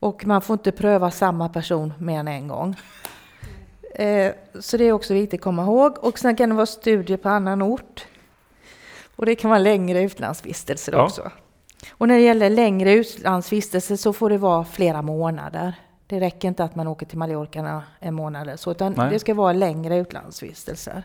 Och 0.01 0.27
man 0.27 0.43
får 0.43 0.55
inte 0.55 0.73
pröva 0.73 1.11
samma 1.11 1.49
person 1.49 1.93
mer 1.99 2.21
än 2.21 2.29
en 2.29 2.49
gång. 2.49 2.77
Eh, 3.95 4.33
så 4.61 4.77
det 4.77 4.85
är 4.85 4.93
också 4.93 5.15
viktigt 5.15 5.41
att 5.41 5.45
komma 5.45 5.63
ihåg. 5.63 5.99
Och 5.99 6.19
sen 6.19 6.37
kan 6.37 6.49
det 6.49 6.55
vara 6.55 6.67
studier 6.67 7.17
på 7.17 7.29
annan 7.29 7.63
ort. 7.63 8.07
Och 9.17 9.27
det 9.27 9.35
kan 9.35 9.51
vara 9.51 9.61
längre 9.61 10.03
utlandsvistelser 10.03 10.93
ja. 10.93 11.05
också. 11.05 11.31
Och 11.91 12.09
när 12.09 12.15
det 12.15 12.21
gäller 12.21 12.51
längre 12.51 12.93
utlandsvistelse 12.93 13.97
så 13.97 14.13
får 14.13 14.31
det 14.31 14.39
vara 14.39 14.65
flera 14.65 15.03
månader. 15.03 15.75
Det 16.07 16.21
räcker 16.21 16.49
inte 16.49 16.65
att 16.65 16.77
man 16.77 16.87
åker 16.87 17.07
till 17.07 17.19
Mallorca 17.19 17.83
en 17.99 18.15
månad 18.15 18.43
eller 18.43 18.57
så, 18.57 18.71
utan 18.71 18.93
Nej. 18.97 19.11
det 19.11 19.19
ska 19.19 19.35
vara 19.35 19.53
längre 19.53 19.97
utlandsvistelser. 19.97 21.03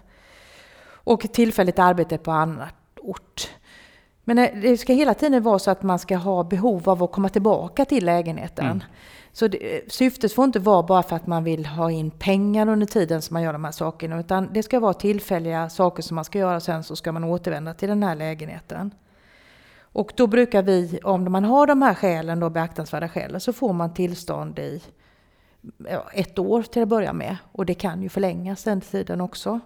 Och 0.86 1.22
tillfälligt 1.34 1.80
arbete 1.80 2.18
på 2.18 2.32
annan 2.32 2.68
ort. 3.02 3.50
Men 4.24 4.62
det 4.62 4.78
ska 4.78 4.94
hela 4.94 5.14
tiden 5.14 5.44
vara 5.44 5.60
så 5.60 5.72
att 5.72 5.84
man 5.84 6.00
ska 6.00 6.18
ha 6.18 6.44
behov 6.44 6.90
av 6.90 7.04
att 7.04 7.12
komma 7.12 7.30
tillbaka 7.30 7.86
till 7.86 8.06
lägenheten. 8.06 8.66
Mm. 8.66 8.84
Så 9.32 9.48
det, 9.48 9.92
syftet 9.92 10.34
får 10.34 10.46
inte 10.46 10.60
vara 10.60 10.84
bara 10.84 11.04
för 11.04 11.16
att 11.16 11.28
man 11.28 11.44
vill 11.44 11.66
ha 11.66 11.92
in 11.92 12.12
pengar 12.12 12.70
under 12.70 12.86
tiden 12.86 13.22
som 13.22 13.34
man 13.34 13.44
gör 13.44 13.54
de 13.54 13.64
här 13.64 13.72
sakerna, 13.72 14.20
utan 14.20 14.50
det 14.54 14.64
ska 14.64 14.80
vara 14.80 14.94
tillfälliga 14.94 15.70
saker 15.70 16.04
som 16.04 16.16
man 16.16 16.26
ska 16.26 16.40
göra, 16.40 16.60
sen 16.60 16.84
så 16.84 16.96
ska 16.96 17.12
man 17.12 17.24
återvända 17.24 17.74
till 17.74 17.90
den 17.90 18.04
här 18.04 18.16
lägenheten. 18.16 18.92
Och 19.80 20.14
då 20.16 20.28
brukar 20.28 20.64
vi, 20.64 21.00
om 21.04 21.32
man 21.32 21.44
har 21.44 21.68
de 21.68 21.82
här 21.82 21.94
skälen, 21.94 22.40
då 22.40 22.50
beaktansvärda 22.50 23.10
skälen, 23.10 23.42
så 23.42 23.54
får 23.54 23.74
man 23.74 23.94
tillstånd 23.94 24.60
i 24.60 24.82
ett 26.14 26.40
år 26.40 26.64
till 26.64 26.82
att 26.82 26.88
börja 26.88 27.14
med. 27.14 27.38
Och 27.52 27.66
det 27.66 27.74
kan 27.74 28.02
ju 28.02 28.10
förlängas 28.10 28.64
den 28.64 28.82
tiden 28.82 29.22
också. 29.22 29.60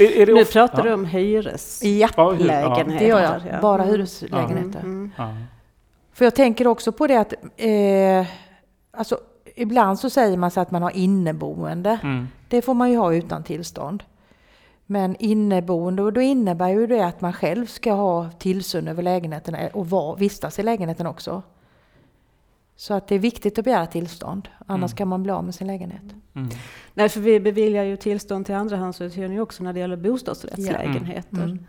Är, 0.00 0.28
är 0.28 0.34
nu 0.34 0.44
pratar 0.44 0.82
du 0.82 0.92
om 0.92 1.04
hyreslägenheter. 1.04 2.74
Ja, 2.78 2.84
det 2.98 3.06
gör 3.06 3.20
jag. 3.20 3.42
Ja. 3.50 3.60
Bara 3.60 3.82
hyreslägenheter. 3.82 4.80
Mm. 4.80 5.10
Mm. 5.18 5.36
För 6.12 6.24
jag 6.24 6.34
tänker 6.34 6.66
också 6.66 6.92
på 6.92 7.06
det 7.06 7.16
att 7.16 7.32
eh, 7.56 8.26
alltså, 8.90 9.18
ibland 9.54 9.98
så 9.98 10.10
säger 10.10 10.36
man 10.36 10.50
så 10.50 10.60
att 10.60 10.70
man 10.70 10.82
har 10.82 10.90
inneboende. 10.90 11.98
Mm. 12.02 12.28
Det 12.48 12.62
får 12.62 12.74
man 12.74 12.90
ju 12.90 12.96
ha 12.96 13.14
utan 13.14 13.44
tillstånd. 13.44 14.02
Men 14.86 15.16
inneboende, 15.18 16.02
och 16.02 16.12
då 16.12 16.20
innebär 16.20 16.68
ju 16.68 16.86
det 16.86 17.06
att 17.06 17.20
man 17.20 17.32
själv 17.32 17.66
ska 17.66 17.92
ha 17.92 18.30
tillsyn 18.38 18.88
över 18.88 19.02
lägenheten 19.02 19.56
och 19.72 19.90
var, 19.90 20.16
vistas 20.16 20.58
i 20.58 20.62
lägenheten 20.62 21.06
också. 21.06 21.42
Så 22.80 22.94
att 22.94 23.08
det 23.08 23.14
är 23.14 23.18
viktigt 23.18 23.58
att 23.58 23.64
begära 23.64 23.86
tillstånd, 23.86 24.48
annars 24.66 24.90
mm. 24.90 24.96
kan 24.96 25.08
man 25.08 25.22
bli 25.22 25.32
av 25.32 25.44
med 25.44 25.54
sin 25.54 25.66
lägenhet. 25.66 26.02
Mm. 26.34 26.48
Nej, 26.94 27.08
för 27.08 27.20
vi 27.20 27.40
beviljar 27.40 27.84
ju 27.84 27.96
tillstånd 27.96 28.46
till 28.46 28.54
andrahandsuthyrning 28.54 29.40
också 29.40 29.64
när 29.64 29.72
det 29.72 29.80
gäller 29.80 29.96
bostadsrättslägenheter. 29.96 31.36
Mm. 31.36 31.50
mm. 31.50 31.66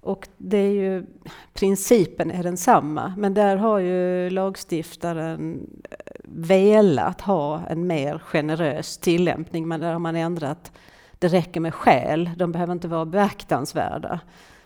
Och 0.00 0.28
det 0.36 0.58
är 0.58 0.70
ju, 0.72 1.06
principen 1.54 2.30
är 2.30 2.42
densamma, 2.42 3.14
men 3.18 3.34
där 3.34 3.56
har 3.56 3.78
ju 3.78 4.30
lagstiftaren 4.30 5.66
eh, 5.90 5.96
velat 6.24 7.20
ha 7.20 7.66
en 7.68 7.86
mer 7.86 8.18
generös 8.18 8.98
tillämpning, 8.98 9.68
men 9.68 9.80
där 9.80 9.92
har 9.92 9.98
man 9.98 10.16
ändrat, 10.16 10.72
det 11.18 11.28
räcker 11.28 11.60
med 11.60 11.74
skäl, 11.74 12.30
de 12.36 12.52
behöver 12.52 12.72
inte 12.72 12.88
vara 12.88 13.04
beaktansvärda. 13.04 14.20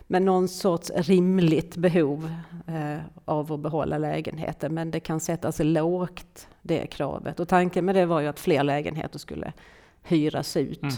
Men 0.07 0.25
någon 0.25 0.47
sorts 0.47 0.91
rimligt 0.95 1.75
behov 1.75 2.31
eh, 2.67 2.99
av 3.25 3.53
att 3.53 3.59
behålla 3.59 3.97
lägenheten, 3.97 4.73
men 4.73 4.91
det 4.91 4.99
kan 4.99 5.19
sättas 5.19 5.59
lågt, 5.59 6.47
det 6.61 6.87
kravet. 6.87 7.39
Och 7.39 7.47
tanken 7.47 7.85
med 7.85 7.95
det 7.95 8.05
var 8.05 8.21
ju 8.21 8.27
att 8.27 8.39
fler 8.39 8.63
lägenheter 8.63 9.19
skulle 9.19 9.53
hyras 10.03 10.57
ut. 10.57 10.81
Mm. 10.81 10.95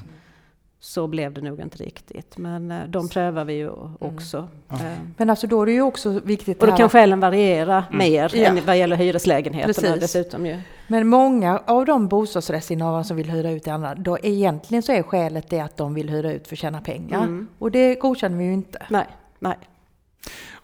Så 0.80 1.08
blev 1.08 1.34
det 1.34 1.42
nog 1.42 1.60
inte 1.60 1.78
riktigt, 1.78 2.38
men 2.38 2.72
eh, 2.72 2.84
de 2.88 3.10
prövar 3.10 3.46
vi 3.46 3.54
ju 3.54 3.74
mm. 3.74 3.96
också. 4.00 4.48
Mm. 4.70 5.14
Men 5.18 5.30
alltså 5.30 5.48
då 5.48 5.62
är 5.62 5.66
det 5.66 5.72
ju 5.72 5.82
också 5.82 6.10
viktigt... 6.10 6.62
Och 6.62 6.68
då 6.68 6.76
kan 6.76 6.90
skälen 6.90 7.20
variera 7.20 7.84
mm. 7.90 7.98
mer 7.98 8.36
ja. 8.36 8.48
än 8.48 8.66
vad 8.66 8.78
gäller 8.78 8.96
hyreslägenheterna 8.96 9.74
Precis. 9.74 10.00
dessutom 10.00 10.46
ju. 10.46 10.60
Men 10.88 11.08
många 11.08 11.62
av 11.66 11.86
de 11.86 12.08
bostadsrättsinnehavare 12.08 13.04
som 13.04 13.18
vill 13.18 13.30
hyra 13.30 13.52
ut 13.52 13.64
till 13.64 13.72
andra, 13.72 13.96
då 13.96 14.18
egentligen 14.24 14.84
så 14.84 14.92
är 14.92 15.04
skälet 15.04 15.50
det 15.50 15.60
att 15.60 15.78
de 15.78 15.94
vill 15.94 16.10
hyra 16.10 16.32
ut 16.32 16.48
för 16.48 16.56
att 16.56 16.60
tjäna 16.60 16.82
pengar. 16.82 17.24
Mm. 17.24 17.48
Och 17.60 17.72
det 17.72 17.96
godkänner 17.96 18.38
vi 18.38 18.44
ju 18.44 18.54
inte. 18.54 18.86
Nej, 18.90 19.08
nej. 19.40 19.58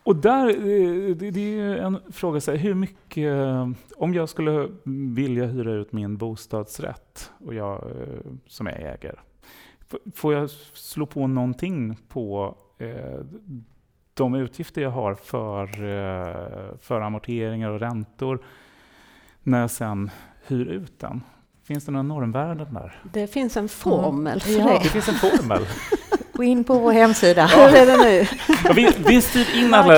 Och 0.04 0.16
där, 0.16 0.50
eh, 0.50 1.16
det 1.16 1.60
är 1.60 1.78
en 1.78 2.00
fråga, 2.12 2.42
så 2.42 2.52
här, 2.52 2.58
hur 2.58 2.74
mycket, 2.74 3.34
om 3.98 4.14
jag 4.14 4.30
skulle 4.30 4.68
vilja 5.16 5.46
hyra 5.46 5.72
ut 5.72 5.92
min 5.92 6.18
bostadsrätt, 6.18 7.32
och 7.46 7.54
jag 7.54 7.84
som 8.48 8.68
jag 8.68 8.82
äger, 8.82 9.20
Får 10.16 10.34
jag 10.34 10.50
slå 10.74 11.06
på 11.06 11.28
någonting 11.28 11.98
på 12.08 12.56
eh, 12.78 13.20
de 14.14 14.36
utgifter 14.36 14.82
jag 14.82 14.90
har 14.90 15.14
för, 15.14 15.64
eh, 15.64 16.78
för 16.82 17.02
amorteringar 17.02 17.70
och 17.70 17.80
räntor 17.80 18.46
när 19.44 19.62
jag 19.62 19.72
sen 19.72 20.12
hyr 20.48 20.66
ut 20.66 21.00
den? 21.00 21.22
Finns 21.64 21.86
det 21.86 21.92
några 21.92 22.04
normvärden 22.04 22.74
där? 22.74 23.02
Det 23.14 23.28
finns 23.28 23.58
en 23.58 23.70
formel 23.70 24.42
för 24.42 24.52
ja. 24.52 24.66
det. 24.66 24.80
Det 24.84 24.90
finns 24.90 25.10
en 25.10 25.16
formel. 25.16 25.68
Gå 26.34 26.44
in 26.44 26.64
på 26.64 26.80
vår 26.80 26.92
hemsida. 26.92 27.50
Ja. 27.52 27.68
Hur 27.68 27.78
är 27.78 27.86
det 27.86 27.98
nu? 27.98 28.28
Ja, 28.64 28.74
vi, 28.74 28.90
vi 29.08 29.22
styr 29.22 29.56
in 29.56 29.74
alla... 29.74 29.98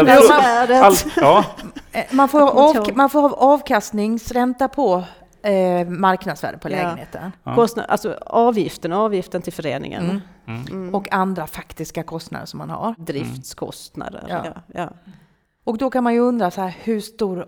All, 0.81 0.95
ja. 1.15 1.45
Eh, 1.91 2.03
man, 2.11 2.29
får 2.29 2.41
av, 2.41 2.89
man 2.95 3.09
får 3.09 3.21
ha 3.21 3.29
avkastningsränta 3.29 4.67
på 4.67 5.03
eh, 5.45 5.87
marknadsvärde 5.87 6.57
på 6.57 6.69
lägenheten. 6.69 7.31
Ja. 7.43 7.55
Kostnad, 7.55 7.85
alltså 7.89 8.17
avgiften, 8.25 8.93
avgiften 8.93 9.41
till 9.41 9.53
föreningen. 9.53 10.03
Mm. 10.03 10.21
Mm. 10.45 10.67
Mm. 10.67 10.95
Och 10.95 11.13
andra 11.13 11.47
faktiska 11.47 12.03
kostnader 12.03 12.45
som 12.45 12.57
man 12.57 12.69
har. 12.69 12.95
Driftskostnader. 12.97 14.23
Ja. 14.29 14.45
Ja. 14.67 14.89
Och 15.63 15.77
då 15.77 15.89
kan 15.89 16.03
man 16.03 16.13
ju 16.13 16.19
undra 16.19 16.51
så 16.51 16.61
här, 16.61 16.77
hur, 16.83 17.01
stor, 17.01 17.45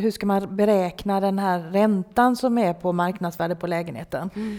hur 0.00 0.10
ska 0.10 0.26
man 0.26 0.56
beräkna 0.56 1.20
den 1.20 1.38
här 1.38 1.58
räntan 1.60 2.36
som 2.36 2.58
är 2.58 2.74
på 2.74 2.92
marknadsvärde 2.92 3.56
på 3.56 3.66
lägenheten? 3.66 4.30
Mm. 4.34 4.58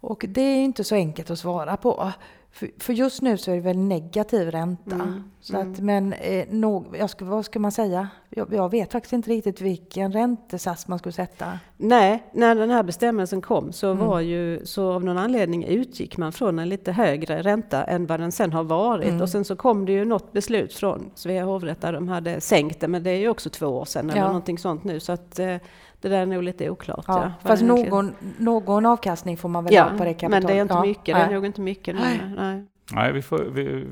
Och 0.00 0.24
det 0.28 0.40
är 0.40 0.64
inte 0.64 0.84
så 0.84 0.94
enkelt 0.94 1.30
att 1.30 1.38
svara 1.38 1.76
på. 1.76 2.12
För, 2.54 2.70
för, 2.78 2.92
just 2.92 3.22
nu 3.22 3.38
så 3.38 3.50
är 3.50 3.54
det 3.54 3.60
väl 3.60 3.78
negativ 3.78 4.50
ränta. 4.50 4.94
Mm, 4.94 5.24
så 5.40 5.56
mm. 5.56 5.72
Att, 5.72 5.80
men 5.80 6.12
eh, 6.12 6.46
no, 6.50 6.96
jag 6.98 7.10
ska, 7.10 7.24
vad 7.24 7.44
ska 7.44 7.58
man 7.58 7.72
säga? 7.72 8.08
Jag, 8.30 8.52
jag, 8.52 8.70
vet 8.70 8.92
faktiskt 8.92 9.12
inte 9.12 9.30
riktigt 9.30 9.60
vilken 9.60 10.12
räntesats 10.12 10.88
man 10.88 10.98
skulle 10.98 11.12
sätta. 11.12 11.58
Nej, 11.76 12.22
när 12.32 12.54
den 12.54 12.70
här 12.70 12.82
bestämmelsen 12.82 13.40
kom 13.40 13.72
så 13.72 13.90
mm. 13.90 14.06
var 14.06 14.20
ju, 14.20 14.66
så 14.66 14.92
av 14.92 15.04
någon 15.04 15.18
anledning 15.18 15.64
utgick 15.64 16.16
man 16.16 16.32
från 16.32 16.58
en 16.58 16.68
lite 16.68 16.92
högre 16.92 17.42
ränta 17.42 17.84
än 17.84 18.06
vad 18.06 18.20
den 18.20 18.32
sen 18.32 18.52
har 18.52 18.64
varit. 18.64 19.08
Mm. 19.08 19.22
Och 19.22 19.28
sen 19.28 19.44
så 19.44 19.56
kom 19.56 19.86
det 19.86 19.92
ju 19.92 20.04
något 20.04 20.32
beslut 20.32 20.74
från 20.74 21.10
Svea 21.14 21.44
hovrätt 21.44 21.80
där 21.80 21.92
de 21.92 22.08
hade 22.08 22.40
sänkt 22.40 22.80
det, 22.80 22.88
men 22.88 23.02
det 23.02 23.10
är 23.10 23.18
ju 23.18 23.28
också 23.28 23.50
två 23.50 23.66
år 23.66 23.84
sedan 23.84 24.10
eller 24.10 24.20
ja. 24.20 24.26
någonting 24.26 24.58
sånt 24.58 24.84
nu. 24.84 25.00
Så 25.00 25.12
att, 25.12 25.38
eh, 25.38 25.56
det 26.04 26.10
där 26.10 26.22
är 26.22 26.26
nog 26.26 26.42
lite 26.42 26.70
oklart. 26.70 27.04
Ja, 27.08 27.22
ja 27.22 27.48
fast 27.48 27.62
någon, 27.62 28.14
någon 28.38 28.86
avkastning 28.86 29.36
får 29.36 29.48
man 29.48 29.64
väl 29.64 29.74
ja, 29.74 29.82
ha 29.82 29.98
på 29.98 30.04
det 30.04 30.14
kapitalet? 30.14 30.30
men 30.30 30.42
det 30.46 30.58
är 30.58 30.62
inte 30.62 30.74
ja, 30.74 30.82
mycket. 30.82 31.16
Det 31.16 31.22
är 31.22 31.30
nog 31.30 31.46
inte 31.46 31.60
mycket. 31.60 31.94
Nej. 31.94 32.20
nej. 32.36 32.64
Nej, 32.92 33.12
vi, 33.12 33.22
får, 33.22 33.38
vi, 33.38 33.86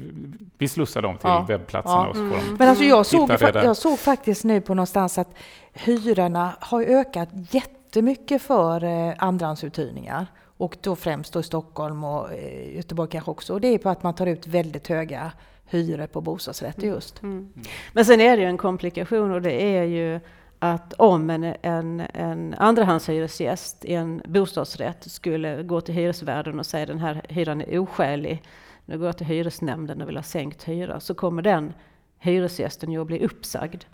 vi 0.59 0.69
slussar 0.69 1.03
dem 1.03 1.19
till 1.19 1.29
ja. 1.29 1.45
webbplatserna. 1.49 1.97
Ja. 1.97 2.09
Och 2.09 2.17
så 2.17 2.29
får 2.29 2.39
mm. 2.39 2.57
Men 2.59 2.69
alltså 2.69 2.85
jag, 2.85 3.07
såg, 3.07 3.31
jag 3.41 3.77
såg 3.77 3.99
faktiskt 3.99 4.45
nu 4.45 4.61
på 4.61 4.75
någonstans 4.75 5.19
att 5.19 5.35
hyrorna 5.73 6.53
har 6.61 6.83
ökat 6.83 7.29
jättemycket 7.33 8.43
för 8.43 8.85
eh, 8.85 9.15
andrahandsuthyrningar. 9.19 10.27
Och 10.57 10.77
då 10.81 10.97
främst 10.97 11.33
då 11.33 11.41
i 11.41 11.43
Stockholm 11.43 12.05
och 12.05 12.33
eh, 12.33 12.77
Göteborg 12.77 13.11
kanske 13.11 13.31
också. 13.31 13.53
Och 13.53 13.61
det 13.61 13.69
är 13.69 13.79
på 13.79 13.89
att 13.89 14.03
man 14.03 14.15
tar 14.15 14.27
ut 14.27 14.47
väldigt 14.47 14.89
höga 14.89 15.33
hyror 15.65 16.07
på 16.07 16.21
bostadsrätter 16.21 16.83
mm. 16.83 16.95
just. 16.95 17.23
Mm. 17.23 17.37
Mm. 17.37 17.51
Men 17.93 18.05
sen 18.05 18.21
är 18.21 18.37
det 18.37 18.43
ju 18.43 18.49
en 18.49 18.59
komplikation 18.59 19.33
och 19.33 19.43
det 19.43 19.63
är 19.77 19.85
ju 19.85 20.21
att 20.65 20.93
om 20.93 21.31
en, 21.31 21.55
en, 21.63 22.01
en 22.01 22.55
andrahandshyresgäst 22.59 23.85
i 23.85 23.95
en 23.95 24.23
bostadsrätt 24.25 25.11
skulle 25.11 25.63
gå 25.63 25.81
till 25.81 25.95
hyresvärden 25.95 26.59
och 26.59 26.67
säga 26.67 26.87
den 26.87 26.99
här 26.99 27.23
hyran 27.29 27.61
är 27.61 27.79
oskälig, 27.79 28.43
nu 28.85 28.99
går 28.99 29.07
jag 29.07 29.17
till 29.17 29.27
hyresnämnden 29.27 30.03
och 30.03 30.09
vill 30.09 30.17
ha 30.17 30.23
sänkt 30.23 30.69
hyra, 30.69 31.01
så 31.01 31.15
kommer 31.15 31.43
den 31.43 31.73
hyresgästen 32.19 32.93
ju 32.93 33.01
att 33.01 33.07
bli 33.07 33.25
uppsagd. 33.25 33.85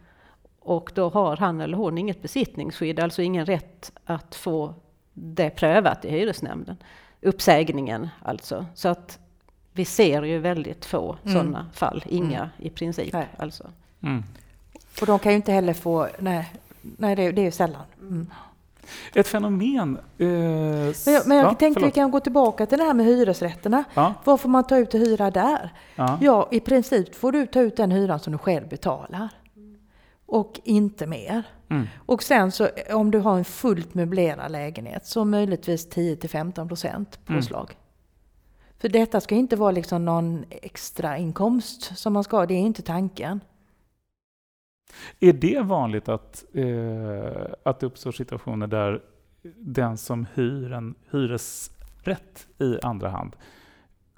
Och 0.61 0.93
då 0.95 1.09
har 1.09 1.37
han 1.37 1.61
eller 1.61 1.77
hon 1.77 1.99
inget 1.99 2.23
besittningsskydd, 2.23 3.01
alltså 3.01 3.23
ingen 3.23 3.47
rätt 3.47 3.93
att 4.05 4.35
få 4.35 4.75
det 5.13 5.51
prövat 5.51 6.05
i 6.05 6.11
hyresnämnden. 6.11 6.77
Uppsägningen 7.21 8.09
alltså. 8.23 8.67
Så 8.75 8.89
att 8.89 9.19
vi 9.73 9.85
ser 9.85 10.23
ju 10.23 10.39
väldigt 10.39 10.85
få 10.85 11.17
mm. 11.23 11.35
sådana 11.35 11.67
fall, 11.73 12.05
inga 12.09 12.39
mm. 12.39 12.49
i 12.59 12.71
princip. 12.71 13.13
Nej. 13.13 13.29
Alltså. 13.37 13.71
Mm. 14.03 14.23
Och 15.01 15.07
de 15.07 15.19
kan 15.19 15.33
ju 15.33 15.37
inte 15.37 15.53
heller 15.53 15.73
få, 15.73 16.09
nej, 16.19 16.53
nej 16.81 17.17
det, 17.17 17.33
det 17.33 17.41
är 17.41 17.45
ju 17.45 17.51
sällan. 17.51 17.83
Mm. 18.01 18.31
Ett 19.15 19.29
fenomen... 19.29 19.99
Eh, 20.19 20.27
men 20.27 21.15
jag, 21.15 21.27
men 21.27 21.37
jag 21.37 21.47
ja, 21.47 21.55
tänkte 21.55 21.81
förlåt. 21.81 21.97
vi 21.97 22.01
kan 22.01 22.11
gå 22.11 22.21
tillbaka 22.21 22.67
till 22.67 22.79
det 22.79 22.85
här 22.85 22.95
med 22.95 23.07
hyresrätterna. 23.07 23.85
Ja. 23.95 24.15
Vad 24.25 24.41
får 24.41 24.49
man 24.49 24.67
ta 24.67 24.77
ut 24.77 24.95
i 24.95 24.99
hyra 24.99 25.31
där? 25.31 25.73
Ja. 25.97 26.19
ja, 26.21 26.49
i 26.51 26.61
princip 26.61 27.15
får 27.15 27.33
du 27.33 27.47
ta 27.47 27.61
ut 27.61 27.77
den 27.77 27.91
hyran 27.91 28.21
som 28.21 28.33
du 28.33 28.39
själv 28.39 28.69
betalar. 28.69 29.29
Och 30.27 30.61
inte 30.65 31.07
mer. 31.07 31.43
Mm. 31.71 31.87
Och 32.07 32.23
sen 32.23 32.53
så 32.53 32.69
om 32.91 33.11
du 33.11 33.19
har 33.19 33.39
en 33.39 33.45
fullt 33.45 33.95
möblerad 33.95 34.53
lägenhet 34.53 35.07
så 35.07 35.25
möjligtvis 35.25 35.89
10-15 35.89 36.69
procent 36.69 37.19
påslag. 37.27 37.65
Mm. 37.71 37.77
För 38.79 38.89
detta 38.89 39.21
ska 39.21 39.35
inte 39.35 39.57
vara 39.57 39.71
liksom 39.71 40.05
någon 40.05 40.45
extra 40.51 41.19
inkomst 41.19 41.99
som 41.99 42.13
man 42.13 42.25
ska, 42.25 42.47
det 42.47 42.55
är 42.55 42.59
inte 42.59 42.83
tanken. 42.83 43.41
Är 45.21 45.33
det 45.33 45.61
vanligt 45.61 46.09
att, 46.09 46.45
eh, 46.53 47.53
att 47.63 47.81
det 47.81 47.87
uppstår 47.87 48.13
situationer 48.13 48.67
där 48.67 49.03
den 49.57 49.97
som 49.97 50.27
hyr 50.35 50.73
en 50.73 50.95
hyresrätt 51.11 52.47
i 52.59 52.79
andra 52.83 53.09
hand 53.09 53.37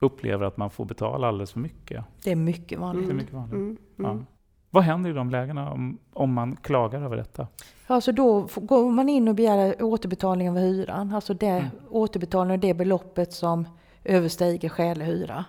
upplever 0.01 0.45
att 0.45 0.57
man 0.57 0.71
får 0.71 0.85
betala 0.85 1.29
alldeles 1.29 1.53
för 1.53 1.61
mycket? 1.61 2.05
Det 2.25 2.31
är 2.31 2.37
mycket 2.37 2.79
vanligt. 2.79 3.07
Det 3.07 3.13
är 3.13 3.17
mycket 3.17 3.35
vanligt. 3.35 3.55
Mm, 3.55 3.77
mm. 3.99 4.19
Ja. 4.19 4.25
Vad 4.71 4.83
händer 4.83 5.11
i 5.11 5.13
de 5.13 5.31
lägena 5.31 5.71
om, 5.71 5.99
om 6.13 6.33
man 6.33 6.57
klagar 6.57 7.03
över 7.03 7.17
detta? 7.17 7.47
Alltså 7.87 8.13
då 8.13 8.49
går 8.55 8.91
man 8.91 9.09
in 9.09 9.29
och 9.29 9.35
begär 9.35 9.83
återbetalning 9.83 10.51
av 10.51 10.57
hyran. 10.57 11.15
Alltså 11.15 11.35
det, 11.35 11.47
mm. 11.47 11.71
återbetalning 11.91 12.55
av 12.55 12.61
det 12.61 12.75
beloppet 12.75 13.33
som 13.33 13.69
överstiger 14.05 14.69
skälig 14.69 15.05
hyra. 15.05 15.45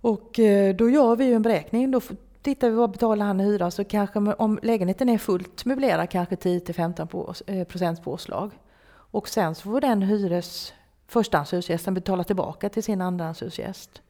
Och 0.00 0.38
eh, 0.38 0.76
då 0.76 0.90
gör 0.90 1.16
vi 1.16 1.32
en 1.32 1.42
beräkning. 1.42 1.90
Då 1.90 2.00
tittar 2.42 2.70
vi 2.70 2.76
vad 2.76 2.90
betalar 2.90 3.26
han 3.26 3.40
i 3.40 3.44
hyra 3.44 3.70
så 3.70 3.84
kanske 3.84 4.18
om 4.18 4.58
lägenheten 4.62 5.08
är 5.08 5.18
fullt 5.18 5.64
möblerad 5.64 6.10
kanske 6.10 6.34
10-15 6.34 7.42
eh, 7.46 7.64
procents 7.64 8.00
påslag. 8.00 8.50
Och 8.88 9.28
sen 9.28 9.54
så 9.54 9.62
får 9.62 9.80
den 9.80 10.02
hyres 10.02 10.72
förstahandshyresgästen 11.06 11.94
betala 11.94 12.24
tillbaka 12.24 12.68
till 12.68 12.82
sin 12.82 13.00
andrahandshyresgäst. 13.00 14.02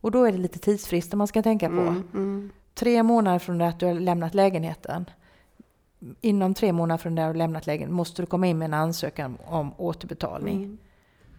Och 0.00 0.10
då 0.10 0.24
är 0.24 0.32
det 0.32 0.38
lite 0.38 0.58
tidsfrister 0.58 1.16
man 1.16 1.26
ska 1.26 1.42
tänka 1.42 1.68
på. 1.68 1.74
Mm, 1.74 2.08
mm. 2.14 2.50
Tre 2.74 3.02
månader 3.02 3.38
från 3.38 3.58
det 3.58 3.68
att 3.68 3.80
du 3.80 3.86
har 3.86 3.94
lämnat 3.94 4.34
lägenheten. 4.34 5.04
Inom 6.20 6.54
tre 6.54 6.72
månader 6.72 6.98
från 6.98 7.14
det 7.14 7.22
att 7.22 7.26
du 7.26 7.28
har 7.28 7.34
lämnat 7.34 7.66
lägenheten 7.66 7.94
måste 7.94 8.22
du 8.22 8.26
komma 8.26 8.46
in 8.46 8.58
med 8.58 8.66
en 8.66 8.74
ansökan 8.74 9.38
om 9.46 9.74
återbetalning. 9.76 10.56
Mm. 10.56 10.78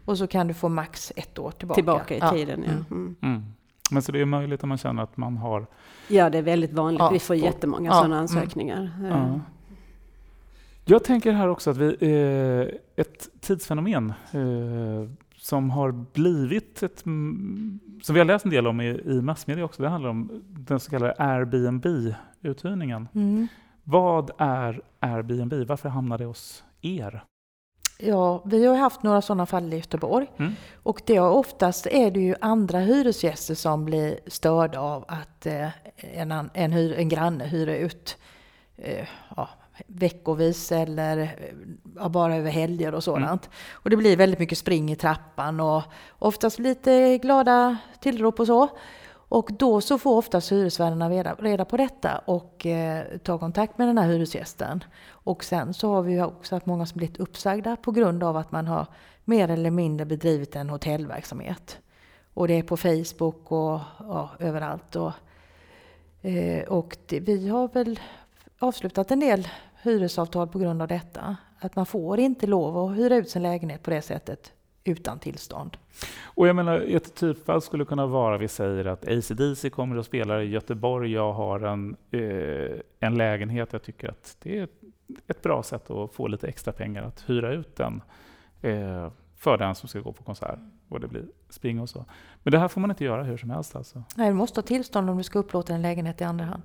Och 0.06 0.18
så 0.18 0.28
kan 0.28 0.48
du 0.48 0.54
få 0.54 0.70
max 0.70 1.12
ett 1.16 1.40
år 1.40 1.52
tillbaka. 1.52 1.76
Tillbaka 1.76 2.16
i 2.16 2.38
tiden, 2.38 2.64
ja. 2.68 2.98
ja. 3.22 3.42
Mm. 3.92 3.94
Mm. 3.94 3.96
Men 3.96 4.02
så 4.02 4.12
det 4.12 4.22
är 4.22 4.26
möjligt 4.26 4.64
om 4.64 4.70
man 4.70 4.78
känner 4.78 5.04
att 5.04 5.18
man 5.18 5.38
har... 5.38 5.68
Ja, 6.08 6.30
det 6.30 6.38
är 6.38 6.42
väldigt 6.42 6.74
vanligt. 6.74 7.00
Ja, 7.00 7.10
vi 7.10 7.20
får 7.20 7.36
jättemånga 7.36 7.90
ja, 7.90 7.94
sådana 7.94 8.16
mm. 8.16 8.22
ansökningar. 8.22 8.92
Ja. 9.10 9.40
Jag 10.86 11.04
tänker 11.04 11.32
här 11.32 11.48
också 11.48 11.70
att 11.70 11.78
vi, 11.78 11.98
eh, 12.02 12.80
ett 12.96 13.30
tidsfenomen 13.42 14.14
eh, 14.32 15.10
som 15.38 15.70
har 15.70 15.92
blivit 15.92 16.84
ett, 16.84 17.00
som 17.00 18.14
vi 18.14 18.18
har 18.18 18.26
läst 18.26 18.46
en 18.46 18.52
del 18.52 18.68
om 18.68 18.82
i, 18.82 19.02
i 19.06 19.22
massmedia 19.22 19.66
också, 19.66 19.84
det 19.84 19.90
handlar 19.90 20.10
om 20.10 20.44
den 20.48 20.80
så 20.80 20.92
kallade 20.92 21.14
Airbnb-uthyrningen. 21.18 23.08
Mm. 23.14 23.48
Vad 23.84 24.32
är 24.38 24.82
Airbnb? 25.00 25.54
Varför 25.68 25.90
hamnade 25.90 26.24
det 26.24 26.28
hos 26.28 26.64
er? 26.82 27.24
Ja, 28.06 28.42
vi 28.46 28.66
har 28.66 28.76
haft 28.76 29.04
några 29.04 29.22
sådana 29.22 29.46
fall 29.46 29.74
i 29.74 29.78
Göteborg. 29.78 30.28
Mm. 30.38 30.56
Och 30.84 31.02
det 31.06 31.16
är 31.16 31.30
oftast 31.30 31.88
är 31.88 32.12
det 32.12 32.20
ju 32.20 32.36
andra 32.42 32.80
hyresgäster 32.80 33.56
som 33.56 33.86
blir 33.86 34.20
störda 34.28 34.80
av 34.80 35.06
att 35.08 35.46
eh, 35.46 35.70
en, 35.96 36.50
en, 36.54 36.72
hyr, 36.72 36.94
en 36.94 37.10
granne 37.10 37.46
hyr 37.46 37.68
ut 37.68 38.18
eh, 38.78 39.08
ja, 39.36 39.50
veckovis 39.88 40.72
eller 40.72 41.40
ja, 41.96 42.10
bara 42.10 42.36
över 42.36 42.52
helger 42.52 42.94
och 42.94 43.04
sådant. 43.04 43.46
Mm. 43.46 43.56
Och 43.72 43.90
det 43.90 43.98
blir 43.98 44.18
väldigt 44.18 44.40
mycket 44.40 44.58
spring 44.58 44.92
i 44.92 44.96
trappan 44.96 45.60
och 45.60 45.84
oftast 46.20 46.60
lite 46.60 47.18
glada 47.18 47.78
tillrop 48.00 48.40
och 48.40 48.48
så. 48.48 48.70
Och 49.34 49.50
då 49.54 49.82
så 49.82 49.98
får 49.98 50.18
oftast 50.18 50.52
hyresvärdarna 50.52 51.10
reda, 51.10 51.36
reda 51.40 51.66
på 51.66 51.78
detta 51.78 52.18
och 52.26 52.66
eh, 52.66 53.18
tar 53.18 53.38
kontakt 53.38 53.78
med 53.78 53.88
den 53.88 53.98
här 53.98 54.08
hyresgästen. 54.08 54.84
Och 55.10 55.44
sen 55.44 55.74
så 55.74 55.94
har 55.94 56.02
vi 56.02 56.22
också 56.22 56.56
haft 56.56 56.66
många 56.66 56.86
som 56.86 56.98
blivit 56.98 57.18
uppsagda 57.18 57.76
på 57.76 57.92
grund 57.92 58.24
av 58.24 58.38
att 58.38 58.52
man 58.52 58.68
har 58.68 58.88
mer 59.26 59.50
eller 59.50 59.72
mindre 59.72 60.06
bedrivit 60.06 60.56
en 60.56 60.70
hotellverksamhet. 60.70 61.80
Och 62.34 62.48
det 62.48 62.54
är 62.54 62.64
på 62.64 62.78
Facebook 62.78 63.52
och 63.52 63.80
ja, 64.00 64.30
överallt. 64.40 64.96
Och, 64.96 65.12
eh, 66.22 66.64
och 66.64 66.98
det, 67.06 67.20
vi 67.20 67.50
har 67.50 67.68
väl 67.68 68.00
avslutat 68.60 69.12
en 69.12 69.20
del 69.20 69.48
hyresavtal 69.82 70.48
på 70.48 70.60
grund 70.60 70.82
av 70.82 70.88
detta. 70.88 71.38
Att 71.60 71.76
man 71.76 71.86
får 71.86 72.20
inte 72.20 72.48
lov 72.48 72.78
att 72.78 72.98
hyra 72.98 73.16
ut 73.16 73.30
sin 73.30 73.44
lägenhet 73.44 73.84
på 73.84 73.90
det 73.90 74.02
sättet 74.02 74.53
utan 74.84 75.20
tillstånd. 75.20 75.78
Och 76.24 76.48
jag 76.48 76.56
menar, 76.56 76.80
ett 76.80 77.16
typfall 77.16 77.62
skulle 77.62 77.86
kunna 77.86 78.06
vara, 78.06 78.38
vi 78.38 78.48
säger 78.48 78.86
att 78.86 79.08
ACDC 79.08 79.70
kommer 79.70 79.98
och 79.98 80.06
spelar 80.06 80.40
i 80.40 80.50
Göteborg, 80.50 81.12
jag 81.12 81.34
har 81.34 81.60
en, 81.60 81.96
eh, 82.12 82.80
en 83.00 83.18
lägenhet, 83.18 83.74
jag 83.74 83.84
tycker 83.84 84.10
att 84.10 84.38
det 84.40 84.60
är 84.60 84.68
ett 85.28 85.42
bra 85.42 85.64
sätt 85.64 85.90
att 85.90 86.14
få 86.14 86.28
lite 86.28 86.48
extra 86.48 86.74
pengar, 86.74 87.04
att 87.04 87.30
hyra 87.30 87.54
ut 87.54 87.76
den 87.76 88.02
eh, 88.62 89.12
för 89.36 89.58
den 89.58 89.76
som 89.76 89.90
ska 89.90 90.00
gå 90.00 90.14
på 90.14 90.24
konsert 90.24 90.60
och 90.90 91.00
det 91.00 91.08
blir 91.08 91.26
spring 91.50 91.80
och 91.80 91.90
så. 91.90 92.06
Men 92.44 92.52
det 92.52 92.60
här 92.60 92.68
får 92.68 92.82
man 92.82 92.90
inte 92.90 93.04
göra 93.04 93.24
hur 93.24 93.38
som 93.38 93.50
helst 93.50 93.76
alltså? 93.76 94.04
Nej, 94.16 94.28
du 94.28 94.34
måste 94.34 94.58
ha 94.58 94.64
tillstånd 94.64 95.10
om 95.10 95.18
du 95.18 95.24
ska 95.24 95.40
upplåta 95.40 95.74
en 95.74 95.82
lägenhet 95.82 96.22
i 96.22 96.24
andra 96.24 96.46
hand. 96.46 96.64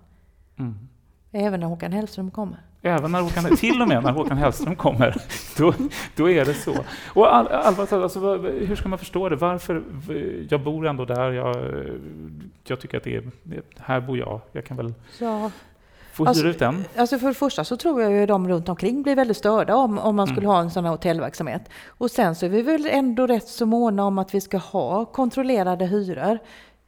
Mm. 0.56 0.88
Även 1.32 1.60
när 1.60 1.66
Håkan 1.66 1.92
Hellström 1.92 2.30
kommer. 2.30 2.67
Även 2.82 3.12
när 3.12 3.20
Håkan, 3.20 3.56
till 3.56 3.82
och 3.82 3.88
med 3.88 4.02
när 4.02 4.12
Håkan 4.12 4.38
Hellström 4.38 4.76
kommer, 4.76 5.22
då, 5.56 5.74
då 6.16 6.30
är 6.30 6.44
det 6.44 6.54
så. 6.54 6.74
Och 7.06 7.34
all, 7.34 7.48
allvarligt 7.48 7.92
alltså, 7.92 8.36
hur 8.36 8.76
ska 8.76 8.88
man 8.88 8.98
förstå 8.98 9.28
det? 9.28 9.36
Varför? 9.36 9.82
Jag 10.48 10.60
bor 10.60 10.86
ändå 10.86 11.04
där, 11.04 11.30
jag, 11.32 11.56
jag 12.64 12.80
tycker 12.80 12.96
att 12.96 13.04
det 13.04 13.16
är, 13.16 13.22
här 13.78 14.00
bor 14.00 14.18
jag, 14.18 14.40
jag 14.52 14.64
kan 14.64 14.76
väl 14.76 14.94
ja. 15.18 15.50
få 16.12 16.26
alltså, 16.26 16.42
hyra 16.42 16.50
ut 16.50 16.58
den. 16.58 16.84
Alltså 16.96 17.18
för 17.18 17.28
det 17.28 17.34
första 17.34 17.64
så 17.64 17.76
tror 17.76 18.02
jag 18.02 18.12
ju 18.12 18.26
de 18.26 18.48
runt 18.48 18.68
omkring 18.68 19.02
blir 19.02 19.16
väldigt 19.16 19.36
störda 19.36 19.76
om, 19.76 19.98
om 19.98 20.16
man 20.16 20.26
skulle 20.26 20.40
mm. 20.40 20.50
ha 20.50 20.60
en 20.60 20.70
sån 20.70 20.84
här 20.84 20.90
hotellverksamhet. 20.90 21.62
Och 21.86 22.10
sen 22.10 22.34
så 22.34 22.46
är 22.46 22.50
vi 22.50 22.62
väl 22.62 22.86
ändå 22.86 23.26
rätt 23.26 23.48
så 23.48 23.66
måna 23.66 24.04
om 24.04 24.18
att 24.18 24.34
vi 24.34 24.40
ska 24.40 24.58
ha 24.58 25.04
kontrollerade 25.04 25.86
hyror. 25.86 26.38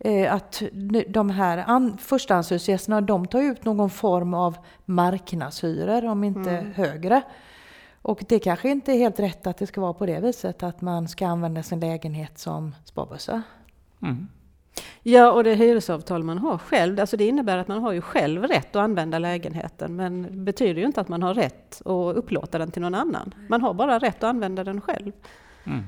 Eh, 0.01 0.35
att 0.35 0.63
de 1.09 1.31
här 1.31 1.65
an, 1.67 1.99
förstahandshyresgästerna 1.99 3.01
de 3.01 3.27
tar 3.27 3.41
ut 3.41 3.65
någon 3.65 3.91
form 3.91 4.35
av 4.35 4.57
marknadshyror, 4.85 6.05
om 6.05 6.25
inte 6.25 6.51
mm. 6.51 6.73
högre. 6.73 7.23
Och 8.03 8.25
det 8.29 8.39
kanske 8.39 8.71
inte 8.71 8.93
är 8.93 8.97
helt 8.97 9.21
rätt 9.21 9.47
att 9.47 9.59
det 9.59 9.67
ska 9.67 9.81
vara 9.81 9.93
på 9.93 10.07
det 10.07 10.21
viset, 10.21 10.63
att 10.63 10.81
man 10.81 11.09
ska 11.09 11.27
använda 11.27 11.63
sin 11.63 11.81
lägenhet 11.81 12.39
som 12.39 12.75
sparbössa. 12.85 13.43
Mm. 14.03 14.29
Ja, 15.03 15.33
och 15.33 15.45
det 15.45 15.55
hyresavtal 15.55 16.23
man 16.23 16.39
har 16.39 16.59
själv, 16.59 17.01
alltså 17.01 17.17
det 17.17 17.27
innebär 17.27 17.59
att 17.59 17.69
man 17.69 17.83
har 17.83 17.93
ju 17.93 18.01
själv 18.01 18.43
rätt 18.43 18.77
att 18.77 18.83
använda 18.83 19.19
lägenheten, 19.19 19.97
men 19.97 20.45
betyder 20.45 20.81
ju 20.81 20.87
inte 20.87 21.01
att 21.01 21.09
man 21.09 21.23
har 21.23 21.35
rätt 21.35 21.81
att 21.87 22.17
upplåta 22.17 22.59
den 22.59 22.71
till 22.71 22.83
någon 22.83 22.95
annan. 22.95 23.35
Man 23.49 23.63
har 23.63 23.75
bara 23.75 23.99
rätt 23.99 24.17
att 24.17 24.31
använda 24.31 24.65
den 24.65 24.81
själv. 24.81 25.13
Mm. 25.65 25.85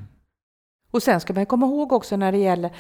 Och 0.90 1.02
sen 1.02 1.20
ska 1.20 1.32
man 1.32 1.46
komma 1.46 1.66
ihåg 1.66 1.92
också 1.92 2.16
när 2.16 2.32
det 2.32 2.38
gäller 2.38 2.70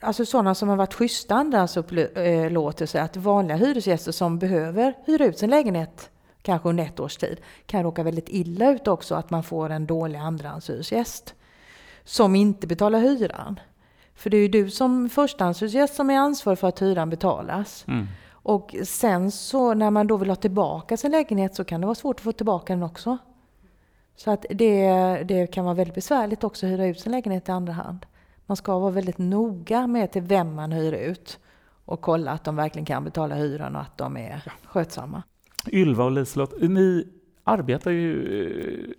alltså 0.00 0.26
sådana 0.26 0.54
som 0.54 0.68
har 0.68 0.76
varit 0.76 0.94
schyssta 0.94 1.34
andrahandsupplåtelser, 1.34 3.00
att 3.00 3.16
vanliga 3.16 3.56
hyresgäster 3.56 4.12
som 4.12 4.38
behöver 4.38 4.94
hyra 5.06 5.24
ut 5.24 5.38
sin 5.38 5.50
lägenhet 5.50 6.10
kanske 6.42 6.68
under 6.68 6.84
ett 6.84 7.00
års 7.00 7.16
tid 7.16 7.40
kan 7.66 7.82
råka 7.82 8.02
väldigt 8.02 8.28
illa 8.28 8.70
ut 8.70 8.88
också 8.88 9.14
att 9.14 9.30
man 9.30 9.42
får 9.42 9.70
en 9.70 9.86
dålig 9.86 10.18
andrahandshyresgäst 10.18 11.34
som 12.04 12.36
inte 12.36 12.66
betalar 12.66 13.00
hyran. 13.00 13.60
För 14.14 14.30
det 14.30 14.36
är 14.36 14.40
ju 14.40 14.48
du 14.48 14.70
som 14.70 15.08
förstahandshyresgäst 15.08 15.94
som 15.94 16.10
är 16.10 16.18
ansvarig 16.18 16.58
för 16.58 16.68
att 16.68 16.82
hyran 16.82 17.10
betalas. 17.10 17.84
Mm. 17.88 18.06
Och 18.30 18.74
sen 18.84 19.30
så 19.30 19.74
när 19.74 19.90
man 19.90 20.06
då 20.06 20.16
vill 20.16 20.28
ha 20.28 20.36
tillbaka 20.36 20.96
sin 20.96 21.10
lägenhet 21.10 21.54
så 21.54 21.64
kan 21.64 21.80
det 21.80 21.86
vara 21.86 21.94
svårt 21.94 22.16
att 22.16 22.24
få 22.24 22.32
tillbaka 22.32 22.72
den 22.72 22.82
också. 22.82 23.18
Så 24.16 24.30
att 24.30 24.46
det, 24.50 24.92
det 25.28 25.46
kan 25.46 25.64
vara 25.64 25.74
väldigt 25.74 25.94
besvärligt 25.94 26.44
också 26.44 26.66
att 26.66 26.72
hyra 26.72 26.86
ut 26.86 27.00
sin 27.00 27.12
lägenhet 27.12 27.48
i 27.48 27.52
andra 27.52 27.72
hand. 27.72 28.06
Man 28.48 28.56
ska 28.56 28.78
vara 28.78 28.90
väldigt 28.90 29.18
noga 29.18 29.86
med 29.86 30.12
till 30.12 30.22
vem 30.22 30.54
man 30.54 30.72
hyr 30.72 30.92
ut 30.92 31.38
och 31.84 32.00
kolla 32.00 32.30
att 32.30 32.44
de 32.44 32.56
verkligen 32.56 32.86
kan 32.86 33.04
betala 33.04 33.34
hyran 33.34 33.76
och 33.76 33.82
att 33.82 33.98
de 33.98 34.16
är 34.16 34.42
ja. 34.46 34.52
skötsamma. 34.64 35.22
Ylva 35.66 36.04
och 36.04 36.10
Liselott, 36.10 36.54
ni 36.60 37.08
arbetar 37.44 37.90
ju 37.90 38.92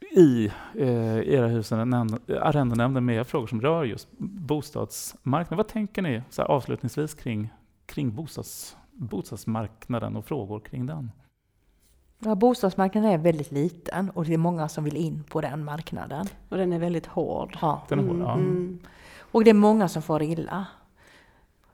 eh, 0.00 0.20
i 0.20 0.52
eh, 0.74 1.18
era 1.18 1.46
hus, 1.46 1.72
arrendenämnden, 1.72 3.04
med 3.04 3.26
frågor 3.26 3.46
som 3.46 3.60
rör 3.60 3.84
just 3.84 4.08
bostadsmarknaden. 4.18 5.56
Vad 5.56 5.68
tänker 5.68 6.02
ni 6.02 6.22
så 6.30 6.42
avslutningsvis 6.42 7.14
kring, 7.14 7.50
kring 7.86 8.14
bostads, 8.14 8.76
bostadsmarknaden 8.92 10.16
och 10.16 10.24
frågor 10.24 10.60
kring 10.60 10.86
den? 10.86 11.10
Ja, 12.24 12.34
bostadsmarknaden 12.34 13.10
är 13.10 13.18
väldigt 13.18 13.52
liten 13.52 14.10
och 14.10 14.24
det 14.24 14.34
är 14.34 14.38
många 14.38 14.68
som 14.68 14.84
vill 14.84 14.96
in 14.96 15.24
på 15.28 15.40
den 15.40 15.64
marknaden. 15.64 16.26
Och 16.48 16.56
den 16.56 16.72
är 16.72 16.78
väldigt 16.78 17.06
hård. 17.06 17.58
Ja. 17.60 17.82
Den 17.88 17.98
är 17.98 18.02
hård, 18.04 18.20
ja. 18.20 18.32
Mm. 18.32 18.78
Och 19.18 19.44
det 19.44 19.50
är 19.50 19.54
många 19.54 19.88
som 19.88 20.02
får 20.02 20.22
illa. 20.22 20.66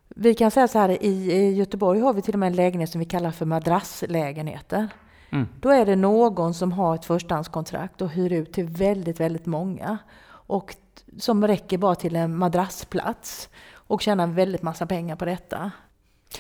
Vi 0.08 0.34
kan 0.34 0.50
säga 0.50 0.68
så 0.68 0.78
här, 0.78 1.02
i 1.04 1.54
Göteborg 1.54 2.00
har 2.00 2.12
vi 2.12 2.22
till 2.22 2.34
och 2.34 2.38
med 2.38 2.46
en 2.46 2.56
lägenhet 2.56 2.90
som 2.90 2.98
vi 2.98 3.04
kallar 3.04 3.30
för 3.30 3.46
madrasslägenheter. 3.46 4.88
Mm. 5.30 5.46
Då 5.60 5.70
är 5.70 5.86
det 5.86 5.96
någon 5.96 6.54
som 6.54 6.72
har 6.72 6.94
ett 6.94 7.04
förstahandskontrakt 7.04 8.02
och 8.02 8.08
hyr 8.08 8.32
ut 8.32 8.52
till 8.52 8.64
väldigt, 8.64 9.20
väldigt 9.20 9.46
många. 9.46 9.98
Och 10.28 10.76
som 11.18 11.46
räcker 11.46 11.78
bara 11.78 11.94
till 11.94 12.16
en 12.16 12.36
madrassplats 12.36 13.48
och 13.72 14.02
tjänar 14.02 14.26
väldigt 14.26 14.62
massa 14.62 14.86
pengar 14.86 15.16
på 15.16 15.24
detta. 15.24 15.70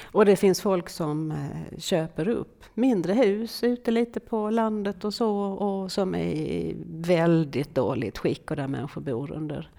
Och 0.04 0.24
det 0.24 0.36
finns 0.36 0.60
folk 0.60 0.88
som 0.88 1.30
eh, 1.30 1.78
köper 1.78 2.28
upp 2.28 2.64
mindre 2.74 3.12
hus 3.12 3.62
ute 3.62 3.90
lite 3.90 4.20
på 4.20 4.50
landet 4.50 5.04
och 5.04 5.14
så 5.14 5.36
och 5.40 5.92
som 5.92 6.14
är 6.14 6.32
i 6.34 6.76
väldigt 6.86 7.74
dåligt 7.74 8.18
skick 8.18 8.50
och 8.50 8.56
där 8.56 8.68
människor 8.68 9.00
bor 9.00 9.32
under 9.32 9.70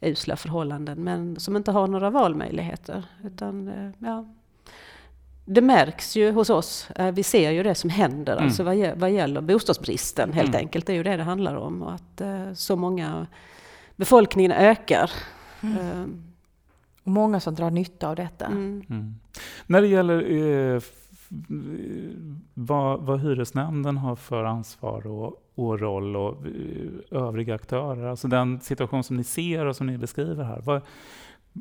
usla 0.00 0.36
förhållanden 0.36 1.04
men 1.04 1.40
som 1.40 1.56
inte 1.56 1.70
har 1.70 1.86
några 1.86 2.10
valmöjligheter. 2.10 3.04
Utan, 3.24 3.68
eh, 3.68 3.90
ja, 3.98 4.26
det 5.44 5.60
märks 5.60 6.16
ju 6.16 6.32
hos 6.32 6.50
oss, 6.50 6.90
eh, 6.90 7.10
vi 7.10 7.22
ser 7.22 7.50
ju 7.50 7.62
det 7.62 7.74
som 7.74 7.90
händer 7.90 8.32
mm. 8.32 8.44
alltså 8.44 8.62
vad, 8.62 8.76
vad 8.96 9.10
gäller 9.10 9.40
bostadsbristen 9.40 10.32
helt 10.32 10.48
mm. 10.48 10.58
enkelt. 10.58 10.86
Det 10.86 10.92
är 10.92 10.96
ju 10.96 11.02
det 11.02 11.16
det 11.16 11.22
handlar 11.22 11.56
om 11.56 11.82
och 11.82 11.92
att 11.92 12.22
så 12.58 12.76
många 12.76 13.26
befolkningen 13.96 14.52
ökar. 14.52 15.10
Mm. 15.62 16.33
Och 17.04 17.12
många 17.12 17.40
som 17.40 17.54
drar 17.54 17.70
nytta 17.70 18.08
av 18.08 18.16
detta. 18.16 18.46
Mm. 18.46 18.82
Mm. 18.90 19.14
När 19.66 19.80
det 19.80 19.88
gäller 19.88 20.30
eh, 20.30 20.82
vad, 22.54 23.00
vad 23.00 23.20
hyresnämnden 23.20 23.96
har 23.96 24.16
för 24.16 24.44
ansvar 24.44 25.06
och, 25.06 25.42
och 25.54 25.80
roll 25.80 26.16
och 26.16 26.46
eh, 26.46 27.20
övriga 27.22 27.54
aktörer, 27.54 28.06
alltså 28.06 28.28
den 28.28 28.60
situation 28.60 29.04
som 29.04 29.16
ni 29.16 29.24
ser 29.24 29.66
och 29.66 29.76
som 29.76 29.86
ni 29.86 29.98
beskriver 29.98 30.44
här. 30.44 30.60
Vad, 30.64 30.82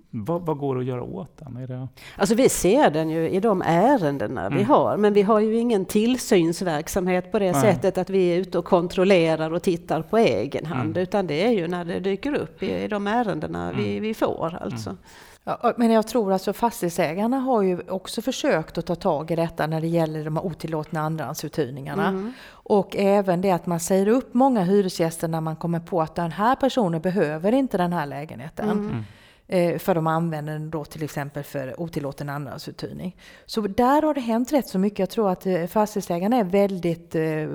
vad, 0.10 0.42
vad, 0.42 0.58
går 0.58 0.80
att 0.80 0.86
göra 0.86 1.04
åt 1.04 1.38
den? 1.38 1.58
Är 1.58 1.68
det... 1.68 1.88
Alltså 2.16 2.36
vi 2.36 2.50
ser 2.50 2.92
den 2.92 3.10
ju 3.10 3.30
i 3.30 3.40
de 3.40 3.62
ärendena 3.66 4.46
mm. 4.46 4.58
vi 4.58 4.64
har, 4.64 4.98
men 4.98 5.14
vi 5.14 5.22
har 5.22 5.40
ju 5.40 5.58
ingen 5.58 5.86
tillsynsverksamhet 5.86 7.32
på 7.32 7.40
det 7.40 7.52
Nej. 7.52 7.62
sättet 7.62 7.98
att 7.98 8.10
vi 8.10 8.28
är 8.28 8.38
ute 8.38 8.58
och 8.58 8.66
kontrollerar 8.66 9.54
och 9.54 9.64
tittar 9.64 10.02
på 10.02 10.18
egen 10.18 10.66
hand, 10.66 10.90
mm. 10.90 11.04
utan 11.04 11.28
det 11.28 11.46
är 11.46 11.52
ju 11.52 11.68
när 11.68 11.86
det 11.86 12.00
dyker 12.00 12.36
upp 12.36 12.64
i, 12.64 12.84
i 12.84 12.88
de 12.88 13.08
ärendena 13.08 13.70
mm. 13.70 13.84
vi, 13.84 14.00
vi 14.00 14.14
får. 14.14 14.58
Alltså. 14.62 14.98
Mm. 15.46 15.58
Ja, 15.64 15.74
men 15.78 15.92
jag 15.92 16.08
tror 16.08 16.34
alltså 16.34 16.54
fastighetsägarna 16.54 17.38
har 17.38 17.62
ju 17.62 17.80
också 17.90 18.22
försökt 18.22 18.78
att 18.78 18.86
ta 18.86 18.96
tag 18.96 19.32
i 19.32 19.36
detta 19.36 19.68
när 19.68 19.82
det 19.82 19.88
gäller 19.88 20.26
de 20.26 20.38
otillåtna 20.38 21.02
andrahandsuthyrningarna. 21.02 22.08
Mm. 22.08 22.34
Och 22.50 22.96
även 22.96 23.42
det 23.42 23.52
att 23.52 23.66
man 23.66 23.80
säger 23.80 24.08
upp 24.08 24.34
många 24.34 24.64
hyresgäster 24.64 25.28
när 25.28 25.42
man 25.42 25.56
kommer 25.56 25.80
på 25.80 26.02
att 26.02 26.16
den 26.16 26.32
här 26.32 26.56
personen 26.56 27.02
behöver 27.02 27.52
inte 27.52 27.78
den 27.78 27.94
här 27.94 28.06
lägenheten. 28.06 28.70
Mm. 28.70 29.04
Eh, 29.48 29.80
för 29.80 29.96
de 29.96 30.08
använder 30.08 30.54
den 30.54 30.70
då 30.70 30.86
till 30.86 31.04
exempel 31.04 31.44
för 31.44 31.80
otillåten 31.80 32.30
andrahandsuthyrning. 32.30 33.18
Så 33.46 33.62
där 33.62 34.02
har 34.02 34.14
det 34.14 34.22
hänt 34.22 34.54
rätt 34.54 34.68
så 34.68 34.80
mycket. 34.80 35.00
Jag 35.00 35.10
tror 35.10 35.30
att 35.32 35.46
eh, 35.46 35.66
fastighetsägarna 35.66 36.38
är 36.38 36.44
väldigt 36.44 37.16
eh, 37.16 37.48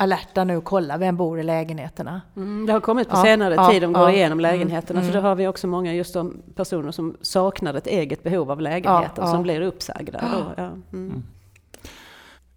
alerta 0.00 0.44
nu 0.44 0.56
och 0.56 0.64
kolla 0.64 0.98
vem 0.98 1.16
bor 1.16 1.40
i 1.40 1.42
lägenheterna. 1.42 2.20
Mm, 2.36 2.66
det 2.66 2.72
har 2.72 2.80
kommit 2.80 3.08
på 3.08 3.16
ja, 3.16 3.22
senare 3.22 3.54
ja, 3.54 3.70
tid, 3.70 3.82
de 3.82 3.92
går 3.92 4.02
ja, 4.02 4.10
igenom 4.12 4.38
mm, 4.38 4.52
lägenheterna. 4.52 5.00
Mm, 5.00 5.12
för 5.12 5.20
då 5.20 5.28
har 5.28 5.34
vi 5.34 5.46
också 5.46 5.66
många 5.66 5.94
just 5.94 6.14
de 6.14 6.42
personer 6.54 6.90
som 6.90 7.16
saknar 7.20 7.74
ett 7.74 7.86
eget 7.86 8.22
behov 8.22 8.50
av 8.50 8.60
lägenheten 8.60 9.28
som 9.28 9.42
blir 9.42 9.60
uppsagda. 9.60 10.24
Då, 10.56 10.62
mm. 10.92 11.22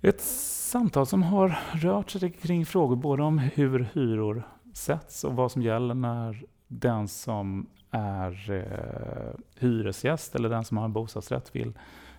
Ett 0.01 0.21
samtal 0.21 1.05
som 1.05 1.23
har 1.23 1.59
rört 1.71 2.11
sig 2.11 2.31
kring 2.31 2.65
frågor 2.65 2.95
både 2.95 3.23
om 3.23 3.37
hur 3.37 3.89
hyror 3.93 4.47
sätts 4.73 5.23
och 5.23 5.33
vad 5.33 5.51
som 5.51 5.61
gäller 5.61 5.95
när 5.95 6.45
den 6.67 7.07
som 7.07 7.67
är 7.93 8.51
eh, 8.51 9.39
hyresgäst 9.59 10.35
eller 10.35 10.49
den 10.49 10.65
som 10.65 10.77
har 10.77 10.85
en 10.85 10.93
bostadsrätt 10.93 11.55
vill 11.55 11.73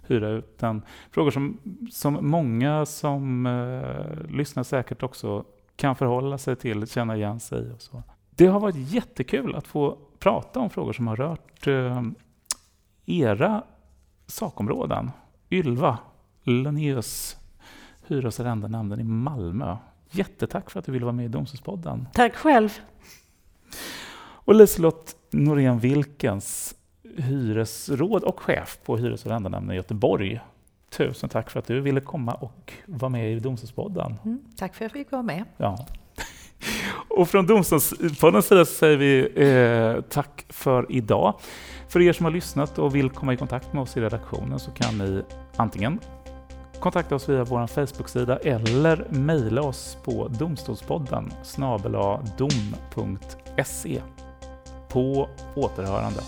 hyra 0.06 0.28
ut 0.28 0.58
den. 0.58 0.82
Frågor 1.10 1.30
som, 1.30 1.58
som 1.90 2.18
många 2.20 2.86
som 2.86 3.46
eh, 3.46 4.30
lyssnar 4.36 4.62
säkert 4.62 5.02
också 5.02 5.44
kan 5.76 5.96
förhålla 5.96 6.38
sig 6.38 6.56
till, 6.56 6.86
känna 6.86 7.16
igen 7.16 7.40
sig 7.40 7.72
och 7.72 7.82
så. 7.82 8.02
Det 8.30 8.46
har 8.46 8.60
varit 8.60 8.76
jättekul 8.76 9.54
att 9.54 9.66
få 9.66 9.98
prata 10.18 10.60
om 10.60 10.70
frågor 10.70 10.92
som 10.92 11.06
har 11.06 11.16
rört 11.16 11.66
eh, 11.66 12.02
era 13.06 13.62
sakområden. 14.26 15.10
Ylva 15.50 15.98
Linnaeus, 16.42 17.36
hyres 18.06 18.40
och 18.40 18.46
arrendenämnden 18.46 19.00
i 19.00 19.04
Malmö. 19.04 19.76
Jättetack 20.10 20.70
för 20.70 20.78
att 20.78 20.86
du 20.86 20.92
ville 20.92 21.04
vara 21.04 21.12
med 21.12 21.24
i 21.24 21.28
Domstolspodden. 21.28 22.08
Tack 22.12 22.34
själv. 22.34 22.70
Och 24.44 24.54
Liselott 24.54 25.16
Norén 25.30 25.78
Wilkens, 25.78 26.74
hyresråd 27.16 28.24
och 28.24 28.40
chef 28.40 28.78
på 28.84 28.96
Hyres 28.96 29.26
och 29.26 29.32
arrendenämnden 29.32 29.72
i 29.72 29.76
Göteborg. 29.76 30.40
Tusen 30.90 31.28
tack 31.28 31.50
för 31.50 31.58
att 31.58 31.66
du 31.66 31.80
ville 31.80 32.00
komma 32.00 32.32
och 32.32 32.72
vara 32.86 33.08
med 33.08 33.32
i 33.32 33.40
Domstolspodden. 33.40 34.14
Mm, 34.24 34.40
tack 34.56 34.74
för 34.74 34.84
att 34.84 34.94
jag 34.94 35.00
fick 35.00 35.12
vara 35.12 35.22
med. 35.22 35.44
Ja. 35.56 35.86
Och 37.08 37.28
från 37.28 37.46
Domstolspoddens 37.46 38.46
sida 38.46 38.64
säger 38.64 38.96
vi 38.96 39.32
eh, 39.36 40.02
tack 40.02 40.46
för 40.48 40.86
idag. 40.88 41.34
För 41.88 42.00
er 42.00 42.12
som 42.12 42.24
har 42.24 42.32
lyssnat 42.32 42.78
och 42.78 42.94
vill 42.94 43.10
komma 43.10 43.32
i 43.32 43.36
kontakt 43.36 43.72
med 43.72 43.82
oss 43.82 43.96
i 43.96 44.00
redaktionen 44.00 44.58
så 44.58 44.70
kan 44.70 44.98
ni 44.98 45.22
antingen 45.56 46.00
kontakta 46.80 47.14
oss 47.14 47.28
via 47.28 47.44
vår 47.44 47.66
Facebook-sida 47.66 48.36
eller 48.36 49.06
mejla 49.10 49.62
oss 49.62 49.98
på 50.04 50.28
domstolspodden 50.28 51.32
dom.se. 52.38 54.00
På 54.94 55.28
återhörande. 55.54 56.20